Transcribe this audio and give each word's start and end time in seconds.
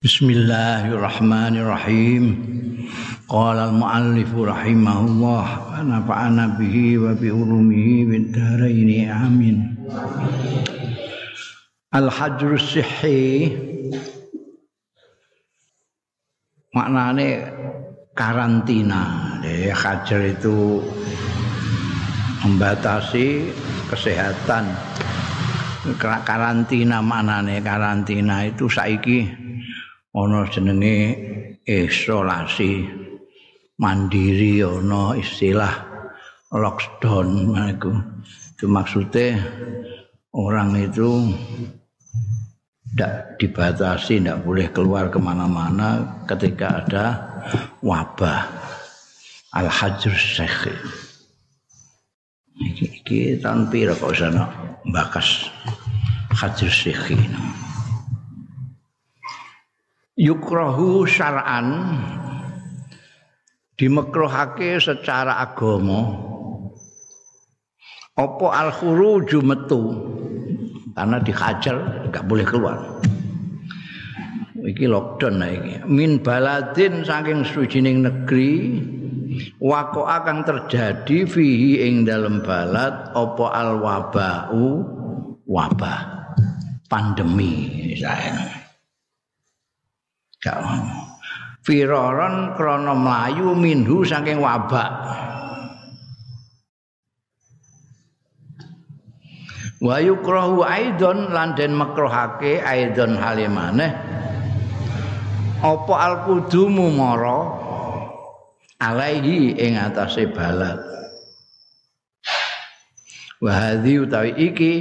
Bismillahirrahmanirrahim. 0.00 2.24
Qala 3.28 3.68
al-muallif 3.68 4.32
rahimahullah 4.32 5.46
wa 5.60 5.76
nafa'ana 5.84 6.56
bihi 6.56 6.96
wa 6.96 7.12
bi 7.12 7.28
ulumihi 7.28 8.08
bid 8.08 8.32
dharain 8.32 9.12
amin. 9.12 9.76
Al-hajr 11.92 12.56
sihhi 12.56 13.52
maknane 16.72 17.44
karantina. 18.16 19.36
Jadi 19.44 19.68
hajar 19.68 20.32
itu 20.32 20.80
membatasi 22.48 23.52
kesehatan. 23.92 24.64
Karantina 26.00 27.04
maknane 27.04 27.60
karantina 27.60 28.48
itu 28.48 28.64
saiki 28.64 29.39
ana 30.14 30.46
jenenge 30.50 30.98
isolasi. 31.66 32.86
Mandiri 33.80 34.60
ana 34.60 35.16
istilah 35.16 35.72
lockdown 36.52 37.56
iku. 37.72 37.92
Itu 38.54 38.68
maksudnya 38.68 39.40
orang 40.36 40.76
itu 40.76 41.32
tidak 42.92 43.40
dibatasi, 43.40 44.20
tidak 44.20 44.44
boleh 44.44 44.68
keluar 44.68 45.08
kemana-mana 45.08 46.20
ketika 46.28 46.84
ada 46.84 47.06
wabah. 47.80 48.46
Al-hajr 49.50 50.14
syekh 50.14 50.70
tahun 53.42 53.66
pira 53.72 53.96
kok 53.96 54.14
sana 54.14 54.46
bakas 54.86 55.50
hajr 56.36 56.70
syekh 56.70 57.18
yukrahu 60.20 61.08
syar'an 61.08 61.96
dimekruhake 63.80 64.76
secara 64.76 65.40
agama. 65.40 66.28
Apa 68.20 68.46
al 68.52 68.68
khuruju 68.76 69.40
metu? 69.40 69.80
Karena 70.92 71.16
dihajar 71.24 72.04
enggak 72.12 72.28
boleh 72.28 72.44
keluar. 72.44 72.76
Iki 74.60 74.84
lockdown 74.84 75.40
nah 75.40 75.48
iki. 75.48 75.80
Min 75.88 76.20
baladin 76.20 77.00
saking 77.00 77.48
sujining 77.48 78.04
negeri 78.04 78.76
wako 79.56 80.04
akan 80.04 80.44
terjadi 80.44 81.24
fihi 81.24 81.80
ing 81.80 82.04
dalam 82.04 82.44
balad 82.44 83.08
apa 83.16 83.46
al 83.56 83.80
wabau 83.80 84.84
wabah. 85.48 86.20
Pandemi 86.90 87.86
misalnya 87.94 88.59
gak 90.40 90.60
firaron 91.64 92.56
krana 92.56 92.96
mlayu 92.96 93.52
minhu 93.52 94.02
saking 94.04 94.40
wabak. 94.40 94.90
Wa 99.80 99.96
yukrahu 99.96 100.60
aidon 100.60 101.32
lan 101.32 101.56
den 101.56 101.72
makruhake 101.72 102.60
aidon 102.60 103.16
halimane 103.16 103.96
apa 105.60 105.94
al 105.96 106.16
kudumu 106.28 106.92
mara 106.92 107.40
alaihi 108.76 109.56
ing 109.56 109.80
atase 109.80 110.28
balat. 110.28 110.76
Wa 113.40 113.56
hadhi 113.56 114.04
utawi 114.04 114.36
iki 114.36 114.72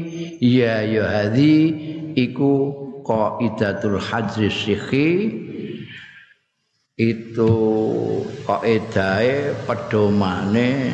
ya 0.44 0.84
ya 0.84 1.08
hadhi 1.08 1.56
iku 2.20 2.76
qaidatul 3.08 4.04
hajri 4.04 4.52
sikhi 4.52 5.08
itu 7.00 7.53
kaedahe 8.44 9.55
pedomane 9.64 10.92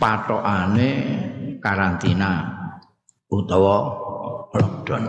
patokane 0.00 0.90
karantina 1.60 2.48
utawa 3.28 3.76
lockdown. 4.56 5.04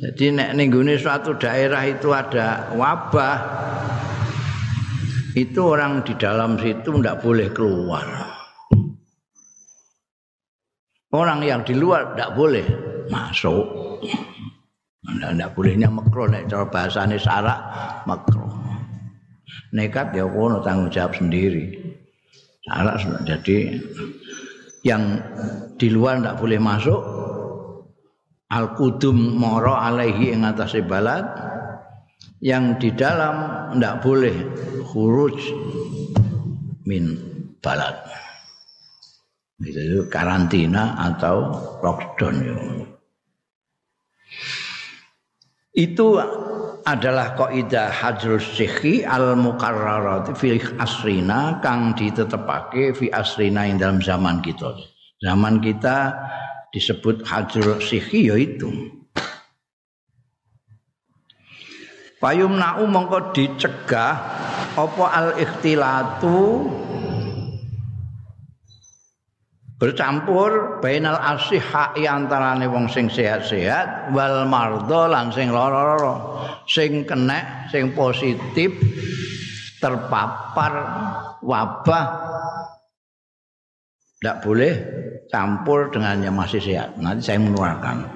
Jadi 0.00 0.24
nek 0.32 0.56
ning 0.56 0.72
suatu 0.96 1.36
daerah 1.36 1.84
itu 1.84 2.08
ada 2.08 2.72
wabah 2.72 3.36
itu 5.36 5.60
orang 5.60 6.00
di 6.08 6.16
dalam 6.16 6.56
situ 6.56 6.88
tidak 6.88 7.20
boleh 7.20 7.48
keluar. 7.52 8.06
Orang 11.12 11.44
yang 11.44 11.62
di 11.68 11.76
luar 11.76 12.16
tidak 12.16 12.32
boleh 12.32 12.66
masuk. 13.12 13.66
Anda 15.04 15.36
tidak 15.36 15.50
bolehnya 15.52 15.88
makro 15.92 16.24
nek 16.24 16.48
cara 16.48 16.64
bahasane 16.68 17.20
sarak 17.20 17.60
makro. 18.08 18.48
Nekat 19.74 20.16
ya 20.16 20.24
kono 20.24 20.64
tanggung 20.64 20.88
jawab 20.88 21.12
sendiri. 21.12 21.76
Sarak 22.64 23.04
jadi 23.28 23.84
yang 24.84 25.20
di 25.76 25.88
luar 25.92 26.20
tidak 26.20 26.38
boleh 26.40 26.58
masuk 26.60 27.00
al 28.48 28.72
kudum 28.76 29.16
moro 29.36 29.76
alaihi 29.76 30.32
ing 30.32 30.44
atase 30.44 30.80
balad 30.84 31.24
yang 32.40 32.76
di 32.80 32.92
dalam 32.92 33.68
tidak 33.76 34.04
boleh 34.04 34.36
khuruj 34.88 35.36
min 36.84 37.16
balad 37.64 37.96
itu 39.64 40.04
karantina 40.12 40.92
atau 40.98 41.56
lockdown 41.80 42.36
ya. 42.44 42.54
Itu 45.74 46.22
adalah 46.86 47.34
kaidah 47.34 47.90
hajrus 47.90 48.46
syikhi 48.54 49.02
al 49.02 49.34
mukarrarat 49.34 50.30
fi 50.38 50.62
asrina 50.78 51.58
kang 51.58 51.98
ditetepake 51.98 52.94
fi 52.94 53.10
asrina 53.10 53.66
ing 53.66 53.82
dalam 53.82 53.98
zaman 53.98 54.38
kita. 54.38 54.70
Zaman 55.18 55.58
kita 55.58 56.14
disebut 56.70 57.26
hajrul 57.26 57.82
syikhi 57.82 58.30
yaitu 58.30 58.70
Payumna'u 62.24 62.88
mongko 62.88 63.36
dicegah 63.36 64.16
apa 64.80 65.04
al 65.12 65.36
ikhtilatu 65.36 66.64
bercampur 69.74 70.78
bainal 70.78 71.18
asihha 71.18 71.92
antarane 71.98 72.70
wong 72.70 72.86
sing 72.86 73.10
sehat-sehat 73.10 74.14
wal 74.14 74.46
mardo 74.46 75.10
lan 75.10 75.34
sing 75.34 75.50
lara-lara 75.50 76.14
sing 76.70 77.02
kena 77.02 77.66
sing 77.68 77.90
positif 77.92 78.70
terpapar 79.82 80.72
wabah. 81.44 82.06
Tidak 84.16 84.40
boleh 84.40 84.72
campur 85.28 85.92
dengan 85.92 86.24
yang 86.24 86.32
masih 86.32 86.56
sehat. 86.56 86.96
Nanti 86.96 87.28
saya 87.28 87.44
menularkan 87.44 88.08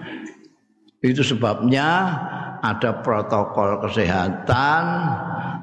itu 1.04 1.22
sebabnya 1.22 2.10
ada 2.58 2.90
protokol 3.06 3.78
kesehatan 3.86 4.82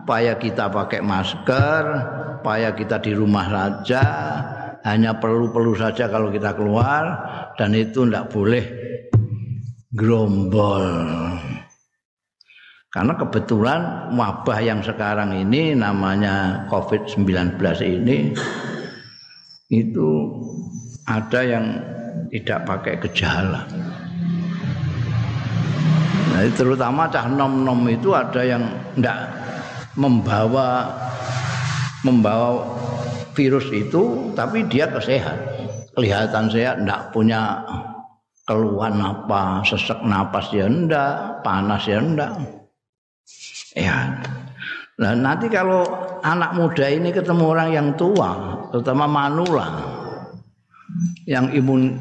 supaya 0.03 0.39
kita 0.39 0.71
pakai 0.71 1.03
masker 1.03 1.83
supaya 2.39 2.71
kita 2.71 3.01
di 3.03 3.11
rumah 3.11 3.49
saja 3.49 4.05
hanya 4.85 5.17
perlu-perlu 5.17 5.73
saja 5.73 6.05
kalau 6.05 6.29
kita 6.29 6.53
keluar 6.53 7.03
dan 7.57 7.73
itu 7.73 8.05
tidak 8.05 8.29
boleh 8.29 8.63
gerombol. 9.89 10.85
Karena 12.93 13.13
kebetulan 13.19 13.81
wabah 14.15 14.59
yang 14.63 14.79
sekarang 14.79 15.35
ini 15.35 15.75
namanya 15.75 16.63
COVID-19 16.71 17.59
ini 17.83 18.31
itu 19.67 20.09
ada 21.03 21.41
yang 21.43 21.65
tidak 22.31 22.63
pakai 22.63 22.95
gejala. 23.03 23.67
Nah, 26.31 26.43
terutama 26.55 27.07
cah 27.11 27.27
nom-nom 27.27 27.83
itu 27.91 28.15
ada 28.15 28.43
yang 28.43 28.63
tidak 28.95 29.33
membawa 29.95 30.87
membawa 32.03 32.74
virus 33.35 33.67
itu 33.69 34.31
tapi 34.33 34.63
dia 34.65 34.87
kesehat. 34.89 35.37
Kelihatan 35.95 36.51
sehat 36.51 36.81
tidak 36.83 37.11
punya 37.11 37.63
keluhan 38.47 39.01
apa 39.01 39.65
sesek 39.65 39.99
napas 40.05 40.53
ya 40.55 40.65
ndak 40.67 41.43
panas 41.43 41.83
ya 41.85 41.99
ndak. 41.99 42.31
Ya. 43.75 44.23
Nah 44.95 45.11
nanti 45.11 45.51
kalau 45.51 45.83
anak 46.23 46.55
muda 46.55 46.87
ini 46.87 47.11
ketemu 47.11 47.43
orang 47.51 47.69
yang 47.75 47.87
tua 47.99 48.63
terutama 48.71 49.03
manula 49.05 49.67
yang 51.27 51.51
imun 51.51 51.99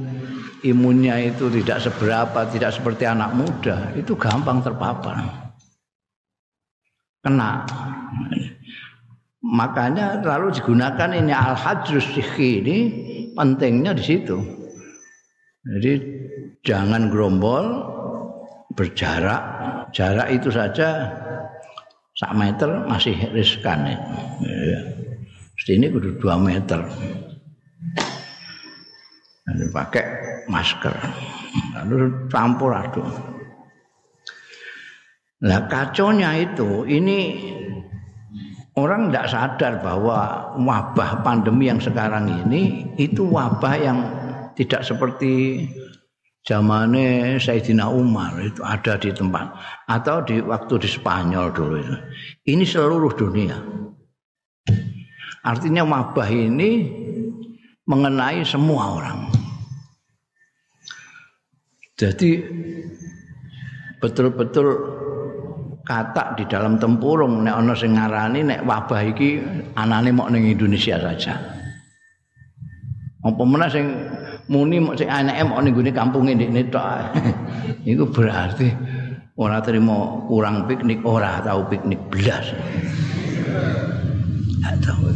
imunnya 0.63 1.19
itu 1.19 1.51
tidak 1.61 1.83
seberapa 1.83 2.47
tidak 2.49 2.71
seperti 2.73 3.05
anak 3.05 3.35
muda 3.35 3.91
itu 3.99 4.15
gampang 4.15 4.63
terpapar. 4.63 5.21
Kena 7.25 7.65
Makanya 9.45 10.25
lalu 10.25 10.57
digunakan 10.57 11.13
ini 11.13 11.29
al-hajrus 11.29 12.17
sikhi 12.17 12.65
ini 12.65 12.77
pentingnya 13.37 13.93
di 13.93 14.01
situ. 14.01 14.41
Jadi 15.69 15.93
jangan 16.65 17.13
gerombol, 17.13 17.65
berjarak. 18.73 19.43
Jarak 19.93 20.33
itu 20.33 20.49
saja 20.49 21.13
sak 22.17 22.33
meter 22.35 22.89
masih 22.89 23.15
riskan 23.37 23.85
ya. 23.85 23.99
ini 25.71 25.87
kudu 25.93 26.17
dua 26.19 26.41
meter. 26.41 26.81
Lalu 29.45 29.65
pakai 29.71 30.05
masker. 30.49 30.95
Lalu 31.77 32.29
campur 32.33 32.73
aduk. 32.73 33.07
Nah 35.45 35.69
kaconya 35.69 36.33
itu 36.41 36.89
ini 36.89 37.19
orang 38.75 39.11
tidak 39.11 39.27
sadar 39.31 39.73
bahwa 39.83 40.51
wabah 40.59 41.23
pandemi 41.23 41.71
yang 41.71 41.79
sekarang 41.79 42.27
ini 42.47 42.91
itu 42.99 43.23
wabah 43.27 43.75
yang 43.79 43.99
tidak 44.59 44.83
seperti 44.83 45.67
zamannya 46.45 47.41
Sayyidina 47.41 47.89
Umar 47.89 48.37
itu 48.43 48.61
ada 48.61 48.99
di 49.01 49.11
tempat 49.15 49.55
atau 49.89 50.21
di 50.27 50.43
waktu 50.43 50.75
di 50.83 50.89
Spanyol 50.91 51.47
dulu 51.55 51.77
itu. 51.81 51.97
Ini 52.51 52.65
seluruh 52.67 53.13
dunia. 53.15 53.57
Artinya 55.45 55.85
wabah 55.85 56.29
ini 56.29 56.71
mengenai 57.85 58.45
semua 58.45 58.97
orang. 58.97 59.19
Jadi 61.95 62.43
betul-betul 64.03 64.67
kata 65.85 66.35
di 66.41 66.45
dalam 66.49 66.81
tempurung 66.81 67.45
nek 67.45 67.55
ana 67.61 67.77
sing 67.77 67.95
ngarani 67.95 68.41
nek 68.41 68.61
wabah 68.65 69.05
iki 69.05 69.39
anane 69.77 70.11
mok 70.11 70.33
ning 70.33 70.49
Indonesia 70.49 70.97
saja. 70.97 71.37
Apa 73.25 73.43
meneh 73.45 73.69
sing 73.69 73.87
muni 74.49 74.81
mok 74.81 74.97
sing 74.97 75.13
anake 75.13 75.45
mok 75.45 75.61
ning 75.61 75.73
gone 75.77 75.93
kampunge 75.93 76.33
ndekne 76.33 76.63
tok. 76.73 77.13
Iku 77.91 78.09
berarti 78.09 78.69
ora 79.37 79.61
terima 79.61 80.25
kurang 80.25 80.65
piknik, 80.65 81.05
ora 81.05 81.45
tahu 81.45 81.69
piknik. 81.69 82.01
Tahu. 84.65 85.07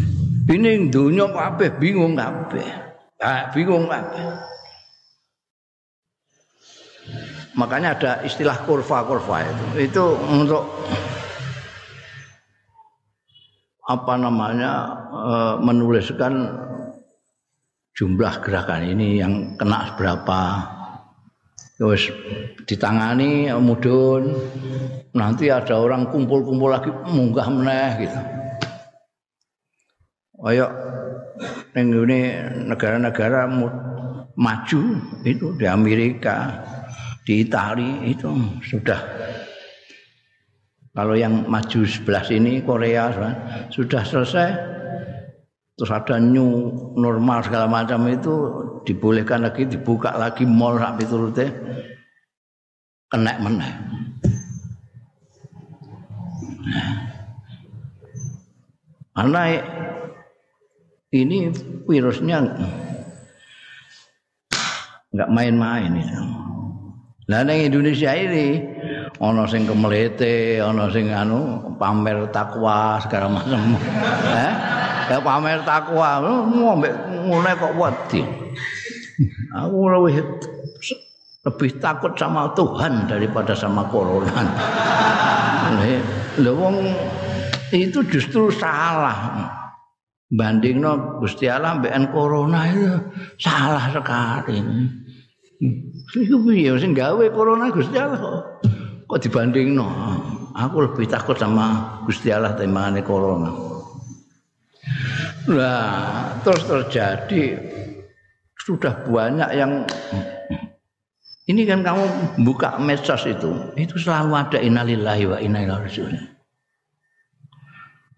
Ini 0.48 0.88
dunia 0.88 1.28
kabeh 1.28 1.76
bingung 1.76 2.16
kabeh. 2.16 2.68
Ah, 3.20 3.52
bingung 3.52 3.84
kabeh. 3.88 4.24
Makanya 7.58 7.98
ada 7.98 8.12
istilah 8.22 8.62
kurva-kurva 8.62 9.42
itu. 9.42 9.64
Itu 9.90 10.04
untuk 10.30 10.62
apa 13.82 14.14
namanya 14.14 14.70
e, 15.10 15.34
menuliskan 15.58 16.54
jumlah 17.98 18.38
gerakan 18.46 18.94
ini 18.94 19.18
yang 19.18 19.58
kena 19.58 19.98
berapa. 19.98 20.42
Terus 21.74 22.14
ditangani 22.62 23.50
mudun 23.58 24.38
nanti 25.14 25.50
ada 25.50 25.82
orang 25.82 26.06
kumpul-kumpul 26.14 26.70
lagi 26.70 26.94
munggah 27.10 27.48
meneh 27.50 27.90
gitu. 28.06 28.18
Ayo 30.46 30.66
ini 31.74 32.38
negara-negara 32.70 33.50
maju 34.38 34.82
itu 35.26 35.46
di 35.58 35.66
Amerika 35.66 36.62
di 37.28 37.44
Itali 37.44 38.08
itu 38.08 38.32
sudah. 38.64 38.96
Kalau 40.96 41.12
yang 41.12 41.44
maju 41.44 41.84
sebelah 41.84 42.24
sini 42.24 42.64
Korea 42.64 43.12
sudah. 43.68 44.00
Selesai. 44.08 44.48
Terus 45.76 45.92
ada 45.92 46.16
new 46.16 46.72
normal 46.96 47.44
segala 47.44 47.68
macam 47.68 48.08
itu 48.08 48.34
dibolehkan 48.88 49.44
lagi 49.44 49.68
dibuka 49.68 50.16
lagi 50.16 50.48
mall 50.48 50.80
sampai 50.80 51.06
turutnya 51.06 51.46
kena 53.08 53.40
mana 53.40 53.68
nah. 56.66 56.96
karena 59.14 59.42
ini 61.14 61.48
virusnya 61.86 62.36
nggak 65.08 65.30
main-main 65.32 65.92
itu. 65.94 66.47
Lah 67.28 67.44
ning 67.44 67.68
Indonesia 67.68 68.08
ini 68.16 68.56
ana 69.20 69.44
sing 69.44 69.68
kemelete, 69.68 70.64
ana 70.64 70.88
sing 70.88 71.12
anu 71.12 71.60
pamer 71.76 72.24
takwa 72.32 72.96
segala 73.04 73.28
macam. 73.28 73.76
eh? 74.48 74.52
Ya 75.12 75.20
pamer 75.20 75.60
takwa, 75.60 76.24
ngombe 76.24 76.88
ngene 77.28 77.52
kok 77.60 77.76
wedi. 77.76 78.24
Aku 79.60 79.92
lebih 79.92 80.24
lebih 81.44 81.70
takut 81.76 82.16
sama 82.16 82.48
Tuhan 82.56 83.04
daripada 83.04 83.52
sama 83.52 83.84
corona. 83.92 84.48
Lha 86.40 86.52
wong 86.56 86.76
itu 87.76 88.00
justru 88.08 88.48
salah. 88.56 89.52
Bandingno 90.32 91.20
Gusti 91.20 91.44
Allah 91.44 91.76
mbek 91.76 91.92
corona 92.08 92.72
itu 92.72 92.96
salah 93.36 93.92
sekali. 93.92 94.60
Iku 96.08 96.40
piye 96.40 96.72
sing 96.80 96.96
gawe 96.96 97.24
corona 97.32 97.68
Gusti 97.68 97.96
Allah 98.00 98.16
kok. 99.04 99.18
Dibandingno? 99.20 99.86
Aku 100.56 100.84
lebih 100.84 101.04
takut 101.08 101.36
sama 101.36 102.00
Gusti 102.08 102.32
Allah 102.32 102.56
timbangane 102.56 103.04
corona. 103.04 103.52
Nah, 105.48 106.36
terus 106.44 106.64
terjadi 106.68 107.56
sudah 108.60 109.08
banyak 109.08 109.50
yang 109.56 109.84
ini 111.48 111.64
kan 111.64 111.80
kamu 111.80 112.04
buka 112.44 112.76
medsos 112.76 113.24
itu, 113.24 113.72
itu 113.80 113.96
selalu 113.96 114.36
ada 114.36 114.60
innalillahi 114.60 115.24
wa 115.24 115.38
inna 115.40 115.64
ilaihi. 115.64 116.04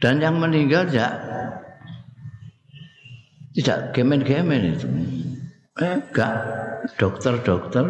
Dan 0.03 0.19
yang 0.19 0.43
meninggal 0.43 0.91
ya 0.91 1.07
tidak 3.55 3.95
gemen-gemen 3.95 4.75
itu. 4.75 4.89
Enggak 5.81 6.35
dokter-dokter 7.01 7.85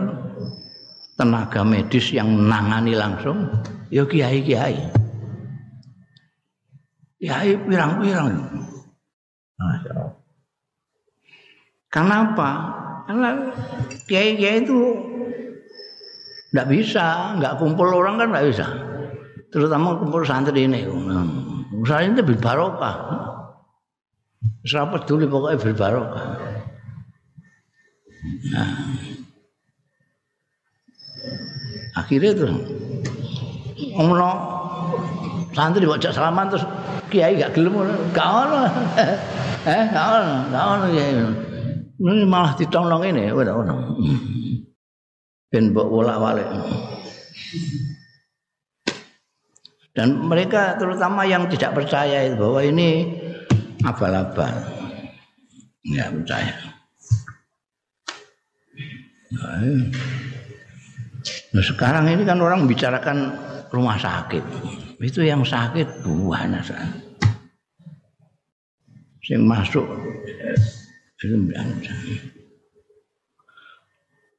tenaga 1.19 1.61
medis 1.67 2.15
yang 2.15 2.47
nangani 2.47 2.95
langsung 2.95 3.51
ya 3.91 4.07
kiai-kiai 4.07 4.79
kiai 7.21 7.53
pirang-pirang 7.67 8.31
Kenapa? 11.91 12.51
Karena 13.11 13.51
kiai-kiai 14.07 14.63
itu 14.63 14.79
tidak 16.51 16.67
bisa, 16.71 17.35
nggak 17.39 17.59
kumpul 17.59 17.91
orang 17.91 18.15
kan 18.23 18.31
nggak 18.31 18.47
bisa. 18.47 18.67
Terutama 19.51 19.99
kumpul 19.99 20.23
santri 20.23 20.71
ini. 20.71 20.87
Usaha 21.83 22.07
ini 22.07 22.23
berbarokah. 22.23 22.97
Serapet 24.63 25.03
dulu 25.11 25.27
pokoknya 25.27 25.59
berbarokah. 25.59 26.27
Nah. 28.53 28.73
Akhirnya 31.97 32.33
tuh 32.37 32.53
ngomong 33.97 34.21
santri 35.53 35.85
baca 35.85 36.09
salaman 36.13 36.49
terus 36.49 36.65
kiai 37.11 37.37
gak 37.37 37.53
gelem 37.57 37.75
gak 38.15 38.29
ono. 38.29 38.61
eh 39.75 39.83
gak 39.91 40.07
ono, 40.15 40.35
gak 40.49 40.65
ono 40.65 40.85
kiai. 40.95 41.13
Ini 42.01 42.25
malah 42.25 42.57
ditolong 42.57 43.03
ini, 43.05 43.29
udah 43.29 43.55
ono. 43.61 43.77
Ben 45.53 45.75
mbok 45.75 45.89
wolak-walik. 45.91 46.49
Dan 49.91 50.31
mereka 50.31 50.79
terutama 50.79 51.27
yang 51.27 51.51
tidak 51.51 51.77
percaya 51.77 52.31
bahwa 52.39 52.63
ini 52.63 53.11
abal-abal. 53.85 54.55
Enggak 55.83 56.09
percaya. 56.15 56.70
Nah, 59.31 59.63
sekarang 61.63 62.11
ini 62.11 62.27
kan 62.27 62.43
orang 62.43 62.67
membicarakan 62.67 63.31
rumah 63.71 63.95
sakit. 63.95 64.43
Itu 64.99 65.23
yang 65.23 65.47
sakit 65.47 66.03
buahnya 66.03 66.61
saya. 66.67 66.91
Sing 69.23 69.47
masuk 69.47 69.87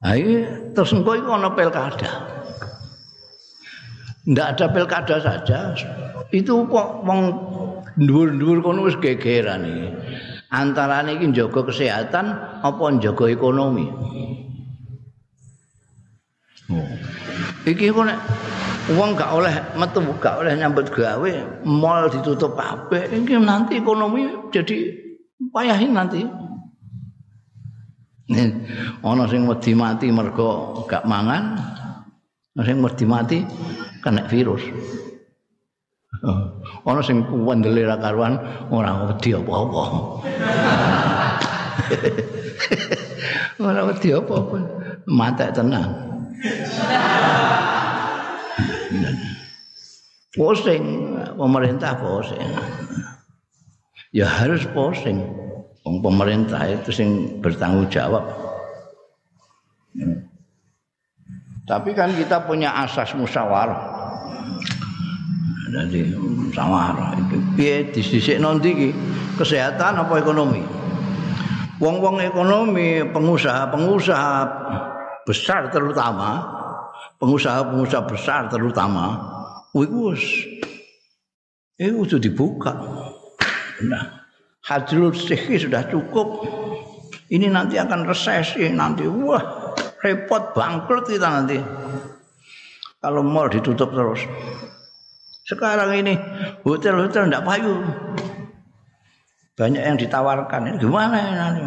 Ayo 0.01 0.49
terus 0.73 0.97
engkau 0.97 1.13
itu 1.13 1.29
ada 1.29 1.53
pilkada. 1.53 2.11
Tidak 4.25 4.47
ada 4.57 4.65
pilkada 4.73 5.21
saja. 5.21 5.77
Itu 6.33 6.65
kok 6.65 7.05
mau 7.05 7.21
dur-dur 8.01 8.65
kono 8.65 8.89
wis 8.89 8.97
gegeran 8.97 9.61
iki. 9.61 9.87
Antarane 10.49 11.21
iki 11.21 11.29
njaga 11.29 11.69
kesehatan 11.69 12.33
apa 12.65 12.81
njaga 12.97 13.29
ekonomi. 13.29 13.85
Iki 17.67 17.93
kok 17.93 18.05
nek 18.05 18.19
wong 18.97 19.13
gak 19.13 19.31
oleh 19.31 19.53
metu 19.77 20.01
gak 20.17 20.41
oleh 20.41 20.53
nyambut 20.57 20.89
gawe, 20.89 21.31
mall 21.67 22.09
ditutup 22.09 22.57
kabeh, 22.57 23.07
iki 23.13 23.37
nanti 23.37 23.77
ekonomi 23.77 24.49
jadi 24.49 24.97
payahin 25.53 25.93
nanti. 25.93 26.21
Ana 29.03 29.27
sing 29.27 29.43
wedi 29.45 29.75
mati 29.75 30.07
mergo 30.07 30.83
gak 30.87 31.03
mangan, 31.03 31.59
Sing 32.59 32.83
mesti 32.83 33.07
mati 33.07 33.39
kena 34.03 34.27
virus. 34.27 34.59
Ana 36.83 36.99
sing 36.99 37.23
kuwendele 37.23 37.87
ra 37.87 37.95
karuan 37.95 38.35
ora 38.67 39.07
wedi 39.07 39.31
apa-apa. 39.31 39.83
Ora 43.61 43.87
wedi 43.87 44.09
apa-apa. 44.11 44.57
Mate 45.07 45.47
tenang. 45.55 46.10
Pusing 50.31 50.85
pemerintah 51.37 51.93
pusing. 51.99 52.49
Ya 54.15 54.25
harus 54.27 54.65
pusing. 54.71 55.21
Wong 55.81 56.01
pemerintah 56.01 56.61
itu 56.69 56.89
sing 56.93 57.41
bertanggung 57.41 57.89
jawab. 57.89 58.25
Tapi 61.65 61.93
kan 61.93 62.13
kita 62.13 62.45
punya 62.45 62.73
asas 62.85 63.13
musyawarah. 63.17 64.01
Jadi 65.71 66.11
musyawarah 66.19 67.15
itu 67.15 67.37
piye 67.55 67.87
disisikno 67.95 68.51
nanti 68.51 68.91
kesehatan 69.39 70.03
apa 70.03 70.19
ekonomi? 70.19 70.59
Wong-wong 71.81 72.21
ekonomi, 72.21 73.01
pengusaha-pengusaha 73.09 74.37
besar 75.25 75.69
terutama, 75.69 76.41
pengusaha-pengusaha 77.21 78.03
besar 78.09 78.49
terutama, 78.49 79.17
wis 79.73 80.23
iku 81.81 82.05
sudah 82.05 82.21
dibuka. 82.21 82.73
Nah, 83.81 84.03
hajrul 84.69 85.13
sihi 85.13 85.57
sudah 85.57 85.89
cukup. 85.89 86.45
Ini 87.31 87.47
nanti 87.47 87.79
akan 87.79 88.05
resesi 88.05 88.67
nanti. 88.69 89.07
Wah, 89.07 89.71
repot 90.03 90.51
bangkrut 90.53 91.07
kita 91.07 91.27
nanti. 91.31 91.57
Kalau 93.01 93.25
mall 93.25 93.49
ditutup 93.49 93.89
terus. 93.95 94.21
Sekarang 95.47 95.89
ini 95.97 96.13
hotel-hotel 96.61 97.31
tidak 97.31 97.43
payu. 97.47 97.81
Banyak 99.57 99.83
yang 99.83 99.97
ditawarkan. 99.97 100.69
Ini 100.69 100.77
gimana 100.77 101.17
ya 101.17 101.31
nanti? 101.33 101.61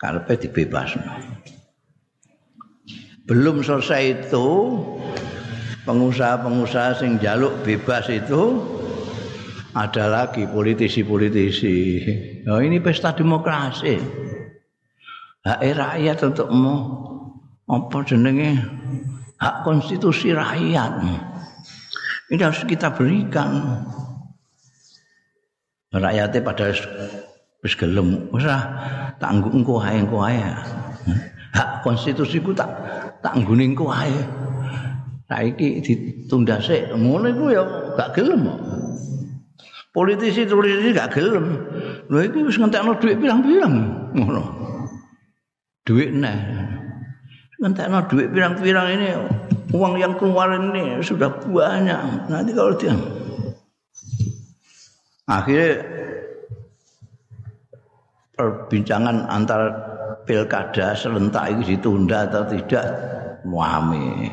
Karpet 0.00 0.48
dibebas. 0.48 0.96
Belum 3.28 3.60
selesai 3.60 4.26
itu 4.26 4.48
pengusaha-pengusaha 5.84 7.04
sing 7.04 7.20
jaluk 7.20 7.52
bebas 7.60 8.08
itu 8.08 8.64
ada 9.76 10.10
lagi 10.10 10.48
politisi-politisi. 10.48 11.76
Oh, 12.48 12.58
ini 12.58 12.80
pesta 12.80 13.12
demokrasi. 13.14 14.00
Hak 15.40 15.60
rakyat 15.62 16.18
untuk 16.26 16.48
mau 16.52 16.80
apa 17.70 18.02
jenenge 18.02 18.60
hak 19.40 19.56
konstitusi 19.64 20.34
rakyat. 20.34 21.00
Ini 22.30 22.40
harus 22.40 22.62
kita 22.66 22.92
berikan. 22.92 23.82
Rakyatnya 25.90 26.40
pada 26.46 26.70
wis 27.62 27.74
gelem, 27.74 28.30
wis 29.20 29.28
tanggung 29.28 29.60
engko 29.60 29.76
ae 29.84 30.00
engko 30.00 30.18
ae. 30.24 30.40
Hak 31.52 31.84
konstitusiku 31.84 32.56
tak 32.56 32.72
tak 33.20 33.36
nggone 33.36 33.76
engko 33.76 33.92
ae. 33.92 34.16
Saiki 35.28 35.84
ditunda 35.84 36.58
sik, 36.58 36.90
ngono 36.96 37.30
iku 37.30 37.44
ya 37.54 37.62
gak 37.94 38.18
gelem. 38.18 38.50
politisi 39.90 40.46
politisi 40.46 40.94
gak 40.94 41.18
gelem 41.18 41.66
lho 42.06 42.18
iki 42.22 42.46
wis 42.46 42.56
ngentekno 42.58 42.94
dhuwit 42.98 43.18
pirang-pirang 43.18 43.74
ngono 44.14 44.42
dhuwit 45.82 46.14
neh 46.14 46.38
ngentekno 47.58 47.98
dhuwit 48.06 48.30
pirang-pirang 48.30 48.86
ini 48.94 49.08
uang 49.74 49.98
yang 49.98 50.14
keluar 50.14 50.54
ini 50.54 51.02
sudah 51.02 51.30
banyak 51.42 52.30
nanti 52.30 52.50
kalau 52.54 52.74
dia 52.78 52.94
akhirnya 55.26 55.82
perbincangan 58.40 59.28
antara 59.28 59.68
pilkada 60.24 60.96
serentak 60.96 61.52
itu 61.52 61.76
ditunda 61.76 62.24
atau 62.24 62.48
tidak 62.48 62.88
muami 63.44 64.32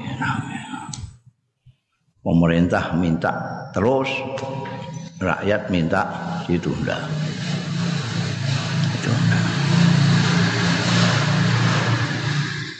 pemerintah 2.24 2.96
minta 2.96 3.32
terus 3.76 4.08
rakyat 5.20 5.68
minta 5.68 6.08
ditunda. 6.48 6.96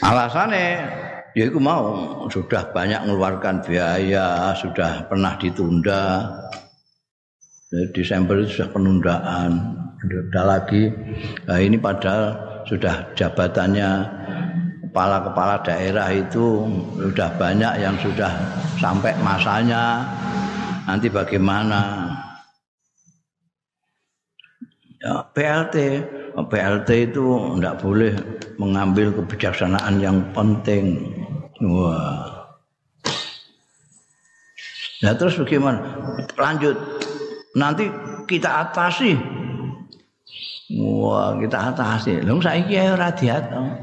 Alasannya 0.08 0.68
ya 1.36 1.44
itu 1.44 1.60
mau 1.60 1.92
sudah 2.32 2.72
banyak 2.72 3.04
mengeluarkan 3.04 3.60
biaya, 3.68 4.56
sudah 4.56 5.04
pernah 5.12 5.36
ditunda. 5.36 6.24
Desember 7.92 8.40
itu 8.40 8.64
sudah 8.64 8.70
penundaan. 8.72 9.52
Sudah 10.08 10.44
lagi. 10.48 10.90
Nah 11.46 11.60
ini 11.60 11.76
padahal 11.76 12.36
sudah 12.68 13.12
jabatannya 13.16 13.90
kepala-kepala 14.88 15.62
daerah 15.64 16.08
itu 16.12 16.68
sudah 16.96 17.30
banyak 17.36 17.74
yang 17.84 17.96
sudah 18.00 18.32
sampai 18.80 19.14
masanya. 19.22 20.08
Nanti 20.88 21.12
bagaimana? 21.12 22.08
Ya, 24.98 25.22
PLT 25.36 25.76
PLT 26.46 27.10
itu 27.10 27.26
tidak 27.58 27.82
boleh 27.82 28.14
mengambil 28.62 29.10
kebijaksanaan 29.10 29.98
yang 29.98 30.22
penting. 30.38 31.02
Wah. 31.66 32.54
Nah 35.02 35.14
terus 35.18 35.42
bagaimana? 35.42 35.82
Lanjut. 36.38 36.78
Nanti 37.58 37.90
kita 38.30 38.70
atasi 38.70 39.18
wah 40.76 41.40
kita 41.40 41.72
atasi. 41.72 42.20
Lho 42.24 42.44
saiki 42.44 42.76
ora 42.76 43.12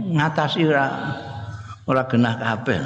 ngatasi 0.00 0.60
ora 0.68 0.86
ora 1.88 2.02
genah 2.04 2.36
kabeh. 2.36 2.80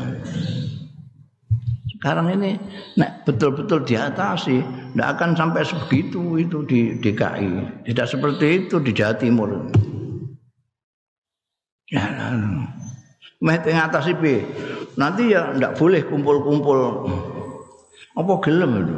Sekarang 1.98 2.30
ini 2.30 2.54
nek 2.94 3.26
betul-betul 3.26 3.82
diatasi 3.82 4.62
tidak 4.94 5.08
akan 5.18 5.34
sampai 5.34 5.66
sebegitu 5.66 6.38
itu 6.38 6.62
di 6.62 6.94
DKI 7.02 7.82
tidak 7.90 8.06
seperti 8.06 8.46
itu 8.66 8.78
di 8.78 8.94
Jawa 8.94 9.18
Timur. 9.18 9.50
Ya 11.90 12.06
meh 13.42 13.58
ngatasi 13.58 14.14
B 14.18 14.46
nanti 14.94 15.34
ya 15.34 15.50
tidak 15.58 15.74
boleh 15.74 16.02
kumpul-kumpul. 16.06 17.10
Apa 18.18 18.32
gelem 18.42 18.72
itu? 18.82 18.96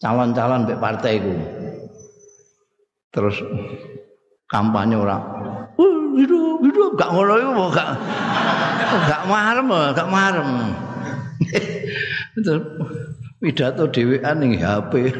Calon-calon 0.00 0.68
partai 0.80 1.16
itu 1.16 1.61
terus 3.12 3.36
kampanye 4.48 4.96
orang 4.98 5.22
hidup 6.18 6.60
hidup 6.64 6.90
gak 6.96 7.12
ngono 7.12 7.32
itu 7.38 7.52
gak 7.72 7.88
gak 9.08 9.22
marem 9.28 9.68
gak 9.94 10.08
marem 10.10 10.48
pidato 13.42 13.90
dhewean 13.90 14.38
ning 14.38 14.54
HP. 14.54 15.10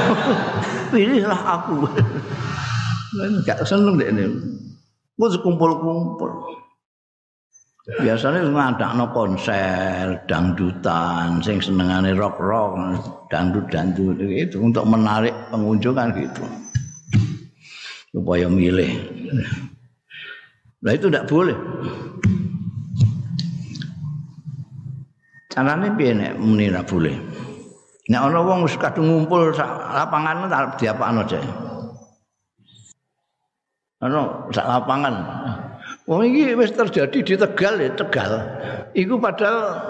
Pilihlah 0.92 1.42
aku. 1.60 1.84
Enggak 3.20 3.60
seneng 3.68 4.00
dek 4.00 4.08
ini. 4.16 4.24
Mau 5.20 5.28
kumpul-kumpul. 5.28 6.56
Biasanya 7.82 8.46
ngadakno 8.46 9.10
konser, 9.10 10.22
dangdutan, 10.30 11.42
sing 11.42 11.58
senengane 11.58 12.14
rock-rock, 12.14 12.78
dangdut-dangdut 13.26 14.22
itu 14.22 14.56
untuk 14.62 14.86
menarik 14.86 15.34
pengunjung 15.50 15.98
kan 15.98 16.14
gitu. 16.14 16.46
Supaya 18.12 18.44
milih. 18.44 18.92
Nah 20.84 20.92
itu 20.92 21.08
tidak 21.08 21.24
boleh. 21.32 21.56
Carane 25.48 25.92
piye 25.96 26.12
nek 26.12 26.36
muni 26.36 26.68
ra 26.68 26.84
boleh? 26.84 27.16
Nek 28.08 28.20
ana 28.20 28.40
wong 28.44 28.68
wis 28.68 28.76
kadung 28.76 29.08
ngumpul 29.08 29.52
sak 29.56 29.68
lapangan 29.68 30.48
tak 30.48 30.76
diapakno 30.76 31.24
aja. 31.24 31.40
Ana 34.04 34.48
sak 34.52 34.66
lapangan. 34.68 35.14
Wong 36.04 36.28
iki 36.28 36.52
wis 36.52 36.72
terjadi 36.74 37.18
di 37.24 37.34
Tegal 37.36 37.80
ya, 37.80 37.92
Tegal. 37.96 38.32
Iku 38.92 39.16
padahal 39.16 39.88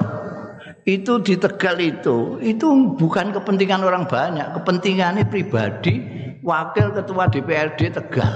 itu 0.87 1.19
di 1.23 1.35
Tegal 1.39 1.79
itu 1.79 2.43
itu 2.43 2.67
bukan 2.99 3.35
kepentingan 3.35 3.83
orang 3.87 4.05
banyak, 4.07 4.51
kepentingannya 4.61 5.27
pribadi 5.31 6.23
wakil 6.43 6.91
ketua 6.93 7.31
DPRD 7.31 7.81
Tegal. 7.95 8.35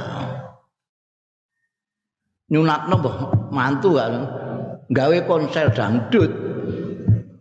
Nyunatno 2.47 2.95
mbah 3.03 3.17
mantu 3.51 3.99
kan 3.99 4.15
gawe 4.87 5.19
konser 5.27 5.75
dangdut. 5.75 6.31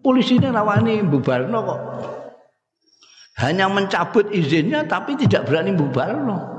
Polisi 0.02 0.38
ini 0.38 0.50
rawani 0.50 1.02
bubarno 1.06 1.60
kok. 1.62 1.82
Hanya 3.42 3.70
mencabut 3.70 4.30
izinnya 4.34 4.86
tapi 4.86 5.18
tidak 5.18 5.50
berani 5.50 5.76
bubarno 5.76 6.56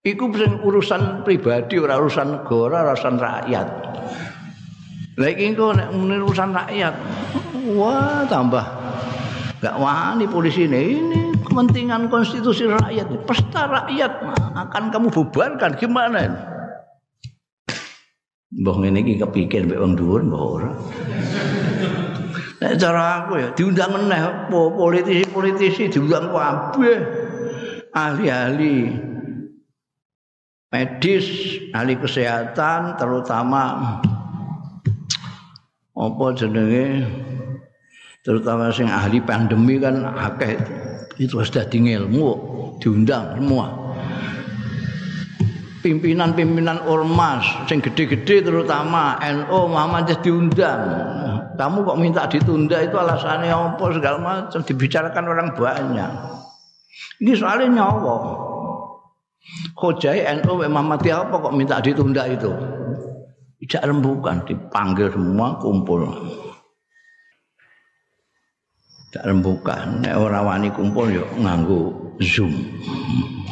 Iku 0.00 0.32
urusan 0.64 1.28
pribadi, 1.28 1.76
ora 1.76 2.00
urusan 2.00 2.40
negara, 2.40 2.88
urusan 2.88 3.20
rakyat. 3.20 3.68
Lagi 5.20 5.52
engko 5.52 5.76
nek 5.76 5.92
urusan 5.92 6.56
rakyat, 6.56 6.94
wah 7.76 8.24
tambah. 8.24 8.64
Gak 9.60 9.76
wani 9.76 10.24
polisi 10.24 10.64
ini, 10.64 10.96
ini 10.96 11.29
kepentingan 11.50 12.06
konstitusi 12.06 12.70
rakyat, 12.70 13.10
pesta 13.26 13.66
rakyat 13.66 14.12
akan 14.54 14.94
kamu 14.94 15.10
bubarkan 15.10 15.74
gimana? 15.74 16.30
Mbah 18.54 18.76
ngene 18.78 19.02
iki 19.02 19.18
kepikir 19.18 19.66
mbek 19.66 19.82
wong 19.82 19.98
dhuwur 19.98 20.22
mbah 20.22 20.42
ora. 20.42 20.70
Nek 22.62 22.76
cara 22.78 23.02
aku 23.26 23.32
ya 23.42 23.48
diundang 23.54 23.90
meneh 23.94 24.50
politisi-politisi 24.50 25.90
diundang 25.90 26.30
kabeh. 26.30 26.98
Ahli-ahli 27.90 28.94
medis, 30.70 31.26
ahli 31.74 31.98
kesehatan 31.98 32.94
terutama 32.94 33.98
apa 35.98 36.26
jenenge 36.38 37.02
terutama 38.22 38.70
sing 38.70 38.86
ahli 38.86 39.18
pandemi 39.18 39.82
kan 39.82 40.06
akeh 40.06 40.54
itu 40.54 40.74
sudah 41.28 41.66
dadi 41.68 41.78
ilmu 41.96 42.28
diundang 42.80 43.36
semua 43.36 43.80
pimpinan-pimpinan 45.80 46.84
ormas 46.84 47.44
sing 47.66 47.80
gede-gede 47.80 48.44
terutama 48.44 49.16
NU 49.24 49.58
Muhammadiyah 49.68 50.20
diundang. 50.20 50.82
Kamu 51.56 51.84
kok 51.84 51.98
minta 52.00 52.24
ditunda 52.24 52.80
itu 52.80 52.96
alasannya 52.96 53.52
apa 53.52 53.84
segala 53.92 54.18
macam 54.20 54.60
dibicarakan 54.64 55.24
orang 55.28 55.48
banyak. 55.52 56.12
Ini 57.20 57.32
soalnya 57.36 57.84
nyawa. 57.84 58.16
Khojai 59.76 60.24
NU 60.40 60.52
Muhammadiyah 60.64 61.28
apa 61.28 61.34
kok 61.36 61.52
minta 61.56 61.80
ditunda 61.80 62.24
itu? 62.28 62.48
Tidak 63.60 63.84
rembukan, 63.84 64.40
dipanggil 64.48 65.12
semua 65.12 65.60
kumpul. 65.60 66.00
Tidak 69.10 69.26
rembukan, 69.26 70.06
nek 70.06 70.14
ora 70.14 70.38
wani 70.38 70.70
kumpul 70.70 71.10
yo 71.10 71.26
nganggo 71.34 72.14
Zoom. 72.22 72.54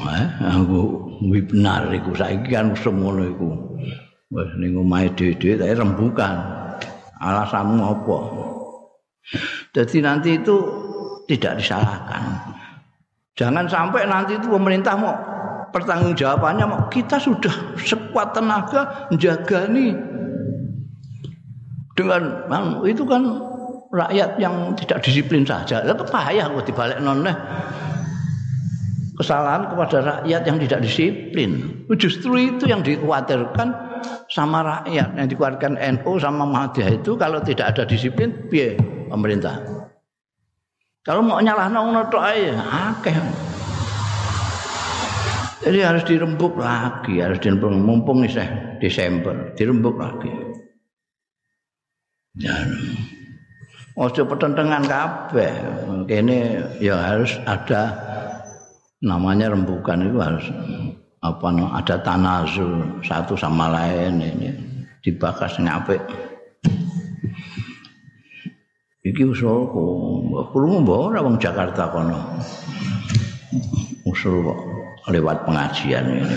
Eh, 0.07 0.27
nganggo 0.39 1.11
webinar 1.27 1.91
iku 1.91 2.15
saiki 2.15 2.55
kan 2.55 2.79
semono 2.79 3.27
iku. 3.27 3.51
Wes 4.31 4.55
ning 4.63 4.79
omahe 4.79 5.11
dhewe 5.19 5.59
tapi 5.59 5.75
rembukan. 5.75 6.35
Alasanmu 7.19 7.83
apa? 7.83 8.19
Jadi 9.75 9.99
nanti 9.99 10.39
itu 10.39 10.57
tidak 11.27 11.59
disalahkan. 11.59 12.55
Jangan 13.35 13.67
sampai 13.67 14.07
nanti 14.07 14.39
itu 14.39 14.47
pemerintah 14.47 14.95
mau 14.95 15.15
pertanggung 15.75 16.15
jawabannya 16.15 16.65
mau 16.71 16.87
kita 16.87 17.19
sudah 17.19 17.75
sekuat 17.83 18.31
tenaga 18.33 19.11
menjaga 19.13 19.69
nih 19.69 19.93
dengan 21.93 22.47
itu 22.87 23.03
kan 23.05 23.23
rakyat 23.93 24.37
yang 24.37 24.77
tidak 24.77 25.01
disiplin 25.05 25.43
saja. 25.45 25.85
Itu 25.85 26.05
payah 26.09 26.49
kok 26.53 26.65
dibalik 26.69 26.99
noneh 27.01 27.37
kesalahan 29.19 29.67
kepada 29.75 29.97
rakyat 29.99 30.43
yang 30.47 30.59
tidak 30.63 30.81
disiplin. 30.87 31.51
Justru 31.99 32.55
itu 32.55 32.65
yang 32.71 32.87
dikhawatirkan 32.87 33.75
sama 34.31 34.63
rakyat 34.63 35.19
yang 35.19 35.27
dikeluarkan 35.27 35.75
NU 35.99 36.13
sama 36.23 36.47
Muhammadiyah 36.47 37.03
itu 37.03 37.19
kalau 37.19 37.43
tidak 37.43 37.75
ada 37.75 37.83
disiplin 37.83 38.31
biar 38.47 38.79
pemerintah. 39.11 39.59
Kalau 41.03 41.25
mau 41.25 41.43
nyalah 41.43 41.67
ngono 41.73 42.07
tok 42.13 42.23
ae 42.23 42.55
akeh. 42.55 43.17
Jadi 45.59 45.79
harus 45.83 46.07
dirembuk 46.07 46.55
lagi, 46.55 47.19
harus 47.19 47.43
dirembuk 47.43 47.75
mumpung 47.75 48.23
isih 48.23 48.47
Desember, 48.79 49.51
dirembuk 49.59 49.99
lagi. 49.99 50.31
Ya. 52.39 52.55
Ojo 53.99 54.23
pertentangan 54.31 54.87
kabeh. 54.87 55.53
Kene 56.07 56.63
ya 56.79 56.95
harus 57.03 57.35
ada 57.43 57.99
namanya 59.03 59.51
rembukan 59.51 60.07
itu 60.07 60.19
harus 60.23 60.47
apa 61.19 61.51
ada 61.75 61.97
tanazul 62.07 63.03
satu 63.03 63.35
sama 63.35 63.67
lain 63.75 64.23
ini 64.23 64.55
dibahas 65.03 65.59
ngape 65.59 65.99
iki 69.03 69.27
usulku 69.27 69.83
krungu 70.55 70.79
mbok 70.87 71.11
ora 71.11 71.19
wong 71.25 71.43
Jakarta 71.43 71.91
kono. 71.91 72.23
Usul 74.07 74.47
kok 74.47 74.59
lewat 75.11 75.43
pengajian 75.43 76.05
ini. 76.07 76.23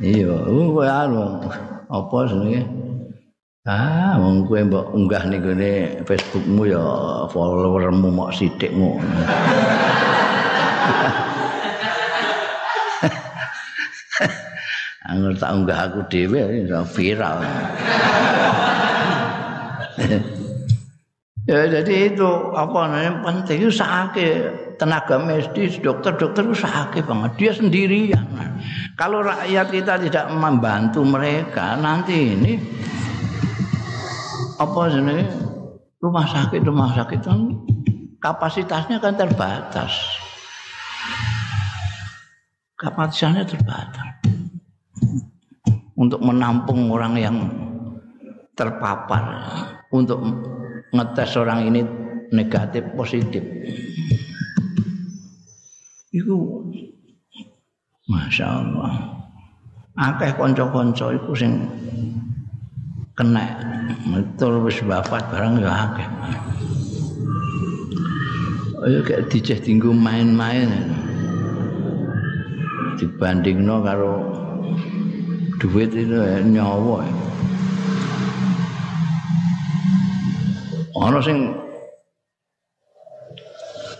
Iya 0.00 0.32
kowe 0.48 0.88
anu 0.88 1.44
apa 1.92 2.16
jenenge 2.24 2.64
Ah, 3.70 4.18
wong 4.18 4.50
kowe 4.50 4.58
mbok 4.66 4.90
unggah 4.90 5.30
ning 5.30 5.46
gone 5.46 6.02
Facebookmu 6.02 6.74
ya 6.74 6.82
followermu 7.30 8.10
mok 8.10 8.34
sithik 8.34 8.74
ngono. 8.74 9.06
Angger 15.06 15.38
tak 15.38 15.54
unggah 15.54 15.86
aku 15.86 16.02
dhewe 16.10 16.66
ya 16.66 16.82
viral. 16.82 17.46
ya 21.46 21.60
jadi 21.70 21.94
itu 22.10 22.30
apa 22.58 22.78
namanya 22.90 23.22
penting 23.22 23.70
itu 23.70 23.82
tenaga 24.82 25.14
medis 25.22 25.78
dokter-dokter 25.78 26.42
itu 26.46 26.56
sakit 26.62 27.02
banget 27.06 27.32
dia 27.38 27.52
sendirian 27.54 28.26
kalau 28.94 29.20
rakyat 29.26 29.66
kita 29.70 29.98
tidak 29.98 30.26
membantu 30.30 31.02
mereka 31.02 31.74
nanti 31.74 32.38
ini 32.38 32.54
apa 34.60 34.92
jenenge? 34.92 35.24
Rumah 36.00 36.26
sakit 36.28 36.60
rumah 36.64 36.92
sakit 36.92 37.20
kan 37.24 37.40
kapasitasnya 38.20 39.00
kan 39.00 39.16
terbatas. 39.16 39.92
Kapasitasnya 42.76 43.44
terbatas. 43.48 44.08
Untuk 45.96 46.20
menampung 46.24 46.88
orang 46.88 47.14
yang 47.20 47.36
terpapar 48.56 49.24
untuk 49.92 50.20
ngetes 50.92 51.36
orang 51.36 51.68
ini 51.68 51.84
negatif 52.32 52.84
positif. 52.96 53.44
Itu 56.08 56.64
masya 58.08 58.46
Allah. 58.48 58.92
Akeh 60.00 60.32
konco-konco 60.32 61.12
itu 61.12 61.32
sing 61.36 61.52
kena. 63.20 63.44
Metul 64.08 64.64
wis 64.64 64.80
wafat 64.88 65.28
barang 65.28 65.60
ya 65.60 65.68
akeh. 65.68 66.08
Ayo 68.80 68.98
kayak 69.04 69.28
diceh 69.28 69.60
tinggu 69.60 69.92
main-main. 69.92 70.72
Dibandingno 72.96 73.84
karo 73.84 74.12
duit 75.60 75.92
itu 75.92 76.16
ya, 76.16 76.40
nyawa 76.40 77.04
ana 81.00 81.16
sing 81.20 81.48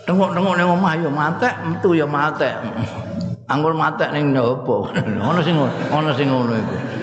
tengok-tengok 0.05 0.53
ning 0.53 0.69
omah 0.69 0.93
ya 1.01 1.09
matek 1.09 1.53
metu 1.65 1.97
ya 1.97 2.05
matek. 2.05 2.53
Anggur 3.49 3.73
matek 3.73 4.13
ning 4.13 4.33
nyoba 4.37 4.89
ana 5.01 5.41
sing 5.45 5.57
ana 5.89 6.11
sing 6.13 6.29
ngono 6.29 6.53
iku 6.61 7.00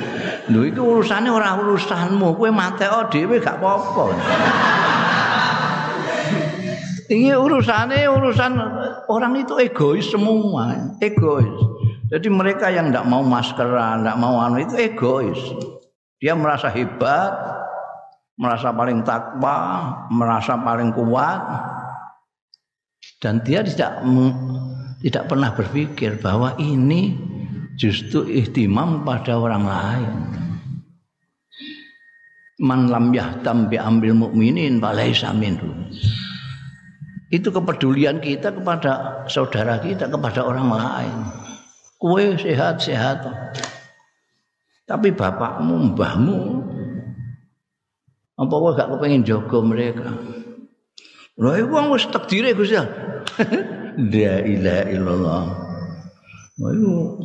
Lho 0.48 0.64
itu 0.64 0.80
urusannya 0.80 1.28
orang 1.28 1.61
urusanmu, 1.61 2.40
kowe 2.40 2.48
mateo 2.48 3.04
dhewe 3.12 3.37
gak 3.37 3.61
apa-apa. 3.61 4.04
Ini 7.08 7.37
urusannya 7.37 8.08
urusan 8.08 8.52
orang 9.08 9.32
itu 9.40 9.56
egois 9.61 10.08
semua, 10.08 10.92
egois. 11.00 11.52
Jadi 12.08 12.28
mereka 12.32 12.72
yang 12.72 12.88
tidak 12.88 13.04
mau 13.04 13.20
maskeran, 13.20 14.04
tidak 14.04 14.16
mau 14.16 14.40
anu 14.40 14.64
itu 14.64 14.76
egois. 14.76 15.37
Dia 16.20 16.32
merasa 16.32 16.72
hebat, 16.72 17.32
merasa 18.40 18.72
paling 18.72 19.04
takwa, 19.04 19.56
merasa 20.08 20.56
paling 20.56 20.92
kuat, 20.96 21.40
dan 23.20 23.44
dia 23.44 23.61
tidak 23.61 24.04
tidak 25.04 25.24
pernah 25.28 25.52
berpikir 25.52 26.20
bahwa 26.20 26.56
ini 26.56 27.16
justru 27.78 28.26
ihtimam 28.26 29.06
pada 29.06 29.38
orang 29.38 29.64
lain. 29.64 30.12
Man 32.58 32.90
lam 32.90 33.14
yahtam 33.14 33.70
bi 33.70 33.78
ambil 33.78 34.18
mukminin 34.18 34.82
falaisa 34.82 35.30
minhu. 35.30 35.70
Itu 37.30 37.54
kepedulian 37.54 38.18
kita 38.18 38.50
kepada 38.50 39.22
saudara 39.30 39.78
kita, 39.78 40.10
kepada 40.10 40.42
orang 40.42 40.66
lain. 40.74 41.16
Kue 41.94 42.34
sehat-sehat. 42.34 43.22
Tapi 44.88 45.12
bapakmu, 45.12 45.94
mbahmu, 45.94 46.40
apa 48.38 48.54
kau 48.54 48.70
gak 48.72 48.90
kepengen 48.94 49.22
jogo 49.26 49.60
mereka? 49.60 50.08
Itu 51.38 51.70
kan 51.70 51.90
wis 51.94 52.08
takdire 52.10 52.54
Gus 52.54 52.74
ya. 52.74 52.82
La 54.14 54.34
ilaha 54.46 54.84
illallah. 54.94 55.67
Ayo. 56.58 57.18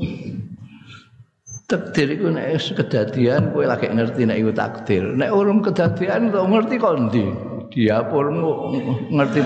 takdir 1.64 2.06
iku 2.20 2.30
nek 2.30 2.60
kedadian 2.60 3.50
kowe 3.50 3.66
lagi 3.66 3.90
ngerti 3.90 4.30
nek 4.30 4.38
iku 4.38 4.52
takdir 4.54 5.04
nek 5.18 5.34
urung 5.34 5.66
kedadian 5.66 6.30
kok 6.30 6.46
ngerti 6.46 6.76
kok 6.78 6.94
dia 7.74 8.06
pun 8.06 8.30
ngerti 9.10 9.40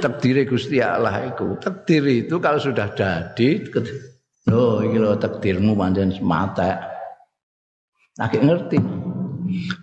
takdir 0.00 0.48
Gusti 0.48 0.80
Allah 0.80 1.28
itu. 1.28 1.60
Takdir 1.60 2.02
itu 2.08 2.40
kalau 2.40 2.56
sudah 2.56 2.88
jadi, 2.96 3.48
oh 4.48 4.80
iki 4.80 4.96
lho 4.96 5.12
takdirmu 5.20 5.76
pancen 5.76 6.16
semata. 6.16 6.80
Lagi 8.16 8.40
ngerti. 8.40 8.78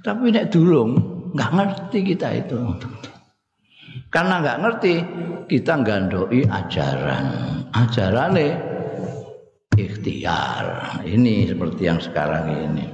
Tapi 0.02 0.34
nek 0.34 0.50
dulung 0.50 0.98
nggak 1.38 1.52
ngerti 1.54 2.00
kita 2.02 2.28
itu. 2.34 2.58
Karena 4.10 4.40
nggak 4.42 4.60
ngerti, 4.64 4.94
kita 5.52 5.84
gandoi 5.84 6.42
ajaran. 6.48 7.26
Ajarannya 7.76 8.77
ikhtiar. 9.78 11.00
Ini 11.06 11.54
seperti 11.54 11.82
yang 11.86 12.02
sekarang 12.02 12.46
ini. 12.52 12.86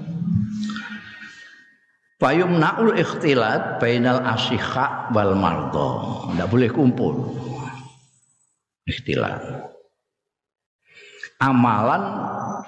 Fayum 2.20 2.60
naul 2.60 2.96
ikhtilat 2.96 3.80
bainal 3.80 4.22
asyikha 4.24 5.12
wal 5.16 5.34
mardo. 5.36 5.90
Tidak 6.32 6.48
boleh 6.52 6.70
kumpul. 6.72 7.16
Ikhtilat. 8.88 9.72
Amalan 11.44 12.04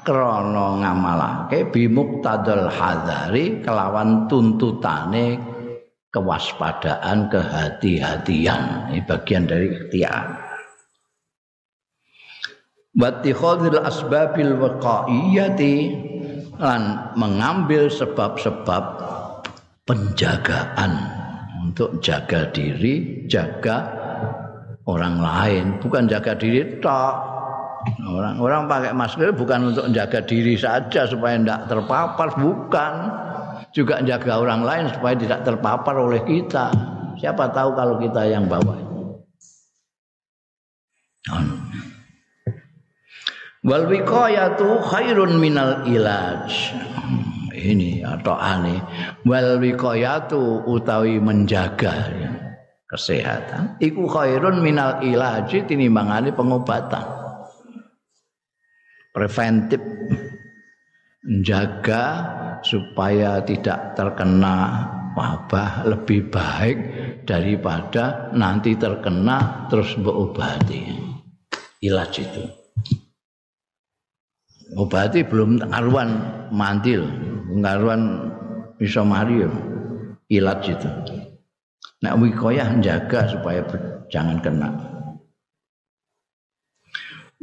krono 0.04 0.84
ngamalake 0.84 1.72
bimuktadal 1.72 2.68
hadari 2.68 3.64
kelawan 3.64 4.28
tuntutane 4.28 5.40
kewaspadaan 6.12 7.28
kehati-hatian 7.28 8.92
ini 8.92 9.04
bagian 9.04 9.48
dari 9.48 9.72
ikhtiar 9.72 10.45
Wattikhadil 12.96 13.84
asbabil 13.84 14.56
waqaiyati 14.56 15.76
lan 16.56 17.12
mengambil 17.20 17.92
sebab-sebab 17.92 18.84
penjagaan 19.84 20.92
untuk 21.60 22.00
jaga 22.00 22.48
diri, 22.56 23.28
jaga 23.28 23.92
orang 24.88 25.20
lain, 25.20 25.66
bukan 25.84 26.08
jaga 26.08 26.40
diri 26.40 26.80
tok. 26.80 27.36
Orang 28.02 28.42
orang 28.42 28.62
pakai 28.66 28.96
masker 28.96 29.30
bukan 29.36 29.76
untuk 29.76 29.92
menjaga 29.92 30.24
diri 30.26 30.56
saja 30.56 31.06
supaya 31.06 31.36
tidak 31.38 31.62
terpapar, 31.70 32.28
bukan. 32.40 32.94
Juga 33.76 34.00
jaga 34.08 34.40
orang 34.40 34.64
lain 34.64 34.86
supaya 34.88 35.20
tidak 35.20 35.44
terpapar 35.44 36.00
oleh 36.00 36.24
kita. 36.24 36.72
Siapa 37.20 37.52
tahu 37.52 37.76
kalau 37.76 38.00
kita 38.00 38.24
yang 38.24 38.48
bawa. 38.48 38.80
Wal 43.66 43.90
wiqayatu 43.90 44.78
khairun 44.86 45.42
minal 45.42 45.82
ilaj. 45.90 46.54
Ini 47.50 48.06
atau 48.06 48.38
aneh. 48.38 48.78
Wal 49.26 49.58
wiqayatu 49.58 50.70
utawi 50.70 51.18
menjaga 51.18 52.14
kesehatan. 52.86 53.82
Iku 53.82 54.06
khairun 54.06 54.62
minal 54.62 55.02
ilaji 55.02 55.66
tinimbangane 55.66 56.30
pengobatan. 56.38 57.06
Preventif. 59.10 59.82
Menjaga 61.26 62.06
supaya 62.62 63.42
tidak 63.42 63.98
terkena 63.98 64.86
wabah 65.18 65.90
lebih 65.90 66.30
baik 66.30 66.78
daripada 67.26 68.30
nanti 68.30 68.78
terkena 68.78 69.66
terus 69.66 69.98
berobati 69.98 70.86
ilaj 71.82 72.14
itu 72.22 72.46
obati 74.74 75.22
belum 75.22 75.62
karuan 75.70 76.10
mantil 76.50 77.06
ngaruan 77.54 78.34
bisa 78.82 79.06
mari 79.06 79.46
ilat 80.34 80.66
itu. 80.66 80.90
Nak 82.02 82.18
wikoyah 82.22 82.82
jaga 82.82 83.30
supaya 83.30 83.62
jangan 84.10 84.42
kena. 84.42 84.70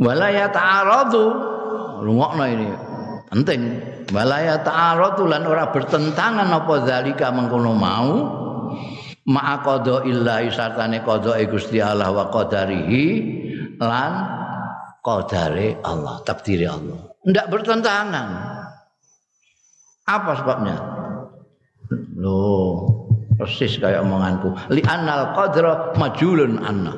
Walaya 0.03 0.51
ta'aradu 0.51 1.25
rungokno 2.03 2.45
ini 2.51 2.69
penting. 3.31 3.61
Walaya 4.11 4.61
ta'aradu 4.61 5.31
lan 5.31 5.47
ora 5.47 5.71
bertentangan 5.71 6.51
apa 6.53 6.75
zalika 6.85 7.31
mengkono 7.33 7.73
mau 7.73 8.11
ma'a 9.25 9.63
qada 9.63 10.03
illahi 10.05 10.51
sartane 10.51 11.01
qada 11.07 11.39
Gusti 11.47 11.79
Allah 11.79 12.11
wa 12.11 12.27
qadarihi 12.29 13.05
lan 13.79 14.13
qadare 15.03 15.83
Allah, 15.83 16.23
takdiri 16.23 16.67
Allah. 16.67 17.12
Tidak 17.23 17.47
bertentangan. 17.47 18.29
Apa 20.03 20.33
sebabnya? 20.43 20.77
Loh, 22.19 23.07
persis 23.39 23.79
kayak 23.79 24.03
omonganku. 24.03 24.59
Li 24.75 24.83
annal 24.83 25.31
qadra 25.35 25.95
majulun 25.95 26.59
anna. 26.59 26.95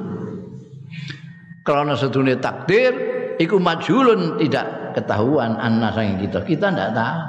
Karena 1.64 1.96
sedunia 1.96 2.40
takdir 2.40 2.92
iku 3.36 3.60
majulun 3.60 4.40
tidak 4.40 4.96
ketahuan 4.96 5.56
anna 5.60 5.92
sang 5.92 6.16
kita. 6.16 6.40
Kita 6.44 6.72
tidak 6.72 6.90
tahu. 6.96 7.20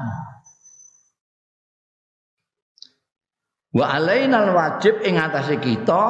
Wa 3.75 3.99
alainal 3.99 4.55
wajib 4.55 5.03
ing 5.03 5.19
atase 5.19 5.59
kita 5.59 6.03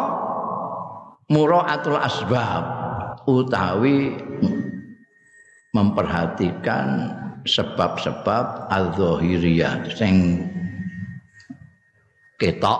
muraatul 1.34 1.98
asbab 1.98 2.64
utawi 3.26 4.14
memperhatikan 5.76 7.12
sebab-sebab 7.44 8.72
al-zahiriyah 8.72 9.92
sing 9.92 10.40
ketok 12.40 12.80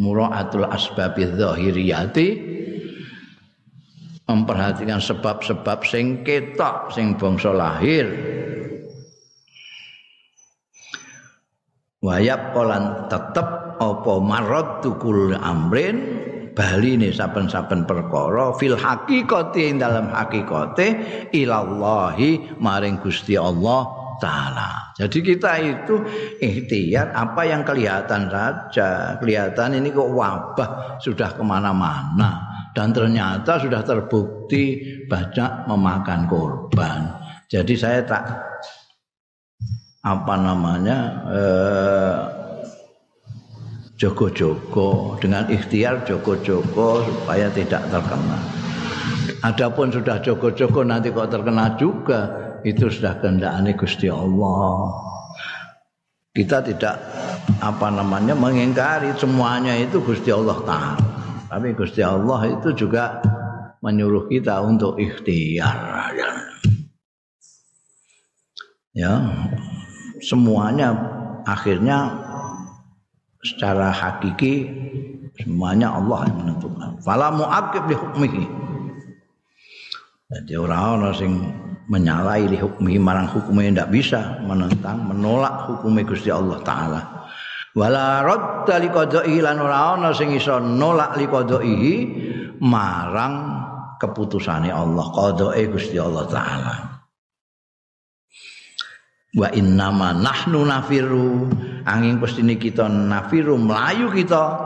muraatul 0.00 0.64
asbabi 0.64 1.28
zahiriyati 1.36 2.28
memperhatikan 4.24 4.96
sebab-sebab 4.96 5.84
sing 5.84 6.24
ketok 6.24 6.88
sing 6.96 7.20
bangsa 7.20 7.52
lahir. 7.52 8.08
Wayap 12.02 12.50
kolan 12.50 13.06
tetep 13.06 13.78
apa 13.78 14.12
marot 14.18 14.82
tukul 14.82 15.38
amrin 15.38 16.18
bali 16.52 17.00
ne 17.00 17.08
saben-saben 17.12 17.88
perkara 17.88 18.52
fil 18.56 18.76
haqiqati 18.76 19.60
ing 19.72 19.76
dalam 19.80 20.12
hakikate 20.12 21.00
ilallahi 21.32 22.60
maring 22.60 23.00
Gusti 23.00 23.36
Allah 23.36 23.88
taala. 24.20 24.94
Jadi 24.94 25.18
kita 25.18 25.58
itu 25.58 25.98
ikhtiar 26.38 27.10
apa 27.10 27.42
yang 27.42 27.66
kelihatan 27.66 28.30
saja. 28.30 29.18
Kelihatan 29.18 29.82
ini 29.82 29.90
kok 29.90 30.12
wabah 30.14 31.00
sudah 31.02 31.34
ke 31.34 31.42
mana-mana 31.42 32.46
dan 32.76 32.94
ternyata 32.94 33.58
sudah 33.58 33.82
terbukti 33.82 34.78
banyak 35.10 35.66
memakan 35.66 36.30
korban. 36.30 37.00
Jadi 37.50 37.74
saya 37.74 38.00
tak 38.06 38.24
apa 40.02 40.34
namanya 40.34 40.98
eh, 41.30 42.41
jogo-jogo 44.02 45.14
dengan 45.22 45.46
ikhtiar 45.46 46.02
jogo-jogo 46.02 47.06
supaya 47.06 47.46
tidak 47.54 47.86
terkena. 47.86 48.38
Adapun 49.46 49.94
sudah 49.94 50.18
jogo-jogo 50.18 50.82
nanti 50.82 51.14
kok 51.14 51.30
terkena 51.30 51.78
juga 51.78 52.26
itu 52.66 52.90
sudah 52.90 53.22
kehendakane 53.22 53.78
Gusti 53.78 54.10
Allah. 54.10 54.90
Kita 56.34 56.66
tidak 56.66 56.98
apa 57.62 57.94
namanya 57.94 58.34
mengingkari 58.34 59.14
semuanya 59.14 59.78
itu 59.78 60.02
Gusti 60.02 60.34
Allah 60.34 60.58
tahu. 60.66 60.98
Tapi 61.46 61.68
Gusti 61.78 62.02
Allah 62.02 62.40
itu 62.50 62.74
juga 62.74 63.22
menyuruh 63.86 64.26
kita 64.26 64.66
untuk 64.66 64.98
ikhtiar. 64.98 66.10
Ya, 68.98 69.14
semuanya 70.18 70.90
akhirnya 71.46 72.31
secara 73.42 73.90
hakiki 73.90 74.70
semuanya 75.42 75.90
Allah 75.90 76.30
yang 76.30 76.36
menentukan. 76.46 77.02
Fala 77.02 77.34
muakib 77.34 77.90
li 77.90 77.96
hukmihi. 77.98 78.44
Jadi 80.32 80.52
orang 80.56 81.02
orang 81.02 81.14
sing 81.18 81.32
menyalahi 81.90 82.48
li 82.48 82.58
hukmihi 82.58 82.96
marang 82.96 83.28
hukumnya 83.28 83.82
tidak 83.82 83.90
bisa 83.92 84.20
menentang, 84.46 85.04
menolak 85.04 85.68
hukumnya 85.68 86.06
Gusti 86.08 86.30
Allah 86.32 86.58
taala. 86.64 87.00
Wala 87.72 88.24
radda 88.24 88.80
li 88.80 88.88
qada'ihi 88.88 89.40
lan 89.44 89.60
ora 89.60 89.96
ana 89.96 90.12
sing 90.12 90.32
iso 90.32 90.56
nolak 90.60 91.16
li 91.16 91.26
qada'ihi 91.28 91.94
marang 92.62 93.34
keputusane 93.96 94.70
Allah, 94.70 95.04
qada'i 95.10 95.68
Gusti 95.68 95.96
Allah 95.98 96.24
taala. 96.30 96.91
Wa 99.32 99.48
innama 99.56 100.12
nahnu 100.12 100.68
nafiru 100.68 101.48
angin 101.88 102.20
pestine 102.20 102.60
kita 102.60 102.84
nafiru 102.84 103.56
melayu 103.56 104.12
kita 104.12 104.60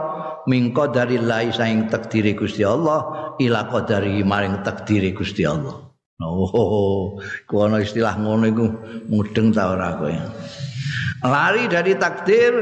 min 0.51 0.75
qadarillahi 0.75 1.55
saing 1.55 1.87
takdiri 1.87 2.35
Gusti 2.35 2.67
Allah 2.67 3.33
ila 3.39 3.71
qadari 3.71 4.27
maring 4.27 4.63
takdiri 4.67 5.15
Gusti 5.15 5.47
Allah 5.47 5.87
Oh, 6.17 7.21
kono 7.45 7.77
istilah 7.77 8.17
ngono 8.17 8.49
iku 8.49 8.65
mudeng 9.05 9.53
ta 9.53 9.69
ora 9.69 10.01
kowe. 10.01 10.09
Lari 11.21 11.69
dari 11.69 11.93
takdir 11.93 12.53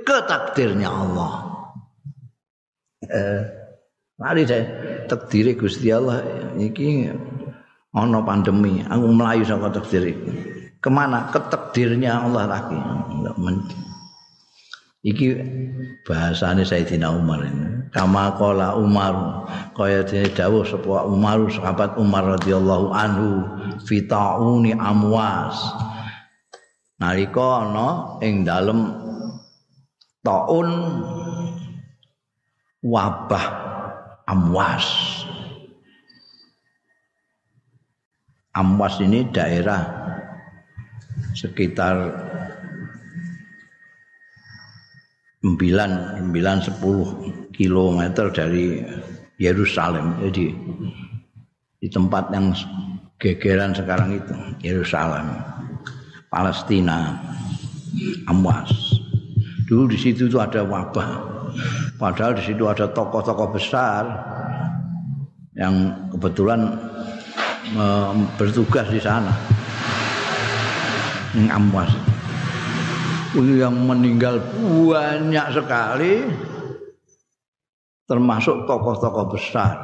ke 0.00 0.16
takdirnya 0.24 0.88
Allah. 0.88 1.32
Eh, 3.04 3.42
lari 4.16 4.48
dari 4.48 4.64
takdir 5.04 5.52
Gusti 5.52 5.92
Allah 5.92 6.24
iki 6.56 7.12
ana 7.92 8.24
pandemi, 8.24 8.80
aku 8.80 9.04
melayu 9.12 9.44
saka 9.44 9.68
takdir 9.68 10.08
iku. 10.08 10.28
Kemana? 10.84 11.32
Ke 11.32 11.40
takdirnya 11.48 12.28
Allah 12.28 12.44
lagi. 12.44 12.76
Iki 15.00 15.26
bahasane 16.04 16.60
Sayyidina 16.60 17.08
Umar 17.08 17.40
ini. 17.40 17.88
Kama 17.88 18.36
qala 18.36 18.76
Umar 18.76 19.46
kaya 19.72 20.04
dene 20.04 20.28
dawuh 20.28 20.60
sapa 20.60 21.08
Umar 21.08 21.48
sahabat 21.48 21.96
Umar 21.96 22.36
radhiyallahu 22.36 22.92
anhu 22.92 23.28
fi 23.88 24.04
tauni 24.04 24.76
amwas. 24.76 25.56
Nalika 27.00 27.64
ana 27.64 28.20
ing 28.20 28.44
dalem 28.44 28.92
taun 30.20 30.68
wabah 32.84 33.44
amwas. 34.28 34.84
Amwas 38.52 39.00
ini 39.00 39.32
daerah 39.32 40.03
sekitar 41.34 42.14
9 45.44 45.60
9 45.60 46.32
10 46.32 47.52
kilometer 47.52 48.26
dari 48.32 48.80
Yerusalem. 49.36 50.16
Jadi 50.24 50.46
di 51.84 51.88
tempat 51.92 52.32
yang 52.32 52.54
gegeran 53.20 53.76
sekarang 53.76 54.16
itu 54.16 54.34
Yerusalem, 54.64 55.36
Palestina, 56.32 57.20
Amwas. 58.24 58.72
Dulu 59.68 59.92
di 59.92 59.98
situ 60.00 60.32
itu 60.32 60.40
ada 60.40 60.64
wabah. 60.64 61.34
Padahal 62.00 62.34
di 62.36 62.42
situ 62.42 62.66
ada 62.66 62.90
tokoh-tokoh 62.90 63.54
besar 63.54 64.02
yang 65.54 65.92
kebetulan 66.10 66.74
bertugas 68.36 68.90
di 68.90 69.00
sana. 69.00 69.53
Amwas. 71.50 71.90
Yang 73.34 73.74
meninggal 73.74 74.38
banyak 74.62 75.46
sekali 75.50 76.22
termasuk 78.06 78.70
tokoh-tokoh 78.70 79.34
besar. 79.34 79.74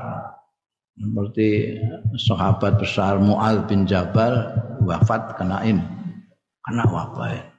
Seperti 0.94 1.80
sahabat 2.14 2.78
besar 2.78 3.18
Mu'al 3.18 3.64
bin 3.66 3.88
Jabal 3.88 4.52
wafat 4.84 5.34
kena 5.40 5.64
ini 5.64 5.80
kena 6.60 6.84
wabah 6.86 7.50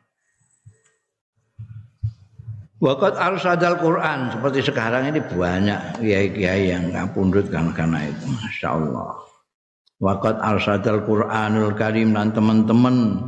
Wakat 2.82 3.13
arsadal 3.13 3.77
Quran 3.77 4.34
seperti 4.34 4.65
sekarang 4.65 5.13
ini 5.13 5.21
banyak 5.21 6.01
kiai-kiai 6.01 6.73
yang 6.73 6.89
ngapundut 6.89 7.45
karena 7.54 7.69
karena 7.77 8.10
itu, 8.10 8.25
masya 8.25 8.73
Allah. 8.73 9.21
Wakat 10.01 10.41
arsadal 10.41 11.06
Quranul 11.06 11.77
Karim 11.77 12.17
dan 12.17 12.34
teman-teman 12.34 13.21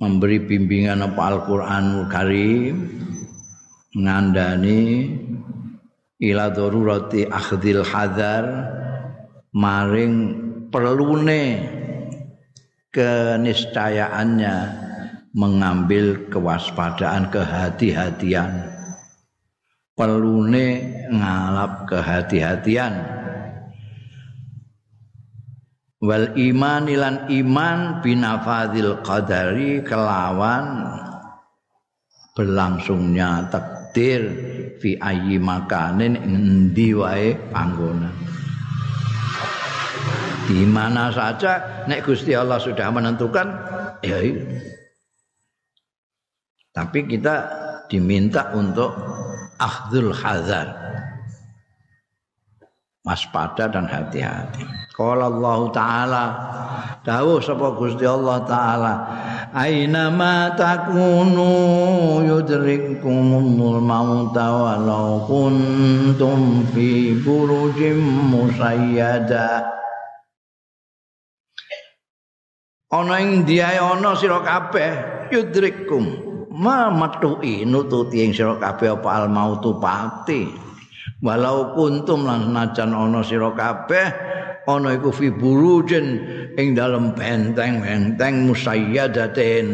memberi 0.00 0.40
bimbingan 0.40 1.04
apa 1.04 1.20
Al-Qur'anul 1.36 2.08
Karim 2.08 2.76
ngandani 3.92 5.12
ila 6.24 6.48
darurati 6.48 7.28
akhdil 7.28 7.84
hadar 7.84 8.44
maring 9.52 10.14
perlune 10.72 11.68
keniscayaannya 12.90 14.56
mengambil 15.36 16.26
kewaspadaan 16.32 17.28
kehati-hatian. 17.28 18.72
Perlune 19.94 20.96
ngalap 21.12 21.84
kehati-hatian 21.92 23.19
wal 26.00 26.32
iman 26.32 26.88
ilan 26.88 27.28
iman 27.28 28.00
binafadil 28.00 29.04
qadari 29.04 29.84
kelawan 29.84 30.88
berlangsungnya 32.32 33.52
takdir 33.52 34.22
fi 34.80 34.96
ayyi 34.96 35.36
makanin 35.36 36.16
endi 36.16 36.96
wae 36.96 37.36
panggonan. 37.52 38.16
Di 40.50 40.66
mana 40.66 41.14
saja 41.14 41.84
nek 41.86 42.02
Gusti 42.02 42.34
Allah 42.34 42.58
sudah 42.58 42.90
menentukan 42.90 43.46
ya 44.02 44.18
tapi 46.70 47.04
kita 47.06 47.36
diminta 47.90 48.54
untuk 48.54 48.94
akhdul 49.58 50.14
hazar 50.14 50.70
waspada 53.00 53.72
dan 53.72 53.88
hati-hati. 53.88 54.64
Qala 54.92 55.32
Allah 55.32 55.60
taala 55.72 56.24
dawuh 57.00 57.40
sapa 57.40 57.72
Gusti 57.72 58.04
Allah 58.04 58.44
taala 58.44 58.94
aina 59.56 60.12
ma 60.12 60.52
takunu 60.52 62.20
yudrikumul 62.20 63.80
mauta 63.80 64.46
walau 64.52 65.24
kuntum 65.24 66.68
fi 66.76 67.16
burujim 67.24 68.04
musayyada 68.28 69.64
ana 72.92 73.14
ing 73.24 73.48
diae 73.48 73.80
ana 73.80 74.12
sira 74.20 74.44
kabeh 74.44 74.92
yudrikum 75.32 76.04
ma 76.52 76.92
metuki 76.92 77.64
nututi 77.64 78.20
ing 78.20 78.36
sira 78.36 78.60
kabeh 78.60 79.00
apa 79.00 79.24
al 79.24 79.26
mautu 79.32 79.72
pati 79.80 80.69
walau 81.20 81.76
kuntum 81.76 82.24
lan 82.24 82.48
senajan 82.48 82.90
ana 82.96 83.20
sira 83.20 83.52
kabeh 83.52 84.08
ana 84.68 84.96
iku 84.96 85.12
fi 85.12 85.28
burujin 85.32 86.06
ing 86.56 86.76
dalem 86.76 87.12
benteng-benteng 87.16 88.48
musayyadatin. 88.48 89.68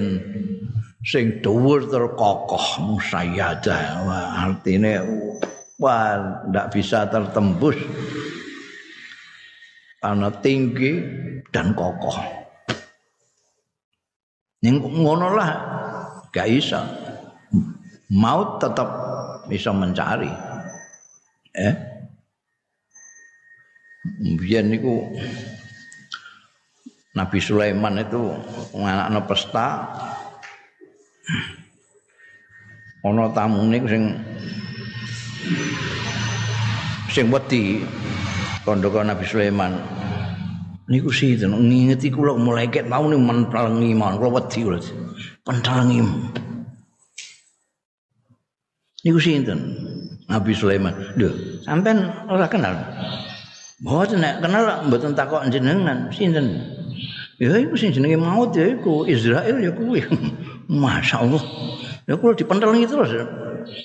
Sing 1.06 1.38
dhuwur 1.38 1.86
terkokoh 1.86 2.82
musayyadah. 2.82 3.82
Wah 4.10 4.42
artine 4.42 4.98
wah 5.78 6.42
ndak 6.50 6.74
bisa 6.74 7.06
tertembus. 7.06 7.78
Karena 10.02 10.30
tinggi 10.42 11.02
dan 11.54 11.74
kokoh. 11.78 12.18
Yang 14.66 14.82
ngono 14.82 15.30
lah 15.30 15.50
gak 16.34 16.50
bisa 16.50 16.82
maut 18.10 18.58
tetap 18.58 18.88
bisa 19.46 19.70
mencari 19.70 20.30
eh? 21.56 21.74
Biyen 24.38 24.70
niku 24.70 25.02
Nabi 27.16 27.38
Sulaiman 27.40 27.98
itu 27.98 28.36
anak 28.76 29.26
pesta. 29.26 29.88
Ana 33.02 33.30
tamune 33.30 33.78
sing 33.86 34.02
sing 37.10 37.26
wedi 37.32 37.82
kandha 38.62 39.02
Nabi 39.02 39.24
Sulaiman. 39.26 39.74
Niku 40.86 41.10
sinten 41.10 41.50
ngingeti 41.50 42.14
kula 42.14 42.38
malaikat 42.38 42.86
mau 42.86 43.10
ning 43.10 43.26
mentelengi 43.26 43.90
mawon 43.90 44.22
kula 44.22 44.30
wedi 44.38 44.62
kula 44.62 44.78
pentelengi 45.42 46.02
niku 49.06 49.18
sinten 49.22 49.78
Nabi 50.26 50.52
Sulaiman. 50.54 50.94
Lho, 51.14 51.30
sampean 51.62 52.10
ora 52.26 52.50
kenal. 52.50 52.74
Mboten 53.82 54.18
nek 54.24 54.42
kenal 54.42 54.88
mboten 54.88 55.14
takok 55.14 55.46
jenengan, 55.52 56.10
sinten? 56.10 56.58
Ya 57.36 57.52
iku 57.60 57.76
sing 57.76 57.92
jenenge 57.92 58.16
maut 58.16 58.56
ya 58.56 58.72
iku 58.72 59.04
Israel 59.04 59.60
ya 59.60 59.70
kuwi. 59.70 60.00
Masyaallah. 60.72 61.42
Ya 62.08 62.16
kula 62.16 62.32
dipentelengi 62.32 62.88
terus. 62.88 63.12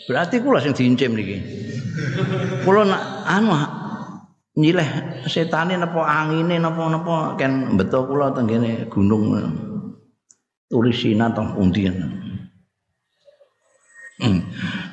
Berarti 0.08 0.40
kula 0.40 0.64
sing 0.64 0.72
diincim 0.72 1.14
niki. 1.14 1.38
Kula 2.64 2.88
nak 2.88 3.04
anu 3.28 3.52
nyileh 4.56 4.88
setane 5.28 5.76
napa 5.76 6.04
angine 6.08 6.60
napa-napa 6.60 7.36
kan 7.36 7.76
beto 7.76 8.08
kula 8.08 8.32
teng 8.32 8.48
gunung 8.88 9.36
Turisina 10.72 11.28
teng 11.36 11.52
pundi. 11.52 11.92
Hmm. 14.22 14.40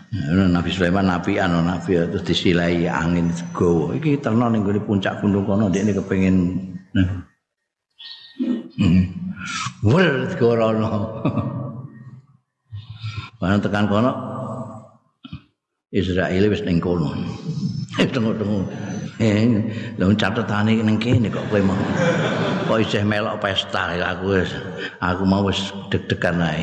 Nabi 0.08 0.72
Sulaiman 0.72 1.04
nabi 1.04 1.36
anu 1.36 1.60
nabi 1.60 2.00
terus 2.08 2.24
disilai 2.24 2.88
angin 2.88 3.28
segowo. 3.28 3.92
Iki 3.92 4.24
terno 4.24 4.48
ning 4.48 4.64
puncak 4.64 5.20
gunung 5.20 5.44
kono 5.44 5.68
ndekne 5.68 5.92
kepengin 5.92 6.36
Hmm. 8.78 9.10
Wul 9.82 10.30
gorono. 10.38 10.88
Barang 13.42 13.62
tekan 13.62 13.90
kono 13.90 14.12
Israel 15.90 16.44
wis 16.48 16.62
ning 16.62 16.78
kono. 16.78 17.10
Tengok-tengok. 18.14 18.64
Eh, 19.18 19.50
lha 19.98 20.14
catetane 20.14 20.78
ning 20.78 20.94
kene 21.02 21.26
kok 21.26 21.50
kowe 21.50 21.59
mau. 21.59 21.74
Kok 22.70 22.78
isih 22.78 23.02
melok 23.02 23.42
pesta 23.42 23.90
aku 23.98 24.38
wis 24.38 24.54
aku 25.02 25.26
mau 25.26 25.42
wis 25.42 25.74
deg-degan 25.90 26.38
ae. 26.38 26.62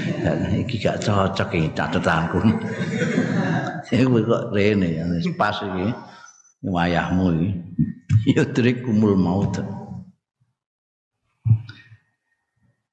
iki 0.60 0.76
gak 0.76 1.00
cocok 1.00 1.56
iki 1.56 1.72
catetanku. 1.72 2.36
Iku 3.96 4.18
kok 4.28 4.52
rene 4.52 5.08
wis 5.16 5.24
pas 5.40 5.56
iki. 5.64 5.88
Wayahmu 6.68 7.26
iki. 7.32 7.48
Ya 8.36 8.42
kumul 8.82 9.14
maut. 9.14 9.56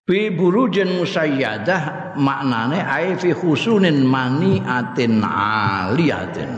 Fi 0.08 0.30
burujin 0.30 1.02
musayyadah 1.02 2.16
maknane 2.16 2.80
ai 2.86 3.18
fi 3.18 3.34
khusunin 3.36 4.06
maniatin 4.06 5.26
aliyatin. 5.26 6.52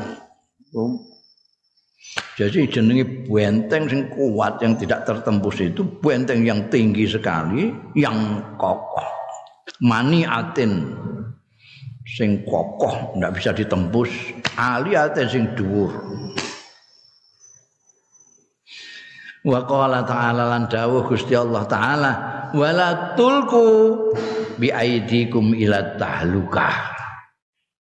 Jadi 2.35 2.67
jenenge 2.67 3.27
benteng 3.27 3.87
sing 3.87 4.07
kuat 4.11 4.59
yang 4.63 4.75
tidak 4.79 5.07
tertembus 5.07 5.59
itu 5.59 5.83
benteng 6.03 6.43
yang 6.47 6.67
tinggi 6.71 7.07
sekali, 7.07 7.71
yang 7.95 8.39
kokoh. 8.55 9.07
Maniatin 9.83 10.95
sing 12.07 12.43
kokoh 12.47 13.15
tidak 13.15 13.31
bisa 13.35 13.51
ditembus, 13.51 14.11
aliatin 14.55 15.27
sing 15.27 15.43
dhuwur. 15.55 15.91
Wa 19.45 19.61
qala 19.67 20.01
ta'ala 20.01 20.57
lan 20.57 20.65
dawuh 20.65 21.05
Gusti 21.05 21.37
Allah 21.37 21.69
taala 21.69 22.11
wala 22.57 23.13
tulku 23.13 23.67
bi 24.57 24.71
aidikum 24.71 25.53
ila 25.53 25.99
tahlukah. 25.99 26.95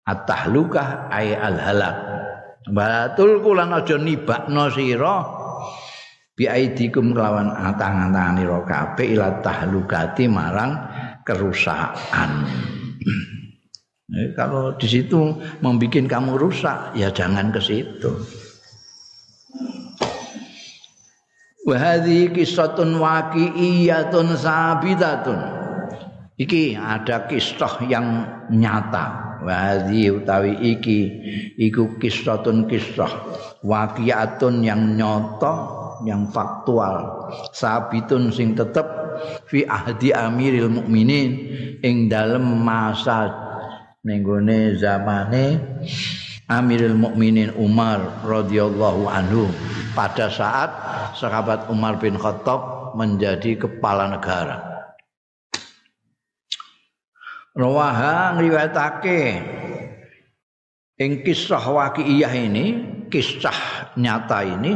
At-tahlukah 0.04 1.08
ay 1.14 1.32
al-halak. 1.32 1.96
Batul 2.72 3.44
kulan 3.44 3.76
aja 3.76 4.00
nibakno 4.00 4.72
sira 4.72 5.20
bi 6.34 6.48
aidikum 6.48 7.12
kelawan 7.12 7.52
tangan-tangan 7.76 8.40
kabeh 8.64 9.08
ila 9.20 9.44
tahlukati 9.44 10.26
marang 10.32 10.72
kerusakan. 11.28 12.32
Eh, 14.14 14.30
kalau 14.38 14.78
di 14.78 14.86
situ 14.86 15.42
membuat 15.66 16.06
kamu 16.06 16.38
rusak, 16.38 16.94
ya 16.94 17.10
jangan 17.10 17.50
ke 17.50 17.58
situ. 17.58 18.14
Wahadi 21.66 22.30
kisatun 22.30 23.00
waqi'iyatun 23.02 24.38
sabitatun. 24.38 25.40
Iki 26.38 26.78
ada 26.78 27.26
kisah 27.26 27.82
yang 27.90 28.28
nyata. 28.54 29.33
Wahdi 29.44 30.10
utawi 30.10 30.56
iki 30.76 31.00
iku 31.60 32.00
kisratun 32.00 32.66
kisrah 32.72 33.12
waqiatun 33.62 34.64
yang 34.64 34.96
nyoto 34.96 35.84
yang 36.08 36.28
faktual 36.32 37.28
sabitun 37.52 38.32
sing 38.32 38.56
tetep 38.56 38.88
fi 39.48 39.68
ahdi 39.68 40.16
amiril 40.16 40.72
mukminin 40.72 41.32
ing 41.84 42.08
dalem 42.08 42.44
masa 42.64 43.32
nenggone 44.04 44.80
zamane 44.80 45.46
Amirul 46.52 47.00
Mukminin 47.00 47.56
Umar 47.56 48.20
radhiyallahu 48.28 49.08
anhu 49.08 49.48
pada 49.96 50.28
saat 50.28 50.70
sahabat 51.16 51.72
Umar 51.72 52.04
bin 52.04 52.20
Khattab 52.20 52.94
menjadi 53.00 53.56
kepala 53.56 54.12
negara. 54.12 54.73
Rawaha 57.54 58.34
ngriwayatake. 58.34 59.22
Ing 60.98 61.22
kisah 61.22 61.62
waqi'iyah 61.62 62.34
ini, 62.34 62.66
kisah 63.14 63.94
nyata 63.94 64.42
ini 64.42 64.74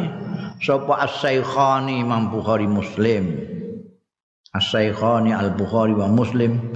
sapa 0.61 1.09
As-Saikhani 1.09 2.05
Imam 2.05 2.29
Bukhari 2.29 2.69
Muslim. 2.69 3.33
As-Saikhani 4.53 5.33
Al-Bukhari 5.33 5.97
wa 5.97 6.05
Muslim. 6.05 6.73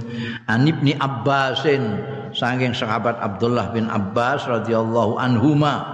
An 0.50 0.66
Ibni 0.66 0.98
Abbasin 0.98 1.82
saking 2.34 2.74
sahabat 2.74 3.22
Abdullah 3.22 3.70
bin 3.70 3.86
Abbas 3.86 4.46
radhiyallahu 4.50 5.22
anhuma. 5.22 5.86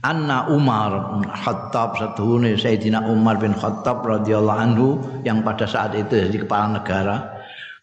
Anna 0.00 0.48
Umar 0.48 1.20
Khattab 1.44 1.98
satuhune 1.98 2.56
Sayyidina 2.56 3.04
Umar 3.04 3.36
bin 3.36 3.52
Khattab 3.52 4.00
radhiyallahu 4.00 4.60
anhu 4.62 4.88
yang 5.28 5.44
pada 5.44 5.66
saat 5.66 5.92
itu 5.92 6.24
jadi 6.24 6.46
kepala 6.46 6.78
negara 6.78 7.37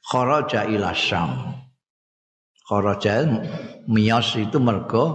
kharaja 0.09 0.69
ila 0.69 0.93
Syam. 0.93 1.57
Kharaja 2.65 3.25
miyas 3.85 4.33
itu 4.37 4.57
mergo 4.57 5.05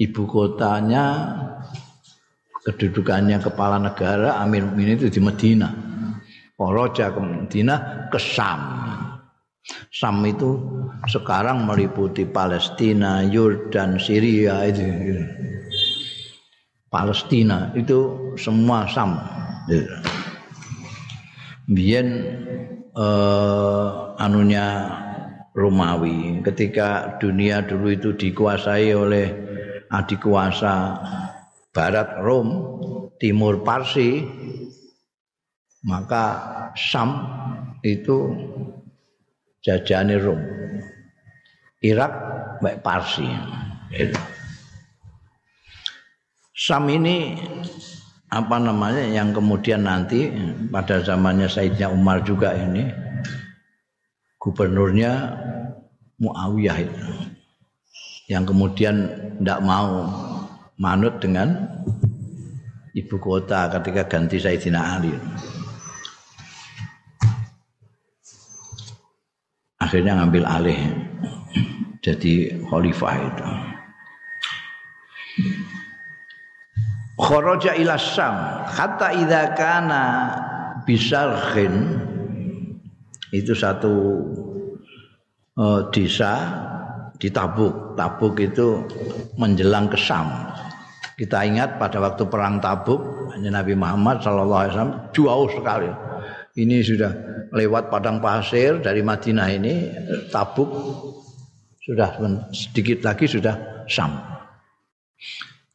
ibu 0.00 0.24
kotanya 0.24 1.36
kedudukannya 2.64 3.40
kepala 3.40 3.80
negara 3.80 4.40
Amir 4.40 4.64
Mukminin 4.68 4.96
itu 5.00 5.08
di 5.08 5.20
Medina. 5.20 5.68
Kharaja 6.58 7.14
ke 7.14 7.20
Medina 7.20 8.08
ke 8.08 8.18
Syam. 8.20 8.60
Syam 9.92 10.24
itu 10.24 10.56
sekarang 11.06 11.68
meliputi 11.68 12.24
Palestina, 12.24 13.20
Yordan, 13.24 14.00
Syria 14.00 14.64
itu. 14.64 14.84
Palestina 16.88 17.68
itu 17.76 18.32
semua 18.40 18.88
Syam. 18.88 19.20
Biyen 21.68 22.08
eh, 22.98 23.88
anunya 24.18 24.66
Romawi. 25.54 26.42
Ketika 26.42 27.18
dunia 27.22 27.62
dulu 27.62 27.94
itu 27.94 28.10
dikuasai 28.14 28.90
oleh 28.94 29.26
adik 29.90 30.26
kuasa 30.26 30.98
barat 31.74 32.18
Rom 32.20 32.48
timur 33.18 33.62
Parsi 33.66 34.22
maka 35.86 36.24
Sam 36.74 37.10
itu 37.82 38.34
jajane 39.62 40.18
Rom. 40.18 40.42
Irak 41.82 42.12
baik 42.58 42.82
Parsi. 42.82 43.26
Sam 46.58 46.90
ini 46.90 47.38
apa 48.28 48.56
namanya? 48.60 49.04
Yang 49.08 49.40
kemudian 49.40 49.88
nanti 49.88 50.28
pada 50.68 51.00
zamannya 51.00 51.48
Saidnya 51.48 51.88
Umar 51.88 52.20
juga 52.24 52.52
ini 52.52 52.88
gubernurnya 54.38 55.34
Muawiyah 56.18 56.78
itu 56.82 57.06
yang 58.28 58.44
kemudian 58.44 59.08
tidak 59.40 59.60
mau 59.64 60.04
manut 60.76 61.16
dengan 61.22 61.64
ibu 62.92 63.16
kota 63.16 63.72
ketika 63.72 64.04
ganti 64.04 64.36
Sayyidina 64.36 64.80
Ali. 64.98 65.14
Akhirnya 69.78 70.20
ngambil 70.20 70.44
alih 70.44 70.80
jadi 72.04 72.60
khalifah 72.68 73.14
itu 73.16 73.46
kharaja 77.28 77.76
ila 77.76 78.00
Syam 78.00 78.64
hatta 78.64 79.12
idza 79.12 79.52
kana 79.52 80.04
bisarhin 80.88 82.00
itu 83.36 83.52
satu 83.52 83.92
uh, 85.60 85.80
desa 85.92 86.32
di 87.20 87.28
Tabuk. 87.28 87.92
Tabuk 87.92 88.40
itu 88.40 88.88
menjelang 89.36 89.92
ke 89.92 90.00
Syam. 90.00 90.48
Kita 91.18 91.44
ingat 91.44 91.76
pada 91.76 91.98
waktu 92.00 92.24
perang 92.30 92.62
Tabuk, 92.62 93.34
Nabi 93.42 93.74
Muhammad 93.76 94.22
Shallallahu 94.24 94.60
Alaihi 94.64 94.72
Wasallam 94.72 94.94
jauh 95.12 95.48
sekali. 95.52 95.90
Ini 96.58 96.80
sudah 96.80 97.12
lewat 97.52 97.92
padang 97.92 98.22
pasir 98.22 98.80
dari 98.80 99.04
Madinah 99.04 99.48
ini 99.52 99.74
Tabuk 100.32 100.70
sudah 101.84 102.16
sedikit 102.54 103.04
lagi 103.04 103.28
sudah 103.28 103.84
Syam. 103.90 104.14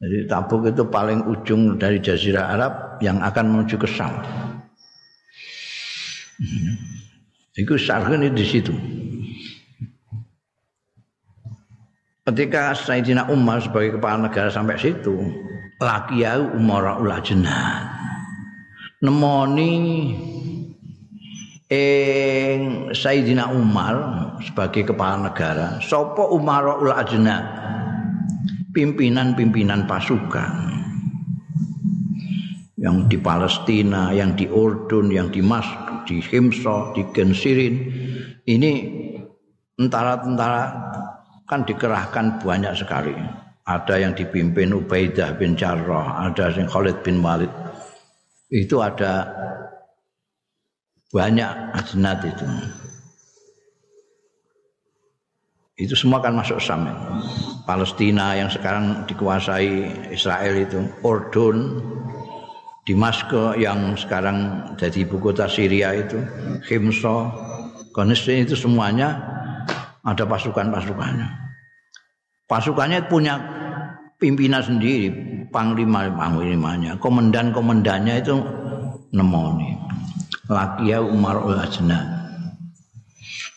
Jadi 0.03 0.27
Tabuk 0.27 0.67
itu 0.67 0.83
paling 0.83 1.23
ujung 1.31 1.79
dari 1.79 1.95
Jazirah 2.03 2.51
Arab 2.59 2.73
yang 2.99 3.23
akan 3.23 3.55
menuju 3.55 3.79
ke 3.79 3.87
Syam. 3.87 4.11
Itu 7.55 7.79
ini 7.79 8.27
di 8.35 8.43
situ. 8.43 8.75
Ketika 12.27 12.75
Sayyidina 12.75 13.31
Umar 13.31 13.63
sebagai 13.63 13.95
kepala 13.95 14.27
negara 14.27 14.51
sampai 14.51 14.75
situ, 14.75 15.23
laki 15.79 16.27
ya 16.27 16.35
Umar 16.39 16.99
Ulajenan. 16.99 17.87
Nemoni 18.99 19.71
ing 21.71 22.59
Sayyidina 22.91 23.55
Umar 23.55 23.95
sebagai 24.43 24.83
kepala 24.91 25.31
negara, 25.31 25.79
sopo 25.79 26.35
Umar 26.35 26.67
Ulajenan 26.79 27.43
pimpinan-pimpinan 28.73 29.85
pasukan 29.85 30.53
yang 32.81 33.07
di 33.07 33.15
Palestina, 33.15 34.11
yang 34.11 34.35
di 34.35 34.49
Urdun, 34.49 35.13
yang 35.13 35.31
di 35.31 35.39
Mas, 35.39 35.63
di 36.03 36.19
Himso, 36.19 36.91
di 36.91 37.07
Gensirin 37.15 37.75
ini 38.43 38.71
tentara-tentara 39.79 40.63
kan 41.47 41.63
dikerahkan 41.63 42.43
banyak 42.43 42.73
sekali 42.75 43.15
ada 43.63 43.95
yang 43.95 44.11
dipimpin 44.11 44.75
Ubaidah 44.75 45.39
bin 45.39 45.55
Jarrah, 45.55 46.27
ada 46.27 46.51
yang 46.51 46.67
Khalid 46.67 46.99
bin 46.99 47.23
Walid. 47.23 47.51
Itu 48.51 48.83
ada 48.83 49.31
banyak 51.09 51.51
ajnat 51.71 52.19
itu. 52.27 52.47
Itu 55.73 55.97
semua 55.97 56.21
kan 56.21 56.37
masuk 56.37 56.61
Sam. 56.61 56.85
Palestina 57.65 58.37
yang 58.37 58.51
sekarang 58.51 59.09
dikuasai 59.09 60.11
Israel 60.13 60.53
itu, 60.59 60.85
Ordon, 61.01 61.81
Dimasko 62.83 63.55
yang 63.55 63.95
sekarang 63.95 64.69
jadi 64.75 65.07
ibu 65.07 65.17
kota 65.17 65.47
Syria 65.47 65.95
itu, 65.95 66.19
Himso, 66.67 67.31
Konistin 67.95 68.43
itu 68.43 68.53
semuanya 68.59 69.17
ada 70.03 70.27
pasukan-pasukannya 70.27 71.43
pasukannya 72.53 73.09
punya 73.09 73.33
pimpinan 74.21 74.61
sendiri, 74.61 75.09
panglima 75.49 76.05
panglimanya, 76.13 77.01
komandan 77.01 77.49
komandannya 77.49 78.21
itu 78.21 78.35
nemoni. 79.09 79.73
Lakia 80.45 80.99
Umar 81.01 81.39
ul 81.41 81.57
Ajna, 81.57 82.22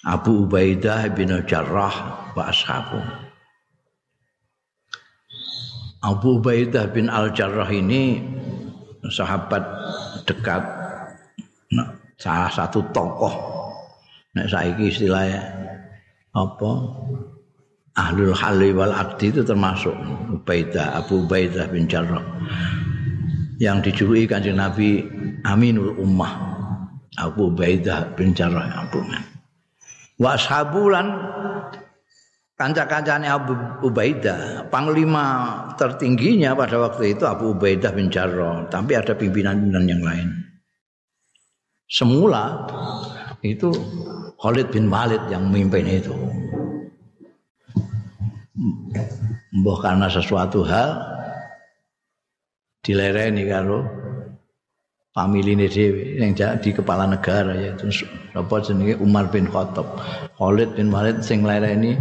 Abu 0.06 0.46
Ubaidah 0.46 1.10
bin 1.18 1.34
Jarrah 1.50 1.94
wa 2.30 2.42
ashabu. 2.46 3.02
Abu 6.06 6.38
Ubaidah 6.38 6.86
bin 6.94 7.10
Al 7.10 7.34
Jarrah 7.34 7.66
ini 7.66 8.22
sahabat 9.10 9.66
dekat 10.22 10.62
nah, 11.74 11.90
salah 12.14 12.46
satu 12.54 12.86
tokoh. 12.94 13.34
Nek 14.38 14.46
saiki 14.46 14.94
istilahnya 14.94 15.42
apa? 16.38 16.70
Ahlul 17.96 18.36
hali 18.36 18.70
wal 18.76 18.94
akdi 18.94 19.34
itu 19.34 19.42
termasuk 19.42 19.96
Ubaidah 20.30 21.02
Abu 21.02 21.26
Ubaidah 21.26 21.66
bin 21.66 21.90
Jarrah. 21.90 22.22
Yang 23.58 23.90
dijuluki 23.90 24.30
kanjeng 24.30 24.60
Nabi 24.60 25.02
Aminul 25.42 25.98
Ummah 25.98 26.30
Abu 27.18 27.50
Ubaidah 27.50 28.14
bin 28.14 28.36
Jarrah. 28.36 28.86
Abu 28.86 29.02
wa 30.16 30.36
ashabulan 30.36 31.06
kanca-kancane 32.56 33.28
Abu 33.28 33.52
Ubaidah. 33.84 34.66
Panglima 34.72 35.24
tertingginya 35.76 36.56
pada 36.56 36.80
waktu 36.80 37.16
itu 37.16 37.28
Abu 37.28 37.52
Ubaidah 37.54 37.92
bin 37.92 38.08
Jarrah. 38.08 38.66
Tapi 38.72 38.96
ada 38.96 39.12
pimpinan-pimpinan 39.12 39.84
yang 39.86 40.02
lain. 40.02 40.28
Semula 41.86 42.66
itu 43.46 43.70
Khalid 44.42 44.74
bin 44.74 44.90
Walid 44.90 45.22
yang 45.30 45.46
memimpin 45.52 45.86
itu. 45.86 46.16
Mbah 49.56 49.78
karena 49.80 50.08
sesuatu 50.10 50.66
hal 50.66 51.00
dilereni 52.84 53.46
karo 53.46 53.84
ini 55.16 55.64
dhewe 55.64 56.20
yang 56.20 56.36
jadi 56.36 56.68
kepala 56.76 57.08
negara 57.08 57.56
yaitu 57.56 57.88
apa 58.36 58.60
jenenge? 58.60 59.00
Umar 59.00 59.32
bin 59.32 59.48
Khattab. 59.48 59.88
Khalid 60.36 60.76
bin 60.76 60.92
Walid 60.92 61.24
sing 61.24 61.40
lereni 61.40 61.96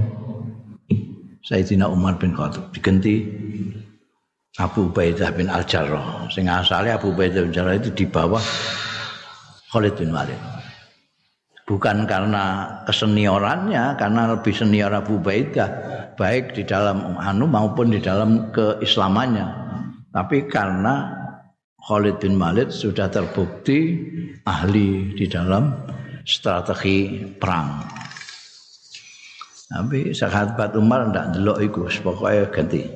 Sayyidina 1.48 1.88
Umar 1.88 2.20
bin 2.20 2.36
Khattab 2.36 2.76
diganti 2.76 3.24
Abu 4.60 4.92
Ubaidah 4.92 5.32
bin 5.32 5.48
Al-Jarrah. 5.48 6.28
Sing 6.28 6.52
asalnya 6.52 7.00
Abu 7.00 7.16
Ubaidah 7.16 7.48
bin 7.48 7.56
Al-Jarrah 7.56 7.80
itu 7.80 7.96
di 7.96 8.04
bawah 8.04 8.44
Khalid 9.72 9.96
bin 9.96 10.12
Walid. 10.12 10.40
Bukan 11.66 12.04
karena 12.06 12.68
keseniorannya 12.84 13.96
karena 13.96 14.36
lebih 14.36 14.54
senior 14.54 14.92
Abu 14.92 15.24
Baidah 15.24 15.72
baik 16.20 16.52
di 16.52 16.68
dalam 16.68 17.16
anu 17.16 17.48
maupun 17.48 17.96
di 17.96 18.04
dalam 18.04 18.52
keislamannya. 18.52 19.64
Tapi 20.12 20.46
karena 20.52 21.25
Khalid 21.86 22.18
bin 22.18 22.42
Walid 22.42 22.74
sudah 22.74 23.14
terbukti 23.14 24.02
ahli 24.42 25.14
di 25.14 25.30
dalam 25.30 25.70
strategi 26.26 27.22
perang. 27.38 27.86
Tapi 29.70 30.10
sahabat 30.10 30.74
Umar 30.82 31.14
ndak 31.14 31.38
delok 31.38 31.62
iku 31.62 31.86
pokoknya 31.86 32.50
ganti. 32.50 32.90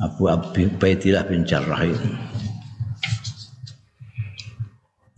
Abu 0.00 0.32
Baidillah 0.80 1.28
bin 1.28 1.44
Jarrah 1.44 1.84
itu. 1.84 2.08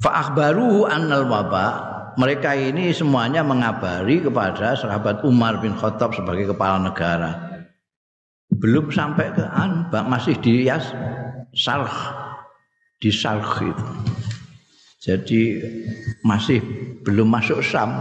Fa 0.03 0.27
akhbaruhu 0.27 0.91
annal 0.91 1.31
waba. 1.31 1.87
Mereka 2.19 2.51
ini 2.59 2.91
semuanya 2.91 3.47
mengabari 3.47 4.19
kepada 4.19 4.75
sahabat 4.75 5.23
Umar 5.23 5.63
bin 5.63 5.71
Khattab 5.71 6.19
sebagai 6.19 6.51
kepala 6.51 6.83
negara. 6.83 7.63
Belum 8.59 8.91
sampai 8.91 9.31
ke 9.39 9.47
an, 9.47 9.87
masih 10.11 10.35
di 10.43 10.67
Yas 10.67 10.91
Sarh 11.55 11.97
di 12.99 13.11
Sarh 13.13 13.53
itu. 13.63 13.87
Jadi 14.99 15.41
masih 16.27 16.61
belum 17.07 17.31
masuk 17.31 17.63
Sam. 17.63 17.95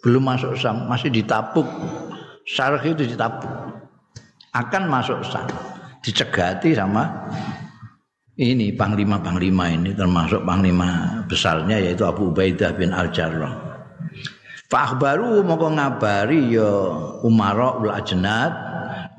Belum 0.00 0.24
masuk 0.24 0.56
Sam, 0.56 0.88
masih 0.88 1.12
ditabuk. 1.12 1.68
Sarh 2.48 2.80
itu 2.80 3.04
ditabuk. 3.04 3.52
Akan 4.56 4.88
masuk 4.88 5.20
Sam. 5.22 5.46
Dicegati 6.00 6.72
sama 6.72 7.28
ini 8.40 8.72
panglima-panglima 8.72 9.68
ini 9.68 9.92
termasuk 9.92 10.48
panglima 10.48 11.20
besarnya 11.28 11.76
yaitu 11.76 12.08
Abu 12.08 12.32
Ubaidah 12.32 12.72
bin 12.72 12.88
Al-Jarrah. 12.88 13.52
Fa'akhbaru 14.72 15.44
moko 15.44 15.68
ngabari 15.68 16.56
ya 16.56 16.72
Umar 17.20 17.58
ul 17.84 17.92
Ajnad 17.92 18.54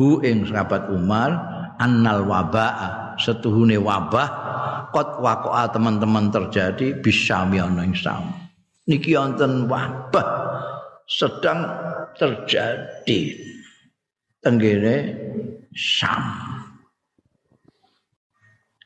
hu 0.02 0.26
ing 0.26 0.50
sahabat 0.50 0.90
Umar 0.90 1.30
annal 1.78 2.26
wabaa 2.26 3.01
setuhune 3.22 3.78
wabah 3.78 4.30
kot 4.90 5.22
wakoa 5.22 5.70
teman-teman 5.70 6.34
terjadi 6.34 6.98
bisyami 7.00 7.62
ana 7.62 7.86
ing 7.86 7.94
Sam. 7.94 8.34
Niki 8.90 9.14
wonten 9.14 9.70
wabah 9.70 10.28
sedang 11.06 11.70
terjadi 12.18 13.38
tenggene 14.42 14.96
Sam. 15.78 16.52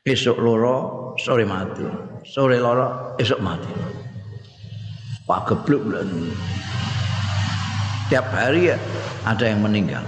esok 0.06 0.38
loro 0.38 0.76
sore 1.18 1.42
mati 1.42 1.82
sore 2.22 2.62
loro 2.62 3.18
esok 3.18 3.42
mati 3.42 3.74
pak 5.26 5.50
gebluk 5.50 5.82
tiap 8.06 8.30
hari 8.30 8.70
ya 8.70 8.78
ada 9.26 9.50
yang 9.50 9.66
meninggal 9.66 10.06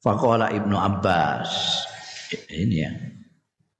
Fakola 0.00 0.48
Ibnu 0.48 0.76
Abbas. 0.80 1.48
Ini 2.48 2.76
ya. 2.80 2.92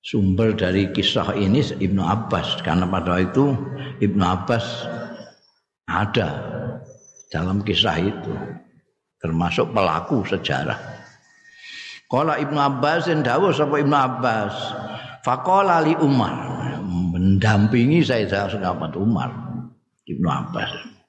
Sumber 0.05 0.53
dari 0.53 0.93
kisah 0.93 1.33
ini 1.33 1.65
Ibnu 1.65 2.01
Abbas. 2.05 2.61
Karena 2.61 2.85
pada 2.85 3.17
itu 3.25 3.57
Ibnu 4.05 4.21
Abbas 4.21 4.85
ada 5.89 6.29
dalam 7.33 7.65
kisah 7.65 7.97
itu. 7.97 8.35
Termasuk 9.21 9.73
pelaku 9.73 10.25
sejarah. 10.29 10.77
Kala 12.09 12.37
Ibnu 12.37 12.57
Abbas 12.57 13.09
dawuh 13.09 13.53
sapa 13.57 13.81
Ibnu 13.81 13.97
Abbas. 13.97 14.55
Faqala 15.25 15.85
li 15.85 15.97
Umar. 16.05 16.53
Mendampingi 16.85 18.05
saya 18.05 18.29
sahabat 18.29 18.93
Umar 18.97 19.33
Ibnu 20.05 20.29
Abbas. 20.29 21.00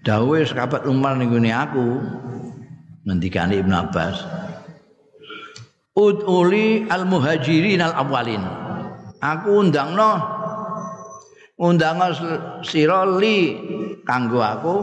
Dawuh 0.00 0.40
sahabat 0.48 0.88
Umar 0.88 1.20
ning 1.20 1.28
aku 1.52 2.00
ngendikane 3.04 3.60
Ibnu 3.60 3.74
Abbas. 3.76 4.24
Ud'uli 5.92 6.88
al-muhajirin 6.88 7.84
al-awwalin. 7.84 8.40
Aku 9.20 9.60
undangno 9.60 10.16
undang 11.60 12.00
sira 12.64 13.04
li 13.04 13.60
kanggo 14.08 14.40
aku 14.40 14.76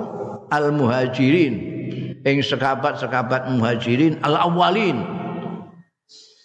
al-muhajirin 0.53 1.78
ing 2.22 2.38
sekabat-sekabat 2.45 3.49
muhajirin 3.57 4.22
al 4.22 4.38
awalin 4.38 5.01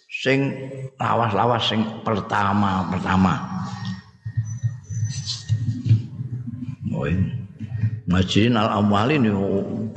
sing 0.09 0.49
lawas-lawas 0.97 1.69
sing 1.69 1.85
pertama 2.01 2.89
pertama 2.89 3.33
Muhajirin 8.13 8.53
al 8.53 8.69
awalin 8.69 9.25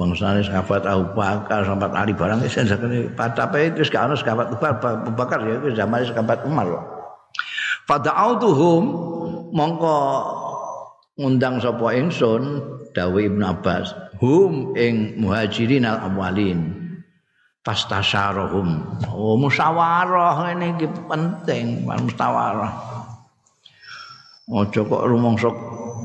bangsa 0.01 0.41
sahabat 0.41 0.89
Abu 0.89 1.05
Bakar 1.13 1.69
sahabat 1.69 1.93
Ali 1.93 2.17
barang 2.17 2.41
itu 2.41 2.65
tapi 3.13 3.69
itu 3.69 3.85
sekarang 3.85 4.17
sahabat 4.17 4.57
Abu 4.57 5.13
Bakar 5.13 5.45
ya 5.45 5.61
itu 5.61 5.77
zaman 5.77 6.01
sahabat 6.01 6.41
Umar 6.49 6.65
pada 7.85 8.17
autuhum 8.17 8.89
mongko 9.53 10.01
ngundang 11.21 11.61
sapa 11.61 11.93
ingsun 11.93 12.65
dawuh 12.97 13.21
Ibnu 13.21 13.45
Abbas 13.45 13.93
hum 14.17 14.73
ing 14.81 15.21
muhajirin 15.21 15.85
al 15.85 16.09
awalin 16.09 16.73
fastasyarahum 17.69 18.81
oh 19.13 19.37
musyawarah 19.37 20.57
ini 20.57 20.73
penting 21.05 21.85
musyawarah 21.85 22.96
ojo 24.47 24.81
kok 24.87 25.05
rumangsa 25.11 25.51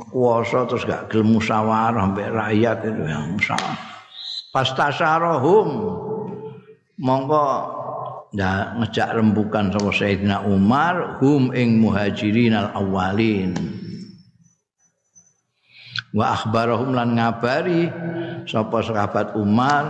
kuasa 0.09 0.65
terus 0.67 0.83
gak 0.83 1.07
gelem 1.13 1.37
musyawarah 1.37 2.09
sampai 2.09 2.27
rakyat 2.29 2.77
itu 2.89 3.03
yang 3.05 3.25
musyawarah. 3.37 3.79
Fastasyarahum 4.51 5.67
monggo 6.99 7.47
ya 8.35 8.75
ngejak 8.75 9.15
rembukan 9.15 9.71
sama 9.71 9.91
Sayyidina 9.95 10.43
Umar 10.43 11.21
hum 11.23 11.55
ing 11.55 11.79
muhajirin 11.79 12.57
al 12.57 12.75
awalin. 12.75 13.55
Wa 16.11 16.35
akhbarahum 16.35 16.91
lan 16.91 17.15
ngabari 17.15 17.87
sapa 18.43 18.83
sahabat 18.83 19.39
Umar 19.39 19.85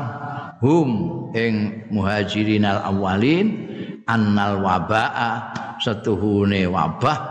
hum 0.62 0.89
ing 1.34 1.88
muhajirin 1.89 2.62
al 2.62 2.86
awalin 2.93 3.47
annal 4.06 4.62
wabaa 4.62 5.49
setuhune 5.82 6.70
wabah 6.70 7.30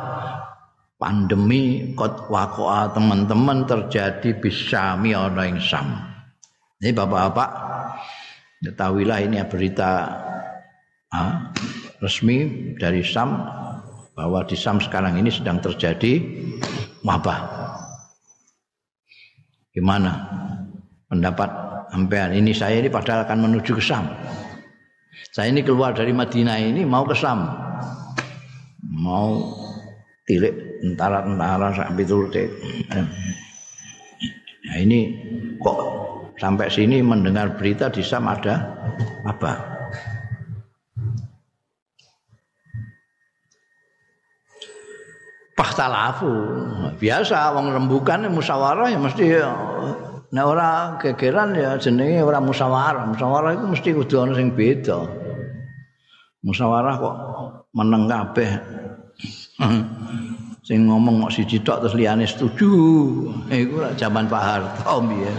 pandemi 1.01 1.97
kot 1.97 2.29
wakoa 2.29 2.93
teman-teman 2.93 3.65
terjadi 3.65 4.37
bisami 4.37 5.17
ana 5.17 5.49
ing 5.49 5.57
Sam. 5.57 5.89
Ini 6.77 6.93
bapak-bapak 6.93 7.51
ketahuilah 8.61 9.25
ini 9.25 9.41
berita 9.49 10.13
ah, 11.09 11.49
resmi 12.05 12.77
dari 12.77 13.01
Sam 13.01 13.33
bahwa 14.13 14.45
di 14.45 14.53
Sam 14.53 14.77
sekarang 14.85 15.17
ini 15.17 15.33
sedang 15.33 15.65
terjadi 15.65 16.21
wabah. 17.01 17.41
Gimana 19.73 20.13
pendapat 21.09 21.49
sampean 21.89 22.37
ini 22.37 22.53
saya 22.53 22.77
ini 22.77 22.93
padahal 22.93 23.25
akan 23.25 23.49
menuju 23.49 23.73
ke 23.73 23.83
Sam. 23.83 24.05
Saya 25.33 25.49
ini 25.49 25.65
keluar 25.65 25.97
dari 25.97 26.13
Madinah 26.13 26.61
ini 26.61 26.85
mau 26.85 27.09
ke 27.09 27.17
Sam. 27.17 27.49
Mau 28.85 29.57
tilik 30.29 30.70
tentara-tentara 30.81 31.77
sampai 31.77 32.05
turut. 32.09 32.35
Nah 34.61 34.77
ini 34.77 35.01
kok 35.61 35.79
sampai 36.41 36.73
sini 36.73 37.05
mendengar 37.05 37.55
berita 37.61 37.93
di 37.93 38.01
Sam 38.01 38.29
ada 38.29 38.65
apa? 39.29 39.71
pahtalafu 45.61 46.33
biasa 46.97 47.53
wong 47.53 47.77
rembukan 47.77 48.25
musyawarah 48.33 48.89
ya 48.89 48.97
mesti 48.97 49.25
nek 50.33 50.47
ora 50.49 50.97
gegeran 50.97 51.53
ya 51.53 51.77
jenenge 51.77 52.25
ora 52.25 52.41
musyawarah 52.41 53.13
musyawarah 53.13 53.61
itu 53.61 53.67
mesti 53.69 53.89
kudu 53.93 54.25
ana 54.25 54.33
sing 54.41 54.57
beda 54.57 55.05
musyawarah 56.41 56.95
kok 56.97 57.17
meneng 57.77 58.09
kabeh 58.09 58.51
sing 60.71 60.87
ngomong 60.87 61.27
kok 61.27 61.35
siji 61.35 61.59
tok 61.67 61.83
terus 61.83 61.99
liyane 61.99 62.23
setuju. 62.23 62.71
Iku 63.51 63.91
zaman 63.99 64.31
Pak 64.31 64.39
Harto 64.39 65.03
piye? 65.03 65.35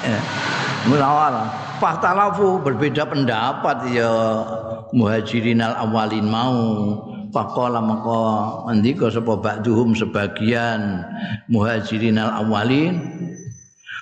Eh, 0.00 0.22
musyawarah 0.88 1.76
pahtalafu 1.76 2.64
berbeda 2.64 3.04
pendapat 3.04 3.92
ya. 3.92 4.08
Muhajirin 4.96 5.60
al 5.60 5.76
awalin 5.84 6.24
mau 6.24 6.56
Faqala 7.34 7.82
maka 7.84 8.22
andika 8.70 9.12
sapa 9.12 9.36
ba'duhum 9.36 9.92
sebagian 9.92 11.04
muhajirin 11.52 12.16
al 12.16 12.46
awalin 12.46 13.02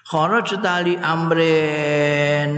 kharaj 0.06 0.54
tali 0.62 0.94
amrin. 1.00 2.52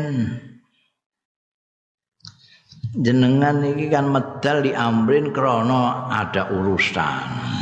Jenengan 2.98 3.62
iki 3.62 3.88
kan 3.88 4.10
medal 4.10 4.60
di 4.60 4.74
amrin 4.74 5.32
krana 5.32 6.12
ada 6.12 6.50
urusan 6.50 7.56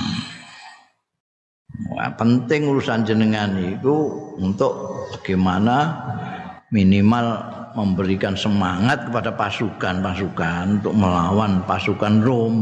Wah, 1.74 2.06
penting 2.14 2.70
urusan 2.70 3.02
jenengan 3.02 3.58
itu 3.58 3.94
untuk 4.38 5.04
bagaimana 5.10 5.90
minimal 6.70 7.42
memberikan 7.74 8.38
semangat 8.38 9.10
kepada 9.10 9.34
pasukan-pasukan 9.34 10.82
untuk 10.82 10.94
melawan 10.94 11.66
pasukan 11.66 12.22
Rom. 12.22 12.56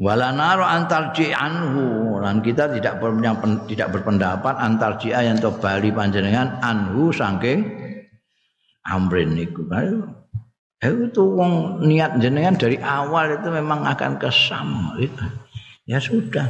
Walanaro 0.00 0.64
antar 0.64 1.12
anhu 1.12 2.20
dan 2.24 2.40
kita 2.40 2.72
tidak 2.72 3.00
tidak 3.68 3.88
berpendapat 3.92 4.54
antar 4.56 4.96
yang 5.04 5.36
to 5.36 5.52
bali 5.60 5.92
panjenengan 5.92 6.56
anhu 6.64 7.12
saking 7.12 7.64
amrin 8.88 9.36
niku. 9.36 9.68
Itu 10.80 11.36
wong 11.36 11.84
niat 11.84 12.16
jenengan 12.20 12.56
dari 12.56 12.80
awal 12.80 13.40
itu 13.40 13.48
memang 13.52 13.84
akan 13.84 14.16
kesam 14.16 14.96
itu. 14.96 15.24
Ya 15.90 15.98
sudah. 15.98 16.46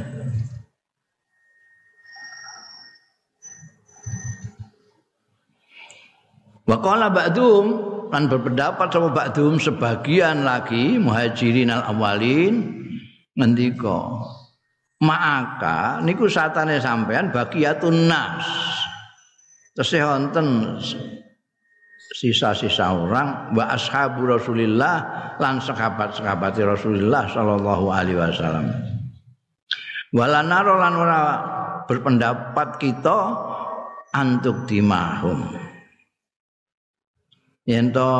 Wa 6.69 6.77
qala 6.77 7.09
ba'dhum 7.09 7.65
kan 8.13 8.29
berpendapat 8.29 8.93
sama 8.93 9.09
ba'dhum 9.09 9.57
sebagian 9.57 10.45
lagi 10.45 11.01
muhajirin 11.01 11.73
al 11.73 11.89
awalin 11.89 12.85
ngendika 13.33 14.29
ma'aka 15.01 16.05
niku 16.05 16.29
satane 16.29 16.77
sampean 16.77 17.33
bagiatun 17.33 18.11
nas 18.11 18.45
tesih 19.73 20.05
sisa-sisa 22.11 22.93
orang 22.93 23.55
wa 23.57 23.73
ashabu 23.73 24.27
Rasulillah 24.29 24.95
lan 25.41 25.57
sahabat-sahabat 25.57 26.53
Rasulullah 26.61 27.25
sallallahu 27.25 27.89
alaihi 27.89 28.19
wasallam. 28.19 28.90
Walanaro 30.11 30.75
lan 30.75 30.95
ora 30.99 31.21
berpendapat 31.87 32.83
kita 32.83 33.17
antuk 34.11 34.67
dimahum. 34.67 35.55
Yen 37.63 37.95
to 37.95 38.11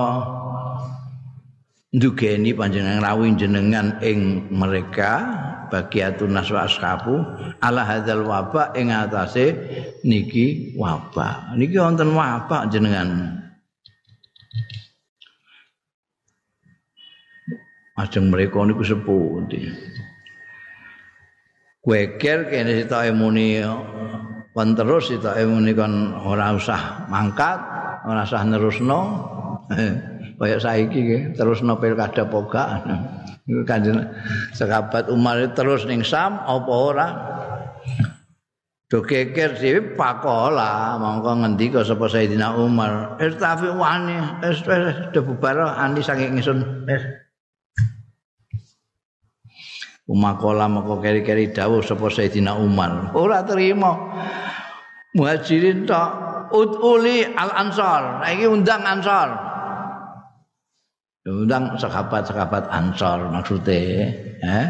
ndugeni 1.91 2.55
panjenengan 2.55 3.03
rawuh 3.03 3.27
jenengan 3.35 3.99
ing 3.99 4.47
mereka 4.55 5.27
bagiatun 5.67 6.31
naswa 6.31 6.63
ashabu 6.63 7.19
ala 7.59 7.83
hadzal 7.83 8.23
wabah 8.23 8.71
ing 8.79 8.95
atase 8.95 9.51
niki 10.07 10.71
wabah 10.79 11.51
niki 11.59 11.75
wonten 11.75 12.15
wabah 12.15 12.71
jenengan. 12.71 13.35
Ajeng 17.99 18.31
mereka 18.31 18.63
niku 18.63 18.87
sepuh 18.87 19.43
ndi. 19.43 19.67
Kueker 21.81 22.45
kene 22.45 22.77
sitoke 22.77 23.09
muni 23.09 23.57
kon 24.53 24.77
terus 24.77 25.09
sitoke 25.09 25.41
muni 25.49 25.73
kon 25.73 26.13
ora 26.13 26.53
usah 26.53 27.09
mangkat, 27.09 27.57
ora 28.05 28.21
usah 28.21 28.45
nerusno 28.45 28.99
kaya 30.41 30.57
saiki 30.57 31.33
terusno 31.37 31.77
pilkada 31.77 32.25
poga 32.25 32.81
iku 33.45 33.61
kanjeng 33.61 34.01
sahabat 34.57 35.09
Umar 35.13 35.37
terus 35.53 35.85
ning 35.85 36.01
Sam 36.01 36.41
apa 36.41 36.73
ora 36.73 37.07
do 38.89 39.05
keker 39.05 39.53
dhewe 39.57 39.93
pakola 39.93 40.97
mongko 40.97 41.45
ngendika 41.45 41.85
sapa 41.85 42.09
Sayyidina 42.09 42.57
Umar 42.57 43.21
istafi 43.21 43.69
wani 43.69 44.17
wis 44.41 44.65
wis 44.65 44.97
bubar 45.13 45.61
ani 45.77 46.01
saking 46.01 46.41
ingsun 46.41 46.89
wis 46.89 47.05
Umakola 50.11 50.67
moko 50.67 50.99
keri-keri 50.99 51.55
dawuh 51.55 51.79
sapa 51.79 52.11
Sayyidina 52.11 52.59
Umar. 52.59 53.15
Ora 53.15 53.47
terima. 53.47 53.95
Muhajirin 55.15 55.87
tok 55.87 56.09
utuli 56.51 57.23
al 57.23 57.51
ansor 57.51 58.23
nah, 58.23 58.27
ini 58.31 58.47
undang 58.47 58.83
ansor 58.83 59.27
undang 61.27 61.75
sahabat-sahabat 61.75 62.71
Ansor 62.71 63.27
maksudnya 63.27 63.79
eh 64.41 64.67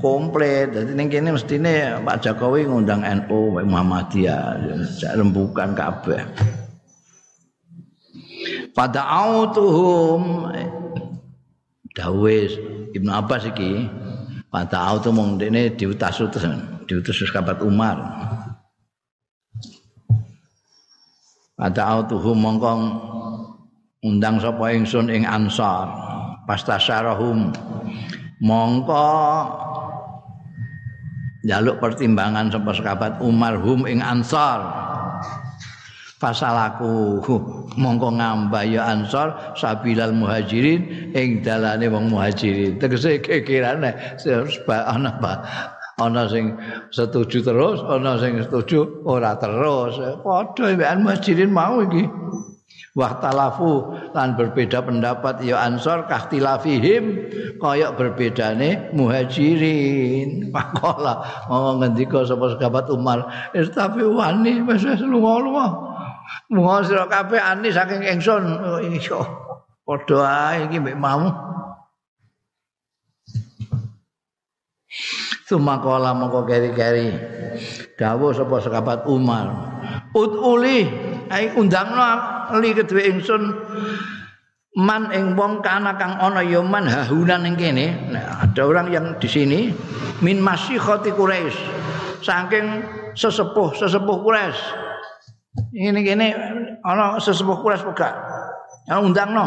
komplit. 0.00 0.72
Jadi 0.72 0.96
ning 0.96 1.12
kene 1.12 1.36
mestine 1.36 2.00
Pak 2.00 2.24
Jokowi 2.24 2.64
ngundang 2.64 3.04
NU 3.04 3.60
Muhammadiyah. 3.60 4.56
Rembukan 5.20 5.76
kabeh. 5.76 6.24
Pada 8.72 9.04
autuhum 9.04 10.48
dawe 11.94 12.36
Ibnu 12.90 13.10
Abbas 13.10 13.46
iki 13.50 13.86
pada 14.50 14.90
autu 14.90 15.14
mong 15.14 15.38
dene 15.38 15.74
diutus 15.78 16.18
utus 16.22 16.44
diutus 16.90 17.22
sahabat 17.22 17.62
Umar. 17.62 17.98
Pada 21.54 21.82
autuhum 21.92 22.40
mongkong 22.40 22.82
undang 24.00 24.40
sapa 24.40 24.72
ingsun 24.72 25.12
ing 25.12 25.28
ansar 25.28 25.92
pastasyarahum 26.48 27.52
mongko 28.40 29.12
jaluk 31.44 31.76
pertimbangan 31.84 32.48
sapa 32.48 32.72
sahabat 32.72 33.12
Umar 33.20 33.60
hum 33.60 33.84
ing 33.84 34.00
ansar 34.00 34.89
fasalaku. 36.20 37.24
Mongko 37.80 38.20
ngambah 38.20 38.62
ya 38.68 38.92
ansar 38.92 39.56
sabilal 39.56 40.12
muhajirin 40.12 41.10
ing 41.16 41.40
dalane 41.40 41.88
wong 41.88 42.12
muhajirin. 42.12 42.76
Tegese 42.76 43.24
kekirane 43.24 43.96
ana 44.68 45.10
ana 46.00 46.24
sing 46.28 46.56
setuju 46.92 47.44
terus 47.44 47.80
ana 47.88 48.20
sing 48.20 48.44
setuju 48.44 49.08
ora 49.08 49.34
terus. 49.40 49.96
Padha 50.20 50.76
mbekan 50.76 51.02
muhajirin 51.02 51.50
mau 51.50 51.80
iki. 51.80 52.04
Wahtalafu 52.90 53.94
lan 54.18 54.34
berbeda 54.34 54.82
pendapat 54.82 55.46
ya 55.46 55.62
ansor 55.62 56.10
kahtilafihim 56.10 57.30
kaya 57.62 57.94
berbedane 57.94 58.90
muhajirin. 58.90 60.50
Pakola 60.54 61.22
mau 61.46 61.78
ngendika 61.78 62.26
sapa 62.26 62.58
sahabat 62.58 62.90
Umar. 62.90 63.30
Tapi 63.54 64.02
wani 64.02 64.66
wis 64.66 64.82
lunga-lunga 65.06 65.89
lunga 66.50 66.82
sira 66.82 67.06
kabeh 67.06 67.38
ani 67.38 67.70
saking 67.70 68.02
ingsun 68.02 68.44
oh, 68.58 68.80
iso 68.82 69.22
padha 69.86 70.18
ae 70.54 70.66
iki 70.66 70.82
mbek 70.82 70.98
mau 70.98 71.50
Sumakola 75.50 76.14
mongko 76.14 76.46
keri-keri. 76.46 77.10
Dawuh 77.98 78.30
sapa 78.30 78.62
sahabat 78.62 79.02
Umar. 79.10 79.50
Utuli 80.14 80.86
ai 81.26 81.50
undangno 81.58 82.06
li 82.62 82.70
kedue 82.70 83.02
ingsun 83.10 83.50
man 84.78 85.10
ing 85.10 85.34
wong 85.34 85.58
kana 85.58 85.98
kang 85.98 86.14
ana 86.22 86.46
ya 86.46 86.62
man 86.62 86.86
hahunan 86.86 87.42
ning 87.42 87.58
kene. 87.58 88.14
Nah, 88.14 88.46
ada 88.46 88.62
orang 88.62 88.94
yang 88.94 89.06
di 89.18 89.26
sini 89.26 89.60
min 90.22 90.38
masyikhati 90.38 91.10
Quraisy. 91.18 91.58
Saking 92.22 92.86
sesepuh 93.18 93.74
sesepuh 93.74 94.22
Quraisy 94.22 94.89
ini 95.74 96.00
kene 96.06 96.26
ana 96.86 97.18
sesepuh 97.18 97.58
Quraisy 97.58 97.84
pega 97.90 98.08
ana 98.86 99.00
undangno 99.02 99.46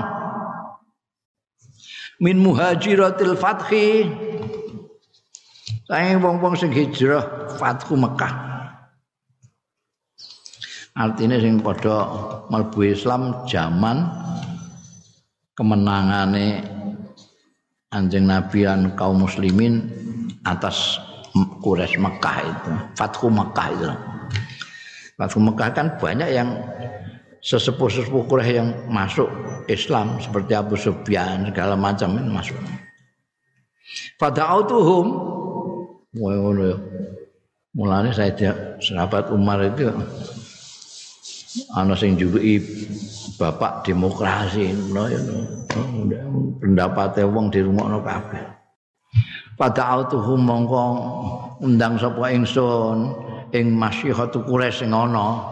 min 2.20 2.40
muhajiratil 2.40 3.36
fathi 3.40 4.08
Saya 5.84 6.16
wong-wong 6.16 6.56
sing 6.56 6.72
hijrah 6.72 7.52
Fathu 7.60 8.00
Mekah. 8.00 8.34
Artinya 10.96 11.36
sing 11.44 11.60
padha 11.60 12.08
mlebu 12.48 12.88
Islam 12.88 13.44
zaman 13.44 14.08
kemenangane 15.60 16.64
Anjing 17.92 18.26
Nabi 18.26 18.66
dan 18.66 18.96
kaum 18.96 19.28
muslimin 19.28 19.92
atas 20.48 20.98
Quraisy 21.36 22.00
Mekah 22.00 22.38
itu, 22.42 22.72
Fathu 22.96 23.28
Mekah 23.28 23.68
itu. 23.76 23.92
Fathu 25.24 25.40
Mekah 25.40 25.72
kan 25.72 25.88
banyak 26.04 26.36
yang 26.36 26.52
sesepuh-sesepuh 27.40 28.28
Quraisy 28.28 28.60
yang 28.60 28.76
masuk 28.92 29.32
Islam 29.72 30.20
seperti 30.20 30.52
Abu 30.52 30.76
Sufyan 30.76 31.48
segala 31.48 31.80
macam 31.80 32.20
ini 32.20 32.28
masuk. 32.28 32.60
Fada'autuhum 34.20 35.08
Wah 36.20 36.36
ngono 36.36 36.62
ya. 36.68 36.78
Mulane 37.74 38.12
saya 38.12 38.36
sahabat 38.84 39.32
Umar 39.32 39.64
itu 39.64 39.90
ana 41.74 41.96
sing 41.98 42.20
jujuki 42.20 42.62
bapak 43.40 43.88
demokrasi 43.88 44.76
ya. 44.76 45.20
Pendapate 46.60 47.24
wong 47.24 47.48
di 47.48 47.64
rumah 47.64 47.88
kabeh. 48.04 48.44
Pada 49.58 49.86
autuhum 49.98 50.42
mongko 50.44 50.86
undang 51.66 51.98
sapa 51.98 52.30
ingsun 52.34 53.10
ing 53.54 53.78
masyihatu 53.78 54.42
Quraisy 54.44 54.84
sing 54.84 54.92
ana. 54.92 55.46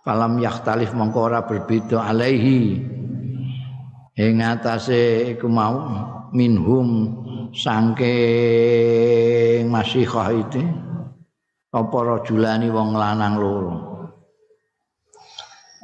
Falam 0.00 0.40
yakhtalif 0.40 0.96
mongko 0.96 1.20
ora 1.28 1.44
berbeda 1.44 2.00
alaihi. 2.08 2.80
Ing 4.16 4.40
atase 4.40 5.28
iku 5.36 5.44
mau 5.52 5.76
minhum 6.32 7.20
saking 7.52 8.08
masihah 9.68 10.32
itu 10.32 10.64
apa 11.68 11.98
rajulani 12.00 12.72
wong 12.72 12.96
lanang 12.96 13.36
loro? 13.36 13.76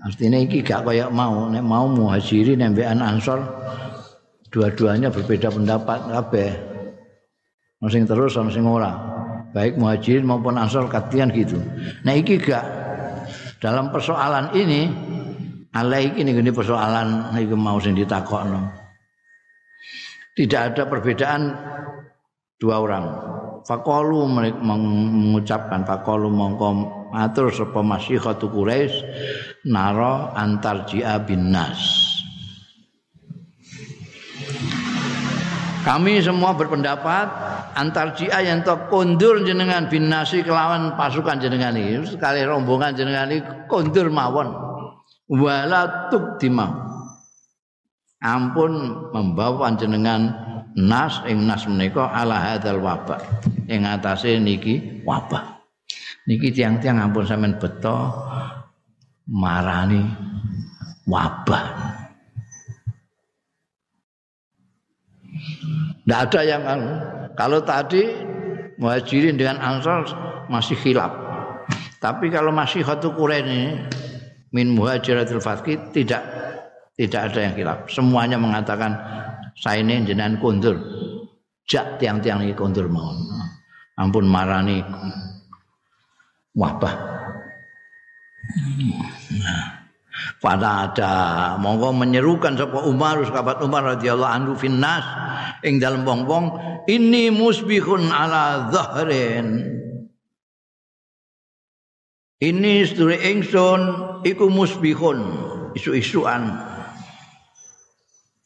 Artinya 0.02 0.40
iki 0.40 0.64
gak 0.64 0.88
kayak 0.88 1.12
mau. 1.12 1.52
Nek 1.52 1.60
mau 1.60 1.84
muhajirin 1.92 2.64
nembekan 2.64 3.04
ansor 3.04 3.44
dua-duanya 4.48 5.12
berbeda 5.12 5.52
pendapat 5.52 5.98
kabeh 6.08 6.71
sing 7.90 8.06
terus 8.06 8.34
sama 8.34 8.50
sing 8.50 8.66
ora 8.66 8.92
baik 9.54 9.78
muhajirin 9.78 10.26
maupun 10.26 10.58
ansor 10.58 10.86
katian 10.86 11.30
gitu 11.34 11.58
nah 12.06 12.14
iki 12.14 12.38
gak 12.38 12.62
dalam 13.62 13.90
persoalan 13.94 14.50
ini 14.54 14.90
alai 15.72 16.12
iki 16.12 16.26
nih 16.26 16.52
persoalan 16.52 17.32
iki 17.38 17.54
mau 17.54 17.78
sing 17.82 17.94
ditakokno 17.94 18.82
tidak 20.32 20.72
ada 20.72 20.82
perbedaan 20.88 21.42
dua 22.56 22.80
orang. 22.80 23.04
Fakolu 23.68 24.26
mengucapkan 24.64 25.84
fakolu 25.84 26.32
mongko 26.32 26.68
matur 27.12 27.52
sapa 27.52 27.84
masyikhatu 27.84 28.48
Quraisy 28.50 28.96
naro 29.68 30.32
antar 30.34 30.88
jia 30.88 31.20
bin 31.20 31.52
nas. 31.52 32.11
Kami 35.82 36.22
semua 36.22 36.54
berpendapat 36.54 37.26
antar 37.74 38.14
jia 38.14 38.38
yang 38.38 38.62
to 38.62 38.70
kondur 38.86 39.42
jenengan 39.42 39.90
bin 39.90 40.06
nasi 40.06 40.46
kelawan 40.46 40.94
pasukan 40.94 41.42
jenengan 41.42 41.74
ini. 41.74 42.06
Sekali 42.06 42.46
rombongan 42.46 42.94
jenengan 42.94 43.26
ini 43.26 43.42
kondur 43.66 44.06
mawon. 44.06 44.54
Wala 45.26 46.06
tuk 46.06 46.38
dimau 46.38 46.70
ampun 48.22 48.72
membawa 49.10 49.66
panjenengan 49.66 50.30
nas 50.78 51.18
ing 51.26 51.42
nas 51.50 51.66
menika 51.66 52.14
ala 52.14 52.38
hadzal 52.38 52.78
wabah. 52.78 53.18
Ing 53.66 53.82
atase 53.82 54.38
niki 54.38 55.02
wabah. 55.02 55.66
Niki 56.30 56.54
tiang-tiang 56.54 57.02
ampun 57.02 57.26
sampean 57.26 57.58
beto 57.58 58.14
marani 59.26 60.06
wabah 61.10 62.01
Tidak 66.02 66.18
ada 66.18 66.40
yang 66.42 66.62
kalau 67.38 67.62
tadi 67.62 68.02
muhajirin 68.76 69.38
dengan 69.38 69.62
ansar 69.62 70.04
masih 70.50 70.76
khilaf. 70.78 71.12
Tapi 72.02 72.34
kalau 72.34 72.50
masih 72.50 72.82
khatu 72.82 73.14
ini 73.30 73.78
min 74.50 74.74
muhajiratul 74.74 75.38
fatki 75.38 75.78
tidak 75.94 76.22
tidak 76.98 77.32
ada 77.32 77.40
yang 77.46 77.54
hilaf. 77.54 77.78
Semuanya 77.88 78.36
mengatakan 78.36 78.98
saya 79.56 79.80
ini 79.80 80.02
jenengan 80.02 80.36
kundur. 80.42 80.76
Jak 81.64 82.02
tiang-tiang 82.02 82.42
ini 82.42 82.52
kundur 82.52 82.90
mau. 82.90 83.14
Ampun 83.96 84.26
marani 84.26 84.82
wabah. 86.58 86.94
Nah, 89.38 89.81
pada 90.42 90.90
ada. 90.90 91.14
Monggo 91.58 91.94
menyerukan 91.94 92.58
sapa 92.58 92.82
Umar 92.84 93.22
sahabat 93.26 93.62
Umar 93.62 93.96
radhiyallahu 93.96 94.32
anhu 94.32 94.52
finnas 94.58 95.04
ing 95.62 95.78
dalem 95.78 96.02
wong-wong. 96.02 96.58
Ini 96.90 97.30
musbihun 97.30 98.10
ala 98.10 98.68
zahrin. 98.74 99.78
Ini 102.42 102.72
sedure 102.86 103.22
ingsun 103.22 103.80
iku 104.26 104.50
musbihun. 104.50 105.50
Isu-isuan 105.72 106.52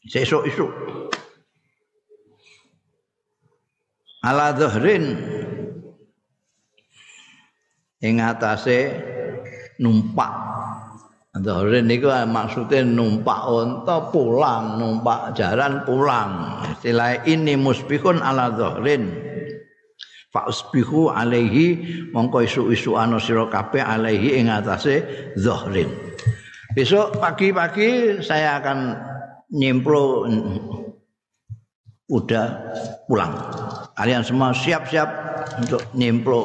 sesuk-esuk 0.06 0.70
ala 4.22 4.54
dhahrin 4.54 5.18
ing 8.02 8.22
atase 8.22 8.94
numpak 9.82 10.30
dhahrin 11.42 11.88
niku 11.88 12.08
maksude 12.28 12.84
numpak 12.84 13.40
unta 13.48 14.08
pulang 14.12 14.80
numpak 14.80 15.36
jaran 15.36 15.84
pulang 15.84 16.62
istilah 16.76 17.20
ini 17.28 17.58
musbihun 17.58 18.20
ala 18.20 18.52
dhahrin 18.52 19.12
fa 20.32 20.48
usbihu 20.48 21.12
alaihi 21.12 21.80
mongko 22.12 22.44
isu-isu 22.44 22.96
ana 22.96 23.20
sira 23.20 23.48
kabeh 23.48 23.80
alaihi 23.80 24.40
ing 24.40 24.52
atase 24.52 25.04
dhahrin 25.36 25.88
besok 26.76 27.16
pagi-pagi 27.20 28.20
saya 28.20 28.60
akan 28.60 28.78
nyemplo 29.52 30.26
udah 32.06 32.46
pulang. 33.10 33.34
Kalian 33.98 34.22
semua 34.22 34.54
siap-siap 34.54 35.08
untuk 35.58 35.82
nyemplo 35.96 36.38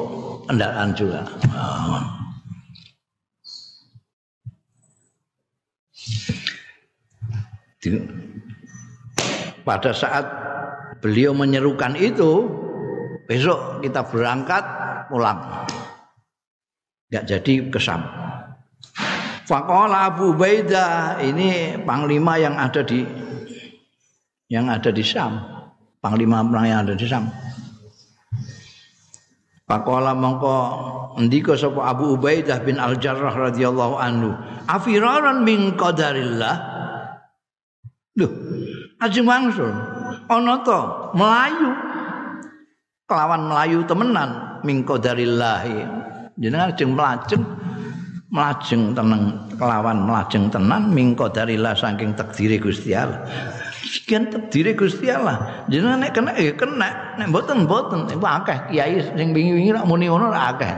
kendaraan 0.50 0.90
juga. 0.96 1.22
Pada 9.66 9.90
saat 9.90 10.26
beliau 11.02 11.34
menyerukan 11.34 11.98
itu, 11.98 12.46
besok 13.26 13.82
kita 13.82 14.06
berangkat 14.06 14.62
pulang. 15.10 15.66
Gak 17.10 17.26
jadi 17.26 17.68
kesam. 17.68 18.06
Faqala 19.44 20.14
Abu 20.14 20.38
Baidah 20.38 21.18
ini 21.20 21.76
panglima 21.82 22.38
yang 22.38 22.54
ada 22.56 22.86
di 22.86 23.02
yang 24.46 24.70
ada 24.70 24.94
di 24.94 25.02
Syam. 25.02 25.50
panglima 26.02 26.42
perang 26.42 26.66
yang 26.66 26.80
ada 26.82 26.94
di 26.98 27.06
Sam. 27.06 27.30
Pakola 29.62 30.12
mongko 30.12 30.56
ndika 31.22 31.56
sapa 31.56 31.94
Abu 31.94 32.18
Ubaidah 32.18 32.60
bin 32.60 32.76
Al 32.76 32.98
Jarrah 33.00 33.32
radhiyallahu 33.32 33.94
anhu, 33.96 34.34
afiraran 34.68 35.46
min 35.46 35.78
qadarillah. 35.78 36.71
Loh, 38.12 38.30
ajeng 39.00 39.24
wangsul 39.24 39.72
ana 40.28 40.54
to 40.60 40.78
Melayu. 41.16 41.70
Kelawan 43.08 43.48
Melayu 43.48 43.78
temenan 43.88 44.60
min 44.64 44.84
qadarillah. 44.84 45.64
Jenengan 46.36 46.72
ajeng 46.72 46.92
melajeng 46.96 47.44
melajeng 48.32 48.82
tenang 48.96 49.48
kelawan 49.60 50.08
melajeng 50.08 50.48
tenan 50.48 50.92
min 50.92 51.12
qadarillah 51.12 51.76
saking 51.76 52.16
takdire 52.16 52.56
Gusti 52.56 52.96
Allah. 52.96 53.20
sekian 53.92 54.32
terdiri 54.32 54.72
Gusti 54.72 55.12
Allah. 55.12 55.66
Jenengan 55.68 56.00
nek 56.00 56.12
kena 56.16 56.32
ya 56.40 56.56
kena, 56.56 56.88
nek 57.20 57.28
mboten 57.28 57.68
mboten. 57.68 58.08
Iku 58.08 58.24
akeh 58.24 58.72
kiai 58.72 59.04
sing 59.12 59.36
wingi-wingi 59.36 59.76
rak 59.76 59.84
muni 59.84 60.08
ngono 60.08 60.32
rak 60.32 60.56
akeh. 60.56 60.72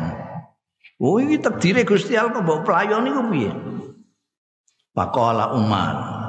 Oh 0.99 1.23
iki 1.23 1.39
terdiri 1.39 1.87
Gusti 1.87 2.19
Allah 2.19 2.35
kok 2.35 2.43
mbok 2.43 2.61
pelayon 2.67 3.07
iku 3.07 3.23
piye? 3.31 3.53
Pakola 4.95 5.55
Umar. 5.55 6.24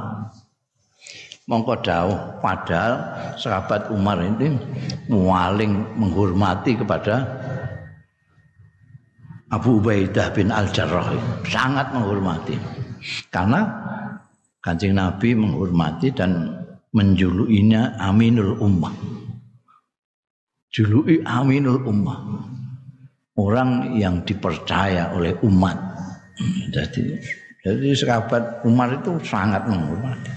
Mongko 1.45 1.77
dawuh 1.85 2.41
padahal 2.41 2.93
sahabat 3.37 3.93
Umar 3.93 4.17
ini 4.17 4.57
paling 5.05 5.71
menghormati 5.93 6.73
kepada 6.73 7.21
Abu 9.53 9.77
Ubaidah 9.77 10.33
bin 10.33 10.49
Al-Jarrah 10.49 11.13
sangat 11.45 11.93
menghormati 11.93 12.57
karena 13.29 13.61
Kanjeng 14.65 14.97
Nabi 14.97 15.37
menghormati 15.37 16.09
dan 16.09 16.49
menjulukinya 16.89 18.01
Aminul 18.01 18.57
Ummah. 18.57 18.97
Juluki 20.73 21.21
Aminul 21.21 21.85
Ummah. 21.85 22.19
Orang 23.37 23.99
yang 23.99 24.25
dipercaya 24.25 25.13
oleh 25.13 25.37
umat. 25.45 25.77
Jadi 26.73 27.19
jadi 27.61 27.89
sahabat 27.93 28.63
Umar 28.65 28.95
itu 28.95 29.19
sangat 29.21 29.67
menghormati. 29.69 30.34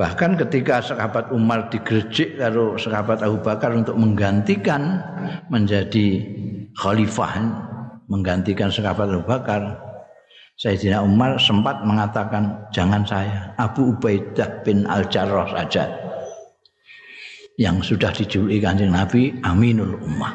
Bahkan 0.00 0.40
ketika 0.40 0.80
sahabat 0.80 1.28
Umar 1.28 1.68
digerjik 1.68 2.40
kalau 2.40 2.72
sahabat 2.80 3.20
Abu 3.20 3.36
Bakar 3.44 3.76
untuk 3.76 4.00
menggantikan 4.00 4.96
menjadi 5.52 6.24
khalifah, 6.72 7.36
menggantikan 8.08 8.72
sahabat 8.72 9.12
Abu 9.12 9.28
Bakar, 9.28 9.76
Sayyidina 10.56 11.04
Umar 11.04 11.36
sempat 11.36 11.84
mengatakan 11.84 12.64
jangan 12.72 13.04
saya 13.04 13.52
Abu 13.60 13.92
Ubaidah 13.92 14.64
bin 14.64 14.88
Al-Jarrah 14.88 15.52
saja 15.52 15.84
yang 17.60 17.84
sudah 17.84 18.08
dijuluki 18.08 18.56
kanjeng 18.56 18.96
Nabi 18.96 19.36
Aminul 19.44 20.00
Ummah. 20.00 20.32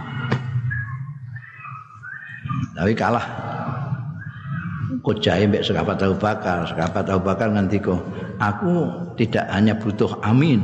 Tapi 2.78 2.94
kalah 2.94 3.26
Kojai 5.02 5.50
mbek 5.50 5.66
sahabat 5.66 5.98
Abu 6.02 6.18
Bakar? 6.22 6.70
Sahabat 6.70 7.06
Abu 7.10 7.26
Bakar 7.26 7.50
kok 7.52 8.02
aku 8.38 8.74
tidak 9.18 9.46
hanya 9.50 9.74
butuh 9.78 10.22
amin 10.22 10.62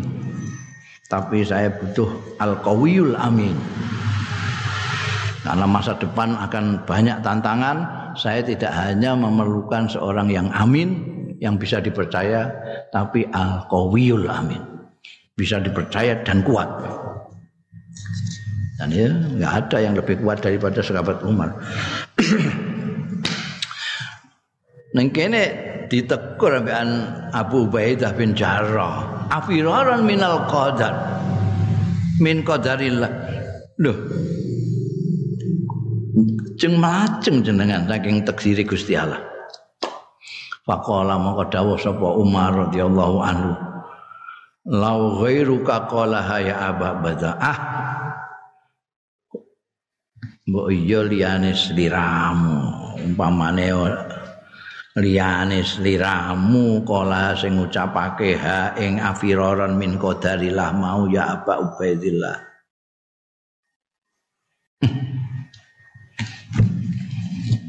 tapi 1.11 1.43
saya 1.43 1.67
butuh 1.75 2.07
al-qawiyul 2.39 3.19
amin. 3.19 3.51
Karena 5.43 5.67
masa 5.67 5.97
depan 5.99 6.39
akan 6.39 6.87
banyak 6.87 7.19
tantangan 7.19 7.83
saya 8.15 8.39
tidak 8.39 8.71
hanya 8.71 9.11
memerlukan 9.19 9.91
seorang 9.91 10.31
yang 10.31 10.47
amin 10.55 10.95
yang 11.43 11.59
bisa 11.59 11.83
dipercaya 11.83 12.47
tapi 12.95 13.27
al-qawiyul 13.27 14.31
amin. 14.31 14.63
Bisa 15.35 15.59
dipercaya 15.59 16.23
dan 16.23 16.45
kuat. 16.47 16.69
Dan 18.79 18.87
ya 18.95 19.11
nggak 19.11 19.53
ada 19.67 19.77
yang 19.83 19.93
lebih 19.99 20.23
kuat 20.23 20.39
daripada 20.39 20.79
sahabat 20.79 21.21
Umar 21.27 21.53
Neng 24.91 25.07
kene 25.15 25.43
ditegur 25.87 26.59
ambekan 26.59 26.89
Abu 27.31 27.67
Ubaidah 27.67 28.11
bin 28.15 28.35
Jarrah 28.35 29.27
afiraran 29.31 30.03
minal 30.03 30.43
qadar 30.51 31.23
min 32.19 32.43
qadarillah 32.43 33.11
loh 33.79 33.97
jeng 36.59 36.77
maceng 36.77 37.41
jenengan 37.41 37.89
saking 37.89 38.21
teksiri 38.21 38.61
Gusti 38.67 38.93
Allah. 38.93 39.17
Faqala 40.61 41.17
maka 41.17 41.57
dawuh 41.57 41.73
sapa 41.79 42.05
Umar 42.21 42.69
radhiyallahu 42.69 43.17
anhu. 43.25 43.51
Lau 44.69 45.17
ghairuka 45.17 45.89
qala 45.89 46.21
ya 46.37 46.69
Aba 46.69 47.01
Badaah. 47.01 47.59
Mbok 50.45 50.67
iya 50.69 51.01
liyane 51.01 51.57
sliramu, 51.57 52.93
umpamane 53.01 53.73
liyane 54.99 55.63
sliramu 55.63 56.83
kala 56.83 57.31
sing 57.39 57.55
ngucapake 57.55 58.35
ha 58.35 58.75
ing 58.75 58.99
afiraron 58.99 59.79
min 59.79 59.95
qadarillah 59.95 60.75
mau 60.75 61.07
ya 61.07 61.39
Aba 61.39 61.63
Ubaidillah. 61.63 62.35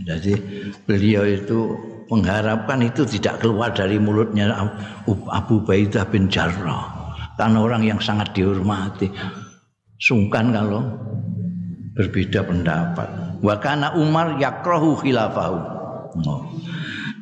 Jadi 0.08 0.34
beliau 0.82 1.22
itu 1.22 1.78
mengharapkan 2.10 2.82
itu 2.82 3.06
tidak 3.06 3.38
keluar 3.40 3.70
dari 3.72 3.96
mulutnya 4.02 4.50
Abu 5.30 5.62
Baidah 5.62 6.04
bin 6.10 6.26
Jarrah. 6.28 7.00
Karena 7.38 7.64
orang 7.64 7.86
yang 7.86 7.96
sangat 8.02 8.36
dihormati. 8.36 9.08
Sungkan 9.96 10.52
kalau 10.52 10.84
berbeda 11.96 12.44
pendapat. 12.44 13.08
Wa 13.40 13.56
kana 13.62 13.96
Umar 13.96 14.36
yakrahu 14.36 14.98
khilafahu. 15.00 15.58
Oh. 16.28 16.44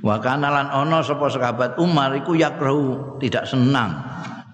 Wa 0.00 0.16
kana 0.16 0.48
lan 0.48 0.68
ana 0.72 1.04
sapa 1.04 1.28
sahabat 1.28 1.76
Umar 1.76 2.16
iku 2.16 2.32
yakrahu 2.32 3.20
tidak 3.20 3.44
senang. 3.44 4.00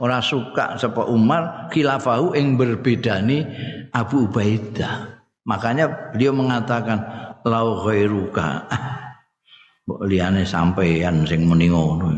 Ora 0.02 0.18
suka 0.20 0.76
sapa 0.76 1.06
Umar 1.06 1.70
khilafahu 1.70 2.34
ing 2.34 2.58
berbedani 2.58 3.46
Abu 3.94 4.26
Ubaidah. 4.26 5.22
Makanya 5.46 6.12
beliau 6.12 6.34
mengatakan 6.34 6.98
lau 7.46 7.86
ghairuka. 7.86 8.66
Mbok 9.86 10.02
liyane 10.10 10.42
sampeyan 10.42 11.22
sing 11.30 11.46
muni 11.46 11.70
ngono. 11.70 12.10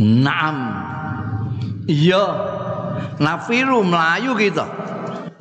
Naam. 0.00 0.56
Iya. 1.84 2.24
Nafiru 3.20 3.84
melayu 3.84 4.32
kita. 4.32 4.64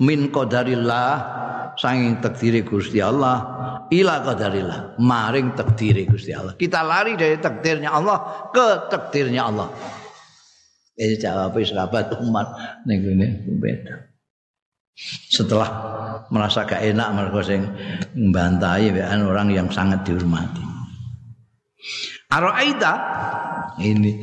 Min 0.04 0.30
qadarillah 0.30 1.38
sanging 1.80 2.20
takdiri 2.20 2.62
Gusti 2.68 3.00
Allah 3.00 3.57
ila 3.92 4.24
qadarillah 4.24 5.00
maring 5.00 5.56
takdiri 5.56 6.08
Gusti 6.08 6.32
Allah 6.32 6.56
kita 6.56 6.84
lari 6.84 7.16
dari 7.16 7.40
takdirnya 7.40 7.92
Allah 7.92 8.50
ke 8.52 8.92
takdirnya 8.92 9.48
Allah 9.48 9.72
ini 10.98 11.16
jawab 11.22 11.54
sahabat 11.62 12.18
umat 12.26 12.48
ning 12.90 13.06
beda 13.62 14.08
setelah 15.30 15.70
merasa 16.34 16.66
gak 16.66 16.82
enak 16.82 17.08
mereka 17.14 17.40
sing 17.46 17.62
membantai 18.18 18.90
orang 19.22 19.54
yang 19.54 19.70
sangat 19.70 20.02
dihormati. 20.02 20.66
Araita 22.34 22.94
ini 23.80 24.18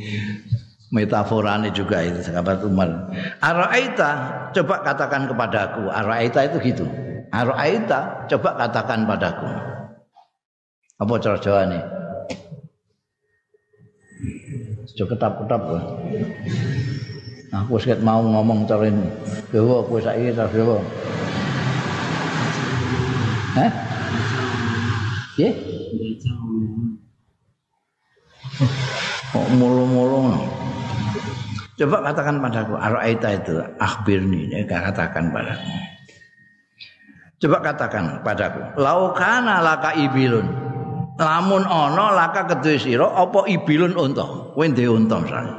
metaforanya 0.91 1.71
juga 1.71 2.03
itu 2.03 2.21
sahabat 2.21 2.61
Umar. 2.67 3.07
Araita 3.39 4.11
coba 4.51 4.83
katakan 4.83 5.31
kepadaku. 5.31 5.89
Araita 5.89 6.43
itu 6.45 6.57
gitu. 6.61 6.85
Araita 7.33 8.27
coba 8.29 8.49
katakan 8.59 9.07
padaku. 9.07 9.49
Apa 10.95 11.13
cara 11.19 11.37
Jawa 11.41 11.61
nih? 11.67 11.83
Coba 14.95 15.07
ketap-ketap 15.15 15.61
Aku 17.55 17.79
sikit 17.79 17.99
mau 18.03 18.19
ngomong 18.19 18.67
terin 18.67 18.99
Dewa 19.51 19.83
kowe 19.87 19.99
saiki 19.99 20.35
ta 20.35 20.47
dewa. 20.47 20.79
Hah? 23.55 23.71
Ye? 25.39 25.49
Kok 29.31 29.47
mulu-mulu 29.55 30.35
Coba 31.75 32.07
katakan 32.11 32.39
padaku 32.39 32.79
Araita 32.79 33.35
itu 33.35 33.59
akhbirni 33.79 34.47
ya, 34.47 34.63
katakan 34.63 35.31
padaku 35.35 35.94
Coba 37.45 37.61
katakan 37.61 38.25
padaku 38.25 38.81
Laukana 38.81 39.61
laka 39.61 39.93
ibilun. 39.93 40.49
Lamun 41.21 41.61
ono 41.61 42.09
laka 42.09 42.49
kedua 42.49 42.73
siro 42.81 43.13
Apa 43.13 43.45
ibilun 43.45 43.93
unta? 43.93 44.57
Wende 44.57 44.81
unta 44.89 45.21
misalnya 45.21 45.53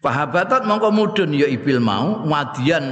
Pahabatat 0.00 0.68
mongko 0.68 0.88
mudun 0.92 1.32
ya 1.32 1.48
ibil 1.48 1.80
mau 1.80 2.28
wadian 2.28 2.84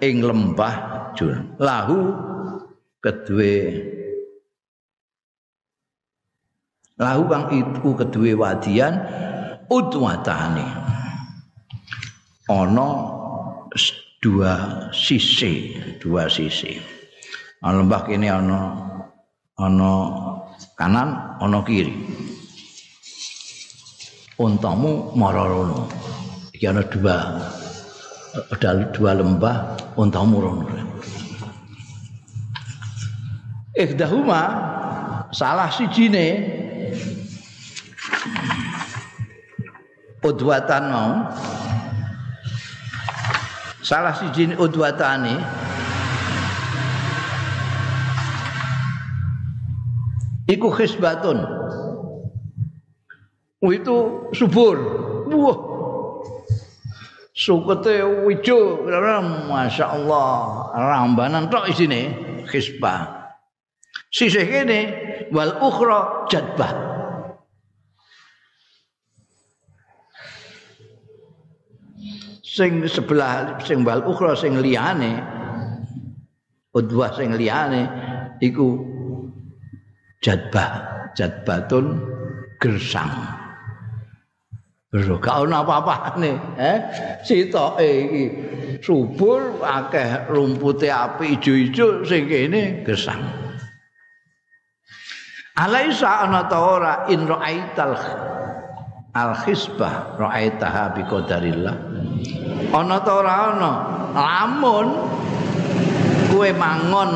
ing 0.00 0.24
lembah 0.24 0.74
jur. 1.12 1.36
Lahu 1.60 2.16
kedue. 3.04 3.76
Lahu 6.96 7.28
kang 7.28 7.52
itu 7.52 7.92
kedua 7.92 8.32
wadian 8.40 9.04
udwatane. 9.68 10.64
Ana 12.48 12.88
dua 14.26 14.52
sisi 14.90 15.78
dua 16.02 16.26
sisi. 16.26 16.82
Ana 17.62 17.86
lembah 17.86 18.02
kene 18.02 18.26
ana 18.26 18.74
ana 19.54 19.90
kanan 20.74 21.38
ana 21.38 21.62
kiri. 21.62 21.94
Untamu 24.42 25.14
marorono 25.14 25.86
iki 26.50 26.66
ana 26.66 26.82
dua 26.82 27.38
ada 28.50 28.90
dua 28.90 29.14
lembah 29.14 29.78
untamu 29.94 30.42
rono. 30.42 30.66
Ikhdahuma 33.78 34.42
salah 35.30 35.70
sijine 35.70 36.26
udwatan 40.26 40.84
mau 40.90 41.12
salah 43.86 44.10
sijine 44.18 44.58
udwatane 44.58 45.38
iku 50.50 50.74
khisbatun. 50.74 51.38
Itu 53.66 54.30
subur. 54.34 54.78
Wah 55.26 55.58
sukete 57.34 58.02
wijo. 58.26 58.86
Masya 59.50 59.86
Allah. 59.90 60.34
Rambanan 60.74 61.50
tok 61.50 61.70
isine 61.70 62.14
khisbah. 62.46 63.30
Sisih 64.10 64.46
kene 64.46 64.80
wal 65.34 65.58
ukhra 65.62 66.30
jadbah 66.30 66.85
sing 72.56 72.88
sebelah 72.88 73.60
sing 73.60 73.84
wal 73.84 74.00
ukhra 74.08 74.32
sing 74.32 74.56
liyane 74.56 75.20
udwah 76.72 77.12
sing 77.12 77.36
liyane 77.36 77.84
iku 78.40 78.80
jadbah 80.24 81.12
jadbatun 81.12 82.00
gersang 82.56 83.12
Bro, 84.86 85.20
gak 85.20 85.44
ono 85.44 85.60
apa-apane, 85.60 86.56
eh? 86.56 86.78
Sitoke 87.20 87.84
iki 87.84 88.24
subur 88.80 89.60
akeh 89.60 90.30
rumpute 90.32 90.88
api 90.88 91.36
ijo-ijo 91.36 92.00
sing 92.06 92.24
kene 92.24 92.80
gersang. 92.80 93.20
Alaisa 95.58 96.24
ana 96.24 96.48
ta 96.48 96.58
ora 96.62 96.94
in 97.12 97.28
ra'aital 97.28 97.92
al 99.16 99.32
khisbah 99.32 100.20
ra'aitaha 100.20 100.92
bi 100.92 101.02
qadarillah. 101.08 101.74
Ana 102.76 103.00
ta 103.00 103.12
ora 103.16 103.32
ana 103.56 103.72
lamun 104.12 104.86
kowe 106.28 106.50
mangon 106.52 107.12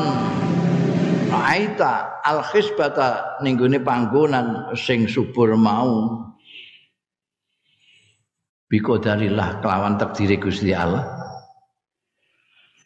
Aita 1.31 2.19
al 2.27 2.43
khisbata 2.43 3.39
ning 3.39 3.55
panggonan 3.55 4.75
sing 4.75 5.07
subur 5.07 5.55
mau. 5.55 6.27
Biko 8.67 8.99
darilah 8.99 9.63
kelawan 9.63 9.95
takdire 9.95 10.35
Gusti 10.35 10.75
Allah. 10.75 11.07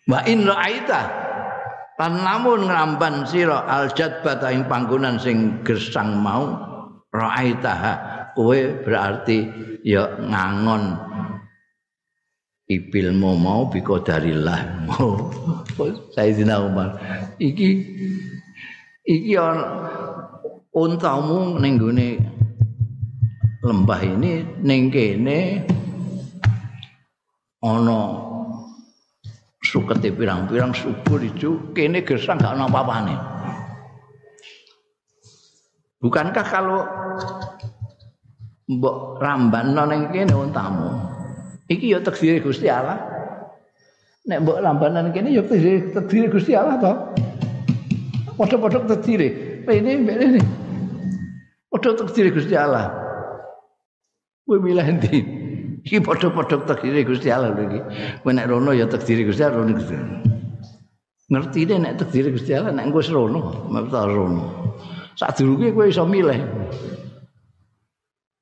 Wa 0.05 0.21
in 0.29 0.45
ra'aita 0.45 1.01
lan 1.97 2.13
lamun 2.21 2.69
ngramban 2.69 3.25
sira 3.25 3.65
al 3.65 3.89
jadbata 3.97 4.53
ing 4.53 4.69
panggonan 4.69 5.17
sing 5.17 5.65
gersang 5.65 6.21
mau 6.21 6.53
ra'aita 7.09 7.73
kowe 8.35 8.59
berarti 8.83 9.47
ya 9.81 10.19
ngangon 10.19 10.99
ibilmu 12.67 13.31
mau 13.39 13.71
biko 13.71 14.03
darilah. 14.03 14.85
Sayyidina 16.15 16.61
Umar. 16.61 16.99
Iki 17.39 17.69
iki 19.05 19.33
untamu 20.75 21.55
ning 21.63 21.79
gone 21.79 22.19
lembah 23.63 24.01
ini 24.03 24.45
ning 24.61 24.91
kene 24.91 25.63
ana 27.63 28.01
sukete 29.63 30.13
pirang-pirang 30.13 30.75
subur 30.75 31.17
ijo 31.23 31.73
kene 31.73 32.05
gesang 32.05 32.37
gak 32.37 32.53
ana 32.53 32.69
apa-apane 32.69 33.15
bukankah 35.97 36.45
kalau 36.45 36.85
mbok 38.69 39.21
ramban 39.21 39.73
ning 39.73 40.09
kene 40.13 40.33
untamu 40.33 40.89
iki 41.69 41.93
ya 41.93 41.99
takdir 42.01 42.41
Gusti 42.41 42.69
Allah 42.69 42.97
nek 44.25 44.41
mbok 44.41 44.61
rambanan 44.61 45.13
kene 45.13 45.33
ya 45.33 45.43
takdir 45.45 46.27
Gusti 46.33 46.53
Allah 46.57 46.77
toh 46.81 46.97
Padha-padha 48.35 48.83
terdiri. 48.83 49.63
Ini 49.63 49.91
ini. 50.03 50.41
Padha 51.71 51.95
terdiri 51.95 52.29
Gusti 52.35 52.55
Allah. 52.55 52.91
Kowe 54.45 54.59
milih 54.59 54.83
endi? 54.83 55.23
Iki 55.87 56.03
padha-padha 56.03 56.67
terdiri 56.67 57.07
Gusti 57.07 57.31
Allah 57.31 57.55
lho 57.55 57.63
iki. 57.63 57.79
Kowe 58.23 58.31
nek 58.35 58.47
rono 58.51 58.75
ya 58.75 58.91
terdiri 58.91 59.23
Gusti 59.23 59.43
Allah 59.43 59.63
rono 59.63 59.71
Gusti. 59.79 59.95
Ngerti 61.31 61.59
deh 61.65 61.79
nek 61.79 61.93
terdiri 62.03 62.35
Gusti 62.35 62.51
Allah 62.51 62.75
nek 62.75 62.91
kowe 62.91 63.03
rono, 63.07 63.71
mesti 63.71 64.03
rono. 64.11 64.43
Sadurunge 65.15 65.71
kowe 65.71 65.87
iso 65.87 66.03
milih. 66.03 66.39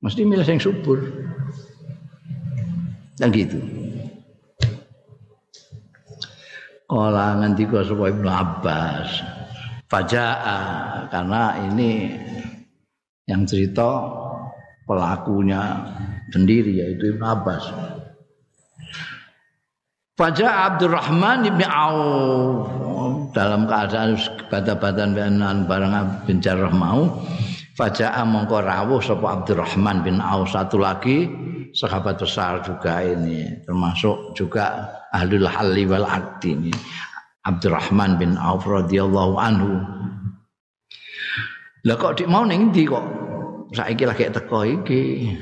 Mesti 0.04 0.20
milih 0.28 0.44
yang 0.44 0.60
subur. 0.60 1.00
Dan 3.16 3.32
gitu. 3.32 3.56
Kala 6.84 7.40
ngendika 7.40 7.80
sapa 7.88 8.12
Ibnu 8.12 8.28
Abbas. 8.28 9.08
Faja'a 9.88 10.60
karena 11.08 11.56
ini 11.72 12.12
yang 13.24 13.48
cerita 13.48 14.04
pelakunya 14.84 15.80
sendiri 16.28 16.84
yaitu 16.84 17.16
Ibn 17.16 17.22
Abbas. 17.24 17.64
Faja'a 20.20 20.76
Abdurrahman 20.76 21.48
ibn 21.48 21.64
Auf 21.64 22.68
dalam 23.32 23.64
keadaan 23.64 24.20
bata-batan 24.52 25.16
benan 25.16 25.64
barang 25.64 26.28
bin 26.28 26.38
Jarrah 26.44 26.70
mau 26.70 27.08
Faja'a 27.74 28.22
mongko 28.22 28.62
rawuh 28.62 29.02
sapa 29.02 29.34
Abdurrahman 29.34 30.06
bin 30.06 30.22
Auf 30.22 30.54
satu 30.54 30.78
lagi 30.78 31.26
sahabat 31.74 32.22
besar 32.22 32.62
juga 32.62 33.02
ini 33.02 33.66
termasuk 33.66 34.30
juga 34.38 34.94
ahlul 35.10 35.42
halli 35.42 35.82
wal 35.82 36.06
aqdi 36.06 36.54
ini 36.54 36.72
Abdurrahman 37.42 38.14
bin 38.14 38.38
Auf 38.38 38.62
radhiyallahu 38.62 39.34
anhu. 39.42 39.82
Lah 41.82 41.98
kok 41.98 42.22
dik 42.22 42.30
mau 42.30 42.46
ning 42.46 42.70
kok 42.70 43.04
saiki 43.74 44.06
lagi 44.06 44.30
teko 44.30 44.62
iki. 44.62 45.34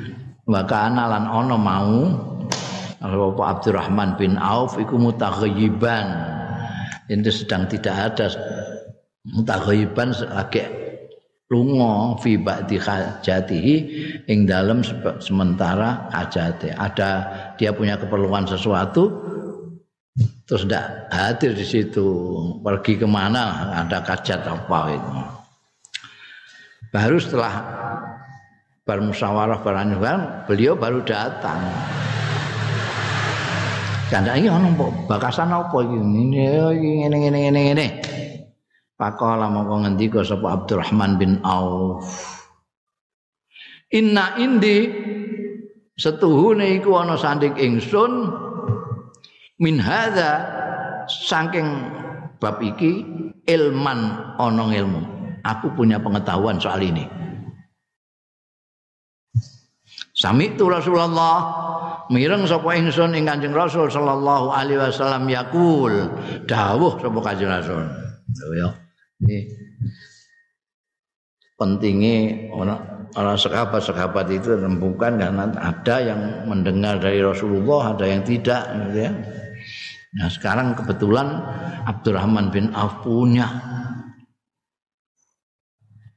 Wa 0.48 0.64
kana 0.64 1.12
lan 1.12 1.28
ana 1.28 1.56
mau 1.60 2.16
Bapak 2.96 3.60
Abdurrahman 3.60 4.16
bin 4.16 4.40
Auf 4.40 4.80
iku 4.80 4.96
mutaghayyiban. 4.96 6.06
Ini 7.12 7.28
sedang 7.28 7.68
tidak 7.68 7.92
ada 7.92 8.32
mutaghayyiban 9.28 10.16
lagi 10.32 10.81
lunga 11.52 12.16
fi 12.24 12.40
ba'di 12.40 12.80
hajatihi 12.80 13.74
ing 14.24 14.48
dalam 14.48 14.80
sementara 15.20 16.08
hajate. 16.08 16.72
Ada 16.72 17.10
dia 17.60 17.76
punya 17.76 18.00
keperluan 18.00 18.48
sesuatu 18.48 19.12
terus 20.48 20.64
tidak 20.64 21.12
hadir 21.12 21.52
di 21.52 21.64
situ 21.64 22.08
pergi 22.64 22.96
ke 22.96 23.04
mana 23.04 23.72
ada 23.84 24.00
kajat 24.00 24.40
apa 24.48 24.80
itu. 24.96 25.12
Baru 26.88 27.16
setelah 27.20 27.54
bermusyawarah 28.88 29.60
beranyuhan 29.60 30.48
beliau 30.48 30.72
baru 30.72 31.04
datang. 31.04 31.60
Janda 34.08 34.36
ini 34.36 34.48
orang 34.52 34.76
bakasan 35.08 35.48
apa 35.48 35.78
ini 35.88 36.36
ini 36.36 37.08
ini 37.08 37.18
ini 37.32 37.40
ini 37.48 37.62
ini 37.72 37.86
Pakola 39.02 39.50
mau 39.50 39.66
ngendika 39.82 40.22
sapa 40.22 40.62
Abdurrahman 40.62 41.18
bin 41.18 41.42
Auf 41.42 42.06
Inna 43.90 44.38
indi 44.38 44.86
setuhune 45.98 46.78
iku 46.78 47.02
ana 47.02 47.18
sanding 47.18 47.58
ingsun 47.58 48.30
min 49.58 49.82
hadza 49.82 50.46
saking 51.10 51.66
bab 52.38 52.62
iki 52.62 53.02
ilman 53.50 54.14
ana 54.38 54.64
ilmu 54.70 55.02
aku 55.42 55.74
punya 55.74 55.98
pengetahuan 55.98 56.62
soal 56.62 56.86
ini 56.86 57.02
Sami 60.12 60.54
tu 60.54 60.70
Rasulullah 60.70 61.40
mireng 62.06 62.46
sapa 62.46 62.78
ingsun 62.78 63.18
ing 63.18 63.26
Kanjeng 63.26 63.56
Rasul 63.56 63.90
sallallahu 63.90 64.54
alaihi 64.54 64.78
wasallam 64.78 65.26
yakul 65.26 66.06
dawuh 66.46 67.00
sapa 67.02 67.18
Kanjeng 67.18 67.50
Rasul. 67.50 67.82
Ya. 68.54 68.81
Ini 69.22 69.38
pentingnya 71.54 72.50
orang 72.50 73.06
para 73.14 73.38
sahabat-sahabat 73.38 74.26
itu 74.34 74.56
rembukan 74.58 75.14
karena 75.20 75.52
ada 75.54 75.96
yang 76.02 76.20
mendengar 76.48 76.98
dari 76.98 77.22
Rasulullah, 77.22 77.94
ada 77.94 78.08
yang 78.08 78.26
tidak 78.26 78.66
gitu 78.90 78.98
ya. 79.06 79.12
Nah, 80.12 80.28
sekarang 80.28 80.76
kebetulan 80.76 81.40
Abdurrahman 81.88 82.52
bin 82.52 82.74
Auf 82.76 83.00
punya 83.00 83.48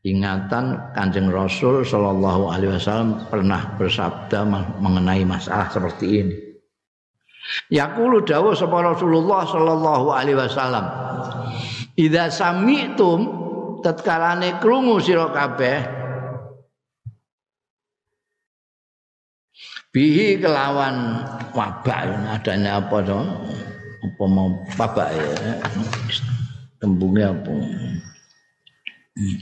ingatan 0.05 0.93
Kanjeng 0.93 1.33
Rasul 1.33 1.81
Shallallahu 1.81 2.51
alaihi 2.51 2.75
wasallam 2.75 3.25
pernah 3.31 3.73
bersabda 3.79 4.43
mengenai 4.81 5.23
masalah 5.23 5.71
seperti 5.71 6.05
ini. 6.11 6.44
Yaqulu 7.69 8.25
dawuh 8.25 8.57
sapa 8.57 8.81
Rasulullah 8.81 9.45
sallallahu 9.45 10.07
alaihi 10.13 10.37
wasallam. 10.37 10.85
Idza 11.95 12.27
sami'tum 12.33 13.19
tatkalane 13.85 14.59
krungu 14.59 14.97
sira 14.99 15.29
kabeh 15.31 15.85
bihi 19.95 20.41
kelawan 20.43 21.23
wabah 21.55 22.35
adanya 22.35 22.83
apa 22.83 22.97
to? 23.05 23.19
Apa 24.05 24.23
mau 24.27 24.51
wabah 24.75 25.09
ya? 25.13 25.31
Tembungnya 26.83 27.31
apa? 27.31 27.53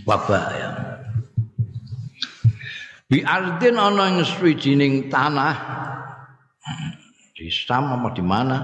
wabah 0.05 0.45
ya. 0.53 0.69
Bi 3.09 3.25
ardin 3.25 3.77
ana 3.81 4.21
ing 4.21 5.09
tanah 5.09 5.55
di 7.43 7.51
Sam 7.51 7.99
apa 7.99 8.15
di 8.15 8.23
mana? 8.23 8.57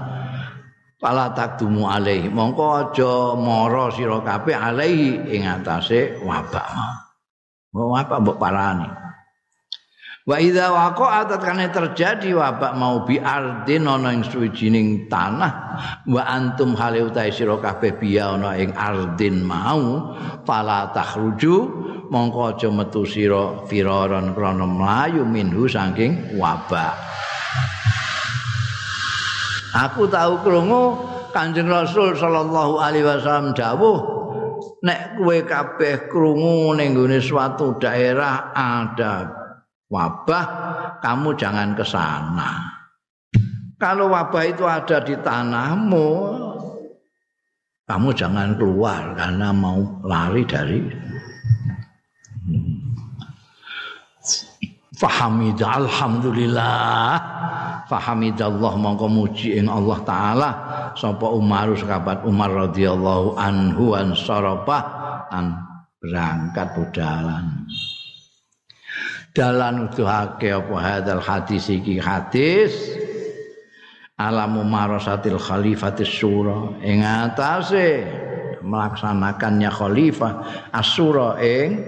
Pala 0.96 1.36
takdumu 1.36 1.84
alaihi. 1.84 2.32
Mongko 2.32 2.64
aja 2.80 3.36
mara 3.36 3.92
sira 3.92 4.24
kabeh 4.24 4.56
alaihi 4.56 5.36
ing 5.36 5.44
atase 5.44 6.16
wabah 6.24 6.66
mau. 6.72 7.92
Wabah 7.92 8.18
mbok 8.24 8.40
parani. 8.40 8.88
Wa 10.28 10.36
idza 10.36 10.68
waqa'a 10.68 11.24
tatkane 11.28 11.72
terjadi 11.72 12.36
wabak 12.36 12.76
mau 12.76 13.04
bi 13.08 13.16
ardin 13.16 13.88
ana 13.88 14.12
ing 14.12 14.20
suwijining 14.20 15.08
tanah 15.08 15.52
wa 16.08 16.22
antum 16.28 16.76
hale 16.76 17.04
utahe 17.08 17.32
sira 17.32 17.56
kabeh 17.56 17.96
biya 17.96 18.36
ana 18.36 18.52
ing 18.60 18.72
ardin 18.76 19.40
mau 19.40 20.12
fala 20.44 20.92
takhruju 20.92 21.56
mongko 22.12 22.52
aja 22.52 22.68
metu 22.68 23.08
sira 23.08 23.64
firaron 23.64 24.36
krana 24.36 24.68
mlayu 24.68 25.24
minhu 25.24 25.64
saking 25.64 26.36
wabak 26.36 26.92
Aku 29.70 30.10
tahu 30.10 30.42
krungu 30.42 30.98
Kanjeng 31.30 31.70
Rasul 31.70 32.18
sallallahu 32.18 32.82
alaihi 32.82 33.06
wasallam 33.06 33.54
dawuh 33.54 33.98
nek 34.82 35.20
kowe 35.20 35.38
kabeh 35.46 36.10
krungu 36.10 36.74
ning 36.74 36.96
suatu 37.22 37.78
daerah 37.78 38.50
ada 38.50 39.30
wabah, 39.90 40.46
kamu 41.02 41.34
jangan 41.36 41.74
ke 41.74 41.84
sana. 41.84 42.78
Kalau 43.80 44.12
wabah 44.12 44.44
itu 44.44 44.64
ada 44.64 45.00
di 45.00 45.16
tanahmu, 45.16 46.08
kamu 47.88 48.08
jangan 48.14 48.54
keluar 48.54 49.16
karena 49.18 49.50
mau 49.50 49.82
lari 50.04 50.44
dari 50.46 50.78
Fahamida 55.00 55.80
alhamdulillah. 55.80 57.16
Fahamidallah 57.88 58.72
mongko 58.76 59.08
muji 59.08 59.56
ing 59.56 59.72
Allah 59.72 59.98
taala. 60.04 60.50
Sapa 60.92 61.24
Umar 61.32 61.72
sahabat 61.72 62.20
Umar 62.28 62.52
radhiyallahu 62.68 63.40
anhu 63.40 63.96
an 63.96 64.12
sarapa 64.12 64.78
an 65.32 65.56
berangkat 66.04 66.76
budalan. 66.76 67.64
Dalan 69.32 69.88
nuduhake 69.88 70.52
apa 70.52 70.74
hadal 70.76 71.24
hadis 71.24 71.72
iki? 71.72 71.96
Hadis. 71.96 72.76
Alamu 74.20 74.68
marasatil 74.68 75.40
khalifatis 75.40 76.12
sura 76.12 76.76
ing 76.84 77.00
atase 77.00 78.04
melaksanakannya 78.60 79.72
khalifah 79.72 80.32
asura 80.76 81.40
ing 81.40 81.80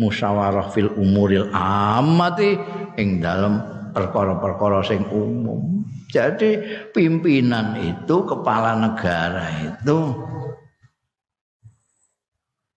musyawarah 0.00 0.72
fil 0.72 0.88
umuril 0.96 1.52
amati 1.52 2.56
ing 2.96 3.20
dalam 3.20 3.60
perkara-perkara 3.92 4.80
sing 4.80 5.04
umum. 5.12 5.84
Jadi 6.10 6.58
pimpinan 6.90 7.78
itu 7.78 8.16
kepala 8.26 8.74
negara 8.74 9.46
itu 9.62 9.98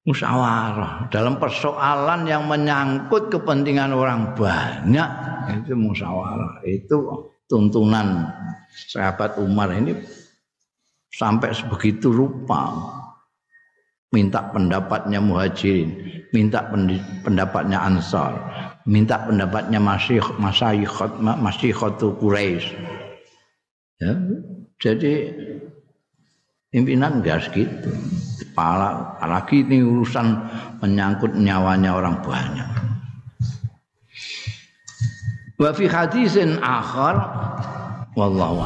musyawarah. 0.06 1.10
Dalam 1.10 1.40
persoalan 1.40 2.28
yang 2.28 2.46
menyangkut 2.46 3.32
kepentingan 3.32 3.96
orang 3.96 4.36
banyak 4.38 5.10
itu 5.64 5.74
musyawarah. 5.74 6.62
Itu 6.68 7.32
tuntunan 7.50 8.30
sahabat 8.92 9.42
Umar 9.42 9.74
ini 9.74 9.98
sampai 11.10 11.56
sebegitu 11.58 12.14
rupa 12.14 12.74
minta 14.14 14.54
pendapatnya 14.54 15.18
muhajirin 15.18 15.90
minta 16.32 16.62
pendapatnya 17.26 17.82
ansar 17.82 18.38
minta 18.86 19.18
pendapatnya 19.26 19.82
masih 19.82 20.22
masyayikhat 20.38 21.18
masyikhatu 21.20 22.14
Quraisy 22.22 22.70
ya 23.98 24.14
jadi 24.78 25.34
pimpinan 26.74 27.22
enggak 27.22 27.46
segitu. 27.46 27.94
Kepala 28.42 29.22
apalagi 29.22 29.62
ini 29.62 29.86
urusan 29.86 30.42
menyangkut 30.82 31.38
nyawanya 31.38 31.94
orang 31.94 32.18
banyak. 32.26 32.70
Wa 35.62 35.70
fi 35.72 35.86
hadisin 35.86 36.58
akhar 36.60 37.16
wallahu 38.18 38.66